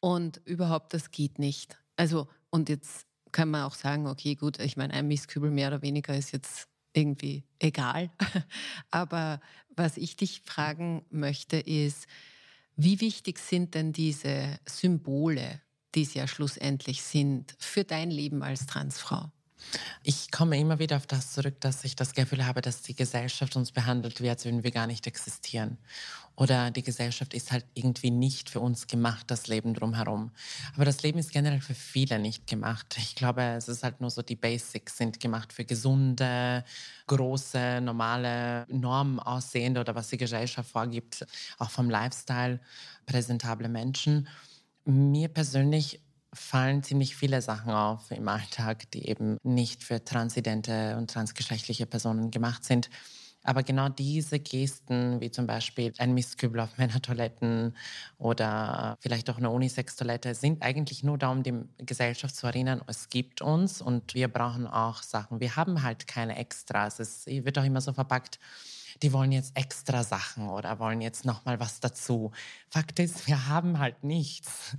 Und 0.00 0.40
überhaupt, 0.44 0.94
das 0.94 1.10
geht 1.10 1.38
nicht. 1.38 1.78
Also, 1.96 2.28
und 2.50 2.68
jetzt 2.68 3.06
kann 3.32 3.50
man 3.50 3.64
auch 3.64 3.74
sagen, 3.74 4.06
okay, 4.06 4.34
gut, 4.34 4.58
ich 4.60 4.76
meine, 4.76 4.94
ein 4.94 5.08
Mistkübel 5.08 5.50
mehr 5.50 5.68
oder 5.68 5.82
weniger 5.82 6.16
ist 6.16 6.32
jetzt 6.32 6.68
irgendwie 6.92 7.44
egal. 7.58 8.10
Aber 8.90 9.40
was 9.76 9.96
ich 9.96 10.16
dich 10.16 10.42
fragen 10.44 11.04
möchte, 11.10 11.58
ist, 11.58 12.06
wie 12.76 13.00
wichtig 13.00 13.38
sind 13.38 13.74
denn 13.74 13.92
diese 13.92 14.58
Symbole, 14.66 15.60
die 15.94 16.02
es 16.02 16.14
ja 16.14 16.26
schlussendlich 16.26 17.02
sind, 17.02 17.54
für 17.58 17.84
dein 17.84 18.10
Leben 18.10 18.42
als 18.42 18.66
Transfrau? 18.66 19.30
Ich 20.02 20.30
komme 20.30 20.58
immer 20.58 20.78
wieder 20.78 20.96
auf 20.96 21.06
das 21.06 21.32
zurück, 21.32 21.60
dass 21.60 21.84
ich 21.84 21.96
das 21.96 22.14
Gefühl 22.14 22.46
habe, 22.46 22.60
dass 22.60 22.82
die 22.82 22.94
Gesellschaft 22.94 23.56
uns 23.56 23.72
behandelt 23.72 24.20
wie 24.20 24.30
als 24.30 24.44
würden 24.44 24.64
wir 24.64 24.70
gar 24.70 24.86
nicht 24.86 25.06
existieren. 25.06 25.78
Oder 26.36 26.70
die 26.70 26.82
Gesellschaft 26.82 27.34
ist 27.34 27.52
halt 27.52 27.66
irgendwie 27.74 28.10
nicht 28.10 28.48
für 28.48 28.60
uns 28.60 28.86
gemacht, 28.86 29.30
das 29.30 29.46
Leben 29.46 29.74
drumherum. 29.74 30.30
Aber 30.74 30.86
das 30.86 31.02
Leben 31.02 31.18
ist 31.18 31.32
generell 31.32 31.60
für 31.60 31.74
viele 31.74 32.18
nicht 32.18 32.46
gemacht. 32.46 32.96
Ich 32.96 33.14
glaube, 33.14 33.42
es 33.42 33.68
ist 33.68 33.82
halt 33.82 34.00
nur 34.00 34.08
so, 34.10 34.22
die 34.22 34.36
Basics 34.36 34.96
sind 34.96 35.20
gemacht 35.20 35.52
für 35.52 35.66
gesunde, 35.66 36.64
große, 37.08 37.80
normale, 37.82 38.66
Normen 38.70 39.20
aussehende 39.20 39.80
oder 39.80 39.94
was 39.94 40.08
die 40.08 40.16
Gesellschaft 40.16 40.70
vorgibt, 40.70 41.26
auch 41.58 41.70
vom 41.70 41.90
Lifestyle, 41.90 42.58
präsentable 43.04 43.68
Menschen. 43.68 44.26
Mir 44.86 45.28
persönlich 45.28 46.00
fallen 46.32 46.82
ziemlich 46.82 47.16
viele 47.16 47.42
Sachen 47.42 47.70
auf 47.72 48.10
im 48.10 48.28
Alltag, 48.28 48.90
die 48.92 49.08
eben 49.08 49.38
nicht 49.42 49.82
für 49.82 50.04
transidente 50.04 50.96
und 50.96 51.10
transgeschlechtliche 51.10 51.86
Personen 51.86 52.30
gemacht 52.30 52.64
sind. 52.64 52.88
Aber 53.42 53.62
genau 53.62 53.88
diese 53.88 54.38
Gesten, 54.38 55.20
wie 55.20 55.30
zum 55.30 55.46
Beispiel 55.46 55.92
ein 55.96 56.12
Mistkübel 56.12 56.60
auf 56.60 56.76
Männertoiletten 56.76 57.74
oder 58.18 58.96
vielleicht 59.00 59.30
auch 59.30 59.38
eine 59.38 59.50
Unisex-Toilette, 59.50 60.34
sind 60.34 60.62
eigentlich 60.62 61.02
nur 61.02 61.16
da, 61.16 61.30
um 61.30 61.42
die 61.42 61.54
Gesellschaft 61.78 62.36
zu 62.36 62.46
erinnern, 62.46 62.82
es 62.86 63.08
gibt 63.08 63.40
uns 63.40 63.80
und 63.80 64.14
wir 64.14 64.28
brauchen 64.28 64.66
auch 64.66 65.02
Sachen. 65.02 65.40
Wir 65.40 65.56
haben 65.56 65.82
halt 65.82 66.06
keine 66.06 66.36
Extras. 66.36 67.00
Es 67.00 67.26
wird 67.26 67.58
auch 67.58 67.64
immer 67.64 67.80
so 67.80 67.92
verpackt, 67.94 68.38
die 69.02 69.12
wollen 69.12 69.32
jetzt 69.32 69.56
extra 69.56 70.04
Sachen 70.04 70.48
oder 70.48 70.78
wollen 70.78 71.00
jetzt 71.00 71.24
noch 71.24 71.44
mal 71.44 71.58
was 71.58 71.80
dazu. 71.80 72.32
Fakt 72.68 72.98
ist, 72.98 73.26
wir 73.26 73.48
haben 73.48 73.78
halt 73.78 74.04
nichts. 74.04 74.76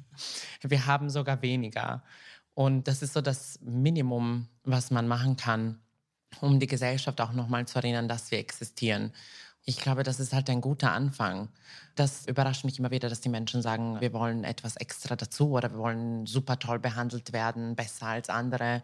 Wir 0.62 0.86
haben 0.86 1.10
sogar 1.10 1.42
weniger. 1.42 2.04
Und 2.54 2.88
das 2.88 3.02
ist 3.02 3.14
so 3.14 3.22
das 3.22 3.60
Minimum, 3.62 4.48
was 4.64 4.92
man 4.92 5.08
machen 5.08 5.38
kann, 5.38 5.80
um 6.42 6.60
die 6.60 6.68
Gesellschaft 6.68 7.20
auch 7.22 7.34
noch 7.34 7.48
mal 7.48 7.66
zu 7.68 7.80
erinnern, 7.80 8.08
dass 8.08 8.30
wir 8.32 8.40
existieren. 8.40 9.12
Ich 9.64 9.78
glaube, 9.78 10.04
das 10.04 10.20
ist 10.20 10.34
halt 10.34 10.50
ein 10.50 10.62
guter 10.62 10.92
Anfang. 10.92 11.50
Das 11.96 12.26
überrascht 12.26 12.66
mich 12.66 12.80
immer 12.80 12.90
wieder, 12.90 13.10
dass 13.10 13.22
die 13.22 13.30
Menschen 13.30 13.62
sagen, 13.62 14.02
wir 14.02 14.12
wollen 14.12 14.44
etwas 14.44 14.76
extra 14.76 15.16
dazu 15.16 15.52
oder 15.52 15.72
wir 15.72 15.78
wollen 15.78 16.26
super 16.26 16.58
toll 16.58 16.80
behandelt 16.80 17.32
werden, 17.32 17.76
besser 17.76 18.08
als 18.08 18.30
andere. 18.30 18.82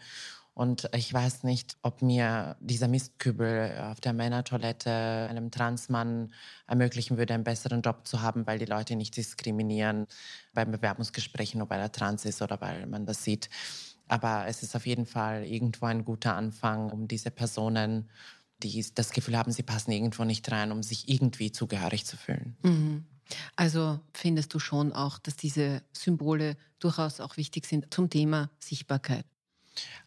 Und 0.58 0.90
ich 0.96 1.14
weiß 1.14 1.44
nicht, 1.44 1.78
ob 1.84 2.02
mir 2.02 2.58
dieser 2.60 2.88
Mistkübel 2.88 3.78
auf 3.92 4.02
der 4.02 4.14
Männertoilette 4.14 5.28
einem 5.30 5.52
Transmann 5.52 6.34
ermöglichen 6.66 7.20
würde, 7.20 7.36
einen 7.36 7.44
besseren 7.44 7.84
Job 7.84 8.08
zu 8.08 8.24
haben, 8.24 8.48
weil 8.48 8.58
die 8.58 8.66
Leute 8.66 8.96
nicht 8.96 9.16
diskriminieren 9.16 10.08
beim 10.56 10.72
Bewerbungsgespräch, 10.72 11.54
nur 11.54 11.70
weil 11.70 11.80
er 11.80 11.92
trans 11.92 12.26
ist 12.26 12.42
oder 12.42 12.60
weil 12.60 12.88
man 12.88 13.06
das 13.06 13.24
sieht. 13.24 13.52
Aber 14.08 14.48
es 14.48 14.64
ist 14.64 14.76
auf 14.76 14.88
jeden 14.88 15.06
Fall 15.06 15.44
irgendwo 15.44 15.86
ein 15.86 16.04
guter 16.04 16.36
Anfang, 16.36 16.90
um 16.90 17.08
diese 17.08 17.30
Personen, 17.30 18.10
die 18.64 18.84
das 18.96 19.12
Gefühl 19.12 19.38
haben, 19.38 19.52
sie 19.52 19.62
passen 19.62 19.92
irgendwo 19.92 20.24
nicht 20.24 20.52
rein, 20.52 20.72
um 20.72 20.82
sich 20.82 21.08
irgendwie 21.08 21.52
zugehörig 21.52 22.08
zu 22.08 22.18
fühlen. 22.18 22.58
Mhm. 22.64 23.06
Also 23.56 24.00
findest 24.12 24.56
du 24.56 24.60
schon 24.60 24.92
auch, 24.92 25.20
dass 25.20 25.36
diese 25.36 25.84
Symbole 25.94 26.58
durchaus 26.80 27.20
auch 27.20 27.38
wichtig 27.38 27.68
sind 27.68 27.94
zum 27.94 28.10
Thema 28.10 28.50
Sichtbarkeit? 28.58 29.28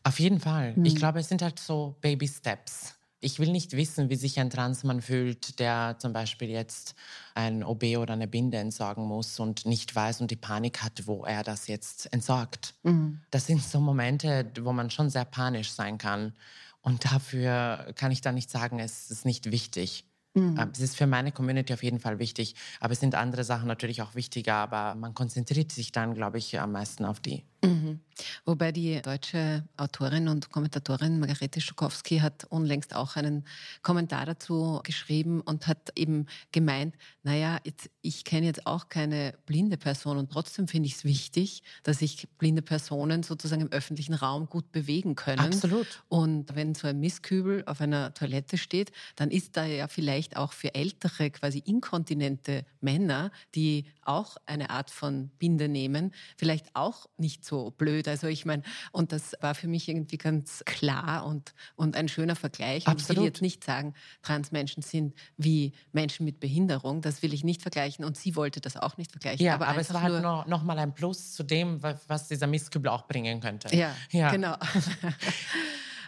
Auf 0.02 0.18
jeden 0.20 0.40
Fall. 0.40 0.74
Mhm. 0.76 0.84
Ich 0.84 0.96
glaube, 0.96 1.20
es 1.20 1.28
sind 1.28 1.42
halt 1.42 1.58
so 1.58 1.96
Baby 2.00 2.28
Steps. 2.28 2.94
Ich 3.22 3.38
will 3.38 3.52
nicht 3.52 3.72
wissen, 3.72 4.08
wie 4.08 4.16
sich 4.16 4.40
ein 4.40 4.48
Transmann 4.48 5.02
fühlt, 5.02 5.58
der 5.58 5.96
zum 5.98 6.14
Beispiel 6.14 6.48
jetzt 6.48 6.94
ein 7.34 7.62
OB 7.62 7.98
oder 7.98 8.14
eine 8.14 8.26
Binde 8.26 8.56
entsorgen 8.56 9.04
muss 9.04 9.38
und 9.38 9.66
nicht 9.66 9.94
weiß 9.94 10.22
und 10.22 10.30
die 10.30 10.36
Panik 10.36 10.82
hat, 10.82 11.06
wo 11.06 11.24
er 11.24 11.42
das 11.42 11.66
jetzt 11.66 12.10
entsorgt. 12.14 12.74
Mhm. 12.82 13.20
Das 13.30 13.46
sind 13.46 13.62
so 13.62 13.78
Momente, 13.78 14.50
wo 14.62 14.72
man 14.72 14.88
schon 14.88 15.10
sehr 15.10 15.26
panisch 15.26 15.70
sein 15.70 15.98
kann. 15.98 16.32
Und 16.80 17.04
dafür 17.04 17.92
kann 17.94 18.10
ich 18.10 18.22
dann 18.22 18.36
nicht 18.36 18.50
sagen, 18.50 18.78
es 18.78 19.10
ist 19.10 19.26
nicht 19.26 19.50
wichtig. 19.50 20.06
Mhm. 20.34 20.56
Ähm, 20.58 20.70
es 20.72 20.80
ist 20.80 20.96
für 20.96 21.06
meine 21.06 21.32
Community 21.32 21.74
auf 21.74 21.82
jeden 21.82 22.00
Fall 22.00 22.18
wichtig, 22.18 22.54
aber 22.78 22.92
es 22.92 23.00
sind 23.00 23.14
andere 23.14 23.44
Sachen 23.44 23.66
natürlich 23.66 24.00
auch 24.00 24.14
wichtiger, 24.14 24.54
aber 24.54 24.94
man 24.94 25.12
konzentriert 25.14 25.72
sich 25.72 25.92
dann, 25.92 26.14
glaube 26.14 26.38
ich, 26.38 26.58
am 26.58 26.72
meisten 26.72 27.04
auf 27.04 27.20
die. 27.20 27.44
Mhm. 27.62 28.00
Wobei 28.44 28.72
die 28.72 29.00
deutsche 29.02 29.64
Autorin 29.76 30.28
und 30.28 30.50
Kommentatorin 30.50 31.20
Margarete 31.20 31.60
Schukowski 31.60 32.18
hat 32.18 32.44
unlängst 32.50 32.94
auch 32.94 33.16
einen 33.16 33.44
Kommentar 33.82 34.26
dazu 34.26 34.80
geschrieben 34.82 35.40
und 35.40 35.66
hat 35.66 35.92
eben 35.96 36.26
gemeint, 36.52 36.94
naja, 37.22 37.58
jetzt, 37.64 37.90
ich 38.02 38.24
kenne 38.24 38.46
jetzt 38.46 38.66
auch 38.66 38.88
keine 38.88 39.34
blinde 39.46 39.76
Person 39.76 40.18
und 40.18 40.32
trotzdem 40.32 40.68
finde 40.68 40.86
ich 40.86 40.96
es 40.96 41.04
wichtig, 41.04 41.62
dass 41.82 41.98
sich 41.98 42.28
blinde 42.38 42.62
Personen 42.62 43.22
sozusagen 43.22 43.62
im 43.62 43.72
öffentlichen 43.72 44.14
Raum 44.14 44.46
gut 44.46 44.72
bewegen 44.72 45.14
können. 45.14 45.40
Absolut. 45.40 46.02
Und 46.08 46.54
wenn 46.54 46.74
so 46.74 46.88
ein 46.88 47.00
Mistkübel 47.00 47.64
auf 47.66 47.80
einer 47.80 48.14
Toilette 48.14 48.58
steht, 48.58 48.92
dann 49.16 49.30
ist 49.30 49.56
da 49.56 49.64
ja 49.64 49.88
vielleicht 49.88 50.36
auch 50.36 50.52
für 50.52 50.74
ältere, 50.74 51.30
quasi 51.30 51.58
inkontinente 51.58 52.64
Männer, 52.80 53.30
die 53.54 53.84
auch 54.02 54.36
eine 54.46 54.70
Art 54.70 54.90
von 54.90 55.30
Binde 55.38 55.68
nehmen, 55.68 56.12
vielleicht 56.36 56.74
auch 56.74 57.06
nicht 57.16 57.44
so 57.44 57.49
blöd. 57.76 58.08
Also 58.08 58.26
ich 58.26 58.44
meine, 58.44 58.62
und 58.92 59.12
das 59.12 59.34
war 59.40 59.54
für 59.54 59.68
mich 59.68 59.88
irgendwie 59.88 60.18
ganz 60.18 60.62
klar 60.64 61.26
und, 61.26 61.54
und 61.76 61.96
ein 61.96 62.08
schöner 62.08 62.36
Vergleich. 62.36 62.86
Und 62.86 62.92
Absolut. 62.92 63.10
ich 63.10 63.16
will 63.18 63.24
jetzt 63.26 63.42
nicht 63.42 63.64
sagen, 63.64 63.94
Transmenschen 64.22 64.82
sind 64.82 65.14
wie 65.36 65.72
Menschen 65.92 66.24
mit 66.24 66.40
Behinderung. 66.40 67.00
Das 67.00 67.22
will 67.22 67.34
ich 67.34 67.44
nicht 67.44 67.62
vergleichen. 67.62 68.04
Und 68.04 68.16
sie 68.16 68.36
wollte 68.36 68.60
das 68.60 68.76
auch 68.76 68.96
nicht 68.96 69.10
vergleichen. 69.12 69.44
Ja, 69.44 69.54
aber, 69.54 69.68
aber 69.68 69.80
es 69.80 69.92
war 69.92 70.02
halt 70.02 70.22
noch, 70.22 70.46
noch 70.46 70.62
mal 70.62 70.78
ein 70.78 70.94
Plus 70.94 71.32
zu 71.32 71.42
dem, 71.42 71.82
was 71.82 72.28
dieser 72.28 72.46
Mistkübel 72.46 72.90
auch 72.90 73.06
bringen 73.06 73.40
könnte. 73.40 73.74
Ja, 73.74 73.94
ja. 74.10 74.30
genau. 74.30 74.56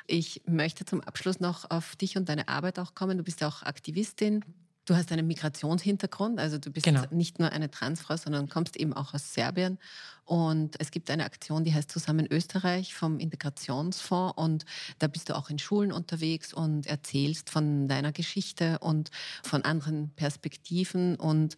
Ich 0.06 0.42
möchte 0.46 0.84
zum 0.84 1.00
Abschluss 1.00 1.40
noch 1.40 1.70
auf 1.70 1.96
dich 1.96 2.16
und 2.16 2.28
deine 2.28 2.48
Arbeit 2.48 2.78
auch 2.78 2.94
kommen. 2.94 3.18
Du 3.18 3.24
bist 3.24 3.40
ja 3.40 3.48
auch 3.48 3.62
Aktivistin. 3.62 4.44
Du 4.84 4.96
hast 4.96 5.12
einen 5.12 5.28
Migrationshintergrund, 5.28 6.40
also 6.40 6.58
du 6.58 6.70
bist 6.70 6.84
genau. 6.84 7.04
nicht 7.12 7.38
nur 7.38 7.52
eine 7.52 7.70
Transfrau, 7.70 8.16
sondern 8.16 8.48
kommst 8.48 8.76
eben 8.76 8.92
auch 8.92 9.14
aus 9.14 9.32
Serbien. 9.32 9.78
Und 10.24 10.74
es 10.80 10.90
gibt 10.90 11.08
eine 11.08 11.24
Aktion, 11.24 11.62
die 11.62 11.72
heißt 11.72 11.90
Zusammen 11.90 12.26
Österreich 12.28 12.92
vom 12.92 13.20
Integrationsfonds. 13.20 14.36
Und 14.36 14.64
da 14.98 15.06
bist 15.06 15.28
du 15.28 15.36
auch 15.36 15.50
in 15.50 15.60
Schulen 15.60 15.92
unterwegs 15.92 16.52
und 16.52 16.86
erzählst 16.86 17.48
von 17.48 17.86
deiner 17.86 18.10
Geschichte 18.10 18.80
und 18.80 19.12
von 19.44 19.62
anderen 19.62 20.10
Perspektiven. 20.16 21.14
Und 21.14 21.56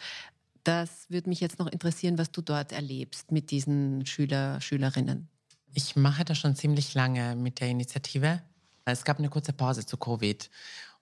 das 0.62 1.08
würde 1.08 1.30
mich 1.30 1.40
jetzt 1.40 1.58
noch 1.58 1.68
interessieren, 1.68 2.18
was 2.18 2.30
du 2.30 2.42
dort 2.42 2.72
erlebst 2.72 3.32
mit 3.32 3.50
diesen 3.50 4.04
Schüler, 4.04 4.60
Schülerinnen. 4.60 5.28
Ich 5.72 5.96
mache 5.96 6.26
das 6.26 6.38
schon 6.38 6.56
ziemlich 6.56 6.92
lange 6.92 7.36
mit 7.36 7.60
der 7.60 7.68
Initiative. 7.68 8.42
Es 8.84 9.04
gab 9.04 9.18
eine 9.18 9.30
kurze 9.30 9.54
Pause 9.54 9.86
zu 9.86 9.96
Covid 9.96 10.50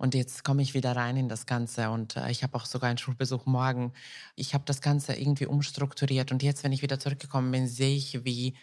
und 0.02 0.16
jetzt 0.16 0.42
komme 0.42 0.62
ich 0.62 0.74
wieder 0.74 0.96
rein 0.96 1.16
in 1.16 1.28
das 1.28 1.46
Ganze 1.46 1.88
und 1.90 2.16
äh, 2.16 2.28
ich 2.28 2.42
habe 2.42 2.56
auch 2.56 2.66
sogar 2.66 2.88
einen 2.90 2.98
Schulbesuch 2.98 3.46
morgen. 3.46 3.92
Ich 4.34 4.52
habe 4.52 4.64
das 4.66 4.80
Ganze 4.80 5.14
irgendwie 5.14 5.46
umstrukturiert 5.46 6.32
und 6.32 6.42
jetzt, 6.42 6.64
wenn 6.64 6.72
ich 6.72 6.82
wieder 6.82 6.98
zurückgekommen 6.98 7.52
bin, 7.52 7.68
sehe 7.68 7.94
ich, 7.94 8.24
wie, 8.24 8.56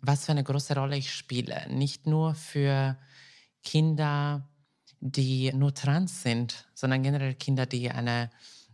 was 0.00 0.24
für 0.24 0.32
eine 0.32 0.42
große 0.42 0.74
Rolle 0.74 0.96
ich 0.96 1.12
spiele. 1.12 1.66
Nicht 1.68 2.06
nur 2.06 2.34
für 2.34 2.96
Kinder, 3.62 4.48
die 5.00 5.52
nur 5.52 5.74
trans 5.74 6.22
sind, 6.22 6.66
sondern 6.72 7.02
generell 7.02 7.34
Kinder, 7.34 7.66
die 7.66 7.90
eine 7.90 8.30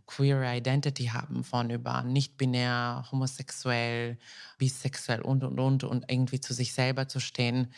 queer 0.07 0.55
Identity 0.55 1.07
haben, 1.07 1.43
von 1.43 1.69
über 1.71 2.03
nicht-binär, 2.03 3.05
homosexuell, 3.11 4.17
bisexuell 4.57 5.21
und, 5.21 5.43
und, 5.43 5.59
und, 5.59 5.83
und 5.83 6.05
irgendwie 6.09 6.39
zu 6.39 6.53
sich 6.53 6.71
selber 6.71 7.09
zu 7.09 7.19
stehen 7.19 7.73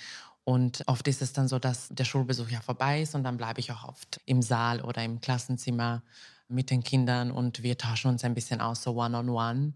und 0.45 0.83
oft 0.85 1.07
ist 1.07 1.23
es 1.23 1.33
dann 1.33 1.47
so, 1.47 1.57
dass 1.57 1.89
der 1.89 2.05
Schulbesuch 2.05 2.49
ja 2.49 2.61
vorbei 2.61 3.01
ist 3.01 3.15
und 3.15 3.23
dann 3.23 3.35
bleibe 3.35 3.59
ich 3.59 3.71
auch 3.71 3.83
oft 3.83 4.21
im 4.25 4.43
Saal 4.43 4.79
oder 4.79 5.03
im 5.03 5.19
Klassenzimmer 5.19 6.03
mit 6.47 6.69
den 6.69 6.83
Kindern 6.83 7.31
und 7.31 7.63
wir 7.63 7.79
tauschen 7.79 8.11
uns 8.11 8.23
ein 8.23 8.35
bisschen 8.35 8.61
aus, 8.61 8.83
so 8.83 8.93
one-on-one. 8.93 9.25
-on 9.25 9.71
-one. 9.71 9.73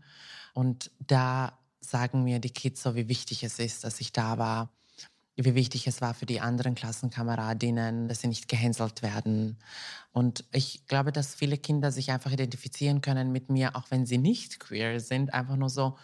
Und 0.53 0.91
da 0.99 1.57
sagen 1.82 2.24
mir 2.24 2.38
die 2.38 2.51
Kids 2.51 2.84
so, 2.84 2.93
wie 2.93 3.09
wichtig 3.09 3.43
es 3.43 3.57
ist, 3.57 3.84
dass 3.84 3.99
ich 3.99 4.11
da 4.11 4.38
war, 4.38 4.70
wie 5.36 5.55
wichtig 5.55 5.88
es 5.88 6.01
war 6.01 6.13
für 6.13 6.28
die 6.28 6.39
anderen 6.39 6.76
Klassenkameradinnen, 6.76 8.07
dass 8.07 8.22
sie 8.22 8.28
nicht 8.28 8.47
gehänselt 8.47 9.01
werden. 9.01 9.57
Und 10.11 10.43
ich 10.51 10.86
glaube, 10.86 11.11
dass 11.11 11.34
viele 11.34 11.57
Kinder 11.57 11.91
sich 11.91 12.11
einfach 12.11 12.32
identifizieren 12.32 13.01
können 13.01 13.32
mit 13.32 13.49
mir, 13.49 13.76
auch 13.76 13.89
wenn 13.89 14.05
sie 14.05 14.20
nicht 14.20 14.59
queer 14.59 14.99
sind, 14.99 15.34
einfach 15.34 15.55
nur 15.55 15.70
so, 15.70 15.97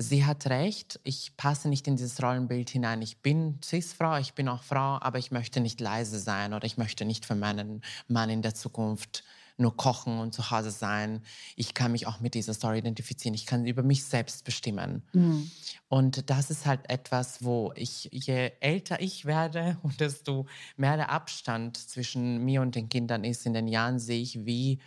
sie 0.00 0.24
hat 0.24 0.46
recht, 0.46 0.98
ich 1.04 1.36
passe 1.36 1.68
nicht 1.68 1.86
in 1.86 1.96
dieses 1.96 2.22
Rollenbild 2.22 2.70
hinein. 2.70 3.02
Ich 3.02 3.18
bin 3.18 3.58
Cis-Frau, 3.62 4.16
ich 4.16 4.32
bin 4.32 4.48
auch 4.48 4.62
Frau, 4.62 4.98
aber 5.00 5.18
ich 5.18 5.30
möchte 5.30 5.60
nicht 5.60 5.80
leise 5.80 6.18
sein 6.18 6.54
oder 6.54 6.64
ich 6.64 6.78
möchte 6.78 7.04
nicht 7.04 7.26
für 7.26 7.34
meinen 7.34 7.82
Mann 8.08 8.30
in 8.30 8.42
der 8.42 8.54
Zukunft 8.54 9.24
nur 9.58 9.76
kochen 9.76 10.18
und 10.18 10.32
zu 10.32 10.50
Hause 10.50 10.70
sein. 10.70 11.22
Ich 11.54 11.74
kann 11.74 11.92
mich 11.92 12.06
auch 12.06 12.20
mit 12.20 12.32
dieser 12.32 12.54
Story 12.54 12.78
identifizieren. 12.78 13.34
Ich 13.34 13.44
kann 13.44 13.66
über 13.66 13.82
mich 13.82 14.04
selbst 14.04 14.44
bestimmen. 14.44 15.02
Mhm. 15.12 15.50
Und 15.88 16.30
das 16.30 16.48
ist 16.48 16.64
halt 16.64 16.88
etwas, 16.88 17.44
wo 17.44 17.70
ich, 17.76 18.08
je 18.10 18.52
älter 18.60 19.02
ich 19.02 19.26
werde 19.26 19.76
und 19.82 20.00
desto 20.00 20.46
mehr 20.78 20.96
der 20.96 21.10
Abstand 21.10 21.76
zwischen 21.76 22.42
mir 22.42 22.62
und 22.62 22.74
den 22.74 22.88
Kindern 22.88 23.22
ist 23.22 23.44
in 23.44 23.52
den 23.52 23.68
Jahren, 23.68 23.98
sehe 23.98 24.22
ich, 24.22 24.46
wie 24.46 24.78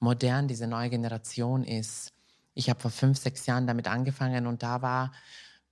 modern 0.00 0.48
diese 0.48 0.66
neue 0.66 0.90
Generation 0.90 1.64
ist 1.64 2.12
ich 2.60 2.68
habe 2.68 2.78
vor 2.78 2.90
fünf, 2.90 3.18
sechs 3.18 3.46
Jahren 3.46 3.66
damit 3.66 3.88
angefangen 3.88 4.46
und 4.46 4.62
da 4.62 4.82
war 4.82 5.12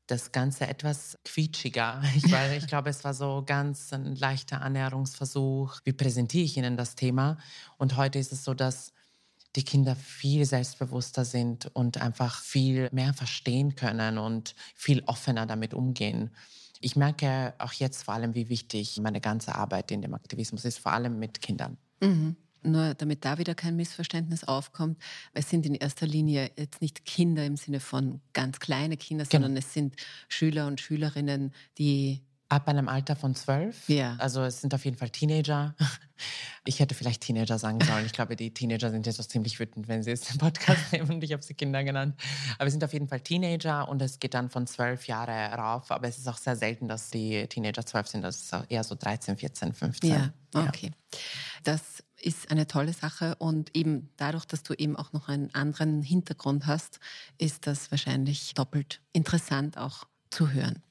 das 0.07 0.33
Ganze 0.33 0.67
etwas 0.67 1.19
quietschiger. 1.23 2.03
Ich, 2.17 2.33
weil 2.33 2.57
ich 2.57 2.67
glaube, 2.67 2.89
es 2.89 3.05
war 3.05 3.13
so 3.13 3.43
ganz 3.47 3.93
ein 3.93 4.17
leichter 4.17 4.63
Annäherungsversuch. 4.63 5.81
Wie 5.85 5.93
präsentiere 5.93 6.45
ich 6.45 6.57
ihnen 6.57 6.79
das 6.79 6.95
Thema? 6.95 7.37
Und 7.77 7.97
heute 7.99 8.19
ist 8.19 8.33
es 8.33 8.43
so, 8.43 8.55
dass 8.55 8.95
die 9.55 9.65
Kinder 9.65 9.97
viel 9.97 10.47
selbstbewusster 10.47 11.27
sind 11.27 11.71
und 11.75 12.01
einfach 12.01 12.41
viel 12.41 12.89
mehr 12.91 13.13
verstehen 13.13 13.77
können 13.77 14.17
und 14.17 14.55
viel 14.75 15.03
offener 15.05 15.45
damit 15.45 15.75
umgehen. 15.75 16.31
Ich 16.81 16.97
merke 16.97 17.55
auch 17.59 17.75
jetzt 17.75 18.05
vor 18.05 18.15
allem, 18.15 18.35
wie 18.35 18.49
wichtig 18.49 18.99
meine 19.03 19.21
ganze 19.21 19.55
Arbeit 19.55 19.91
in 19.91 20.01
dem 20.01 20.15
Aktivismus 20.15 20.65
ist, 20.65 20.79
vor 20.79 20.93
allem 20.93 21.19
mit 21.19 21.43
Kindern. 21.43 21.77
Mhm. 22.01 22.37
Nur 22.63 22.95
damit 22.95 23.25
da 23.25 23.39
wieder 23.39 23.55
kein 23.55 23.77
Missverständnis 23.77 24.45
aufkommt, 24.45 24.99
es 25.35 25.49
sind 25.51 25.67
in 25.67 25.75
erster 25.75 26.07
Linie 26.07 26.51
jetzt 26.57 26.81
nicht 26.81 27.05
Kinder 27.05 27.45
im 27.45 27.57
Sinne 27.57 27.81
von 27.81 28.21
ganz 28.33 28.59
kleine 28.61 28.97
Kinder, 28.97 29.25
genau. 29.25 29.45
sondern 29.45 29.57
es 29.57 29.73
sind 29.73 29.95
Schüler 30.29 30.67
und 30.67 30.81
Schülerinnen, 30.81 31.53
die 31.79 32.23
Ab 32.51 32.67
einem 32.67 32.89
Alter 32.89 33.15
von 33.15 33.35
zwölf. 33.35 33.87
Ja. 33.91 34.17
Also 34.19 34.43
es 34.43 34.63
sind 34.63 34.73
auf 34.73 34.87
jeden 34.87 34.97
Fall 34.97 35.11
Teenager. 35.11 35.75
Ich 36.65 36.81
hätte 36.81 36.97
vielleicht 36.97 37.21
Teenager 37.23 37.61
sagen 37.61 37.81
sollen. 37.81 38.05
Ich 38.05 38.13
glaube, 38.13 38.35
die 38.35 38.53
Teenager 38.53 38.91
sind 38.91 39.07
jetzt 39.07 39.21
auch 39.21 39.27
ziemlich 39.27 39.61
wütend, 39.61 39.87
wenn 39.87 40.03
sie 40.03 40.11
jetzt 40.11 40.29
den 40.31 40.39
Podcast 40.39 40.81
nehmen 40.93 41.09
und 41.09 41.23
ich 41.23 41.33
habe 41.33 41.45
sie 41.45 41.55
Kinder 41.55 41.85
genannt. 41.85 42.21
Aber 42.59 42.67
es 42.67 42.73
sind 42.73 42.83
auf 42.83 42.93
jeden 42.93 43.07
Fall 43.07 43.21
Teenager 43.21 43.89
und 43.89 44.03
es 44.03 44.19
geht 44.19 44.35
dann 44.35 44.51
von 44.51 44.67
zwölf 44.67 45.07
Jahre 45.07 45.55
rauf. 45.55 45.93
Aber 45.93 46.09
es 46.09 46.19
ist 46.19 46.27
auch 46.27 46.37
sehr 46.37 46.57
selten, 46.57 46.89
dass 46.89 47.11
die 47.11 47.47
Teenager 47.47 47.87
zwölf 47.87 48.09
sind. 48.09 48.23
Das 48.23 48.43
ist 48.43 48.57
eher 48.69 48.83
so 48.83 48.97
13, 48.97 49.39
14, 49.39 49.73
15. 49.73 50.11
Ja, 50.11 50.33
okay. 50.55 50.91
Ja. 50.93 51.19
Das 51.63 52.03
ist 52.21 52.51
eine 52.51 52.67
tolle 52.67 52.93
Sache 52.93 53.37
und 53.37 53.75
eben 53.77 54.11
dadurch, 54.17 54.45
dass 54.45 54.63
du 54.63 54.75
eben 54.75 54.97
auch 54.97 55.13
noch 55.13 55.29
einen 55.29 55.55
anderen 55.55 56.03
Hintergrund 56.03 56.67
hast, 56.67 57.01
ist 57.39 57.67
das 57.67 57.91
wahrscheinlich 57.91 58.55
doppelt 58.55 59.01
interessant 59.13 59.79
auch 59.79 60.05
zu 60.31 60.51
hören. 60.51 60.83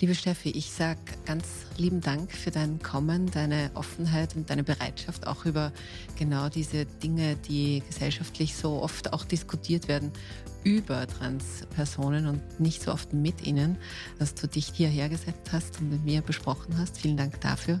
Liebe 0.00 0.14
Steffi, 0.14 0.48
ich 0.50 0.70
sage 0.70 0.98
ganz 1.26 1.46
lieben 1.76 2.00
Dank 2.00 2.32
für 2.32 2.50
dein 2.50 2.80
Kommen, 2.80 3.30
deine 3.30 3.70
Offenheit 3.74 4.34
und 4.34 4.48
deine 4.48 4.64
Bereitschaft, 4.64 5.26
auch 5.26 5.44
über 5.44 5.72
genau 6.18 6.48
diese 6.48 6.86
Dinge, 6.86 7.36
die 7.36 7.82
gesellschaftlich 7.86 8.56
so 8.56 8.80
oft 8.82 9.12
auch 9.12 9.26
diskutiert 9.26 9.88
werden, 9.88 10.10
über 10.64 11.06
Transpersonen 11.06 12.26
und 12.28 12.60
nicht 12.60 12.82
so 12.82 12.92
oft 12.92 13.12
mit 13.12 13.46
ihnen, 13.46 13.76
dass 14.18 14.34
du 14.34 14.46
dich 14.46 14.68
hierher 14.74 15.10
gesetzt 15.10 15.52
hast 15.52 15.80
und 15.80 15.90
mit 15.90 16.04
mir 16.04 16.22
besprochen 16.22 16.78
hast. 16.78 16.98
Vielen 16.98 17.18
Dank 17.18 17.38
dafür. 17.42 17.78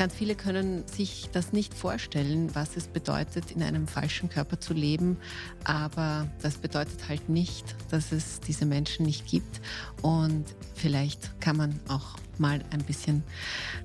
Ganz 0.00 0.14
viele 0.14 0.34
können 0.34 0.88
sich 0.88 1.28
das 1.30 1.52
nicht 1.52 1.74
vorstellen, 1.74 2.54
was 2.54 2.74
es 2.78 2.88
bedeutet, 2.88 3.50
in 3.50 3.62
einem 3.62 3.86
falschen 3.86 4.30
Körper 4.30 4.58
zu 4.58 4.72
leben. 4.72 5.18
Aber 5.64 6.26
das 6.40 6.56
bedeutet 6.56 7.06
halt 7.06 7.28
nicht, 7.28 7.76
dass 7.90 8.10
es 8.10 8.40
diese 8.40 8.64
Menschen 8.64 9.04
nicht 9.04 9.26
gibt. 9.26 9.60
Und 10.00 10.46
vielleicht 10.74 11.38
kann 11.42 11.58
man 11.58 11.78
auch 11.88 12.16
mal 12.38 12.64
ein 12.70 12.82
bisschen 12.82 13.22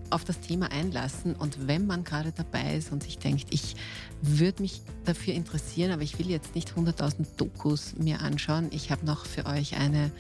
auf 0.09 0.23
das 0.23 0.39
Thema 0.39 0.71
einlassen. 0.71 1.35
Und 1.35 1.67
wenn 1.67 1.85
man 1.85 2.05
gerade 2.05 2.31
dabei 2.31 2.77
ist 2.77 2.93
und 2.93 3.03
sich 3.03 3.17
denkt, 3.17 3.47
ich 3.49 3.75
würde 4.21 4.61
mich 4.61 4.81
dafür 5.03 5.33
interessieren, 5.33 5.91
aber 5.91 6.03
ich 6.03 6.17
will 6.17 6.29
jetzt 6.29 6.55
nicht 6.55 6.71
100.000 6.71 7.25
Dokus 7.35 7.93
mir 7.97 8.21
anschauen. 8.21 8.69
Ich 8.71 8.89
habe 8.89 9.05
noch 9.05 9.25
für 9.25 9.45
euch 9.45 9.75
eine, 9.75 10.11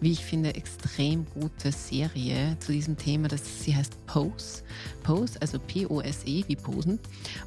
wie 0.00 0.12
ich 0.12 0.24
finde, 0.24 0.54
extrem 0.54 1.26
gute 1.34 1.72
Serie 1.72 2.56
zu 2.60 2.72
diesem 2.72 2.96
Thema. 2.96 3.28
Das, 3.28 3.62
sie 3.62 3.74
heißt 3.74 4.06
Pose. 4.06 4.62
Pose, 5.02 5.40
also 5.40 5.58
P-O-S-E, 5.58 6.44
wie 6.46 6.56
Posen, 6.56 6.98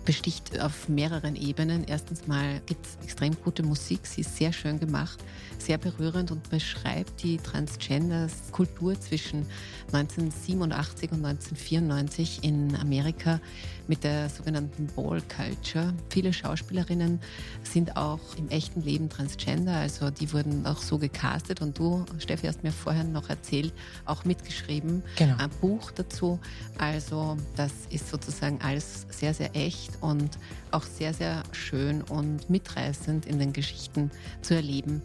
besticht 0.06 0.60
auf 0.60 0.90
mehreren 0.90 1.36
Ebenen. 1.36 1.84
Erstens 1.86 2.28
mal 2.28 2.62
gibt 2.66 2.86
es 2.86 2.98
extrem 3.04 3.36
gute 3.44 3.64
Musik. 3.64 4.06
Sie 4.06 4.22
ist 4.22 4.38
sehr 4.38 4.54
schön 4.54 4.80
gemacht, 4.80 5.20
sehr 5.58 5.78
berührend 5.78 6.32
und 6.32 6.50
beschreibt 6.50 7.24
die 7.24 7.38
Transgender-Kultur 7.38 9.00
zwischen 9.00 9.46
19 9.92 10.24
1987 10.24 11.12
und 11.12 11.26
1994 11.26 12.44
in 12.44 12.76
Amerika 12.76 13.40
mit 13.88 14.04
der 14.04 14.30
sogenannten 14.30 14.88
Ball 14.96 15.22
Culture. 15.22 15.94
Viele 16.10 16.32
Schauspielerinnen 16.32 17.20
sind 17.64 17.98
auch 17.98 18.20
im 18.38 18.50
echten 18.50 18.82
Leben 18.82 19.10
transgender, 19.10 19.76
also 19.76 20.10
die 20.10 20.32
wurden 20.32 20.66
auch 20.66 20.82
so 20.82 20.98
gecastet 20.98 21.62
und 21.62 21.78
du, 21.78 22.06
Steffi, 22.20 22.43
hast 22.48 22.64
mir 22.64 22.72
vorher 22.72 23.04
noch 23.04 23.30
erzählt, 23.30 23.74
auch 24.06 24.26
mitgeschrieben, 24.26 25.04
genau. 25.16 25.36
ein 25.38 25.50
Buch 25.62 25.92
dazu. 25.92 26.40
Also 26.78 27.38
das 27.56 27.72
ist 27.90 28.10
sozusagen 28.10 28.60
alles 28.62 29.06
sehr, 29.10 29.34
sehr 29.34 29.56
echt 29.56 29.92
und 30.02 30.38
auch 30.72 30.84
sehr, 30.84 31.14
sehr 31.14 31.44
schön 31.52 32.02
und 32.02 32.50
mitreißend 32.50 33.26
in 33.26 33.40
den 33.40 33.54
Geschichten 33.54 34.12
zu 34.42 34.56
erleben, 34.56 35.02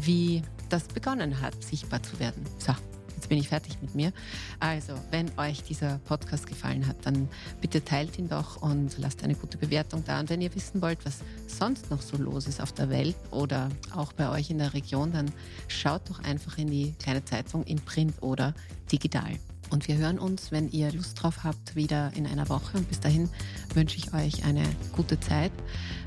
wie 0.00 0.42
das 0.68 0.84
begonnen 0.88 1.40
hat, 1.40 1.62
sichtbar 1.62 2.02
zu 2.02 2.18
werden. 2.20 2.44
So, 2.58 2.74
jetzt 3.18 3.28
bin 3.28 3.38
ich 3.38 3.48
fertig 3.48 3.76
mit 3.82 3.94
mir. 3.94 4.12
Also, 4.60 4.94
wenn 5.10 5.30
euch 5.38 5.64
dieser 5.64 5.98
Podcast 6.04 6.46
gefallen 6.46 6.86
hat, 6.86 7.04
dann 7.04 7.28
bitte 7.60 7.84
teilt 7.84 8.16
ihn 8.18 8.28
doch 8.28 8.62
und 8.62 8.96
lasst 8.98 9.24
eine 9.24 9.34
gute 9.34 9.58
Bewertung 9.58 10.04
da. 10.06 10.20
Und 10.20 10.30
wenn 10.30 10.40
ihr 10.40 10.54
wissen 10.54 10.80
wollt, 10.80 11.04
was 11.04 11.18
sonst 11.48 11.90
noch 11.90 12.00
so 12.00 12.16
los 12.16 12.46
ist 12.46 12.60
auf 12.60 12.72
der 12.72 12.90
Welt 12.90 13.16
oder 13.32 13.70
auch 13.94 14.12
bei 14.12 14.30
euch 14.30 14.50
in 14.50 14.58
der 14.58 14.72
Region, 14.72 15.12
dann 15.12 15.30
schaut 15.66 16.08
doch 16.08 16.20
einfach 16.22 16.58
in 16.58 16.68
die 16.68 16.94
kleine 17.00 17.24
Zeitung 17.24 17.64
in 17.64 17.80
Print 17.80 18.14
oder 18.22 18.54
digital. 18.90 19.32
Und 19.70 19.88
wir 19.88 19.96
hören 19.96 20.18
uns, 20.18 20.52
wenn 20.52 20.70
ihr 20.70 20.92
Lust 20.92 21.20
drauf 21.20 21.42
habt, 21.42 21.74
wieder 21.74 22.12
in 22.14 22.26
einer 22.26 22.48
Woche. 22.48 22.78
Und 22.78 22.88
bis 22.88 23.00
dahin 23.00 23.28
wünsche 23.74 23.98
ich 23.98 24.14
euch 24.14 24.44
eine 24.44 24.62
gute 24.92 25.18
Zeit, 25.18 25.52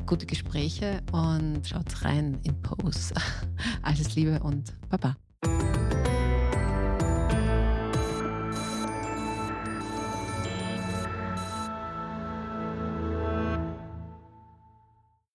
gute 0.07 0.25
Gespräche 0.25 1.01
und 1.11 1.67
schaut 1.67 2.03
rein 2.03 2.39
in 2.43 2.59
Pose. 2.61 3.13
Alles 3.81 4.15
Liebe 4.15 4.39
und 4.39 4.73
Baba. 4.89 5.15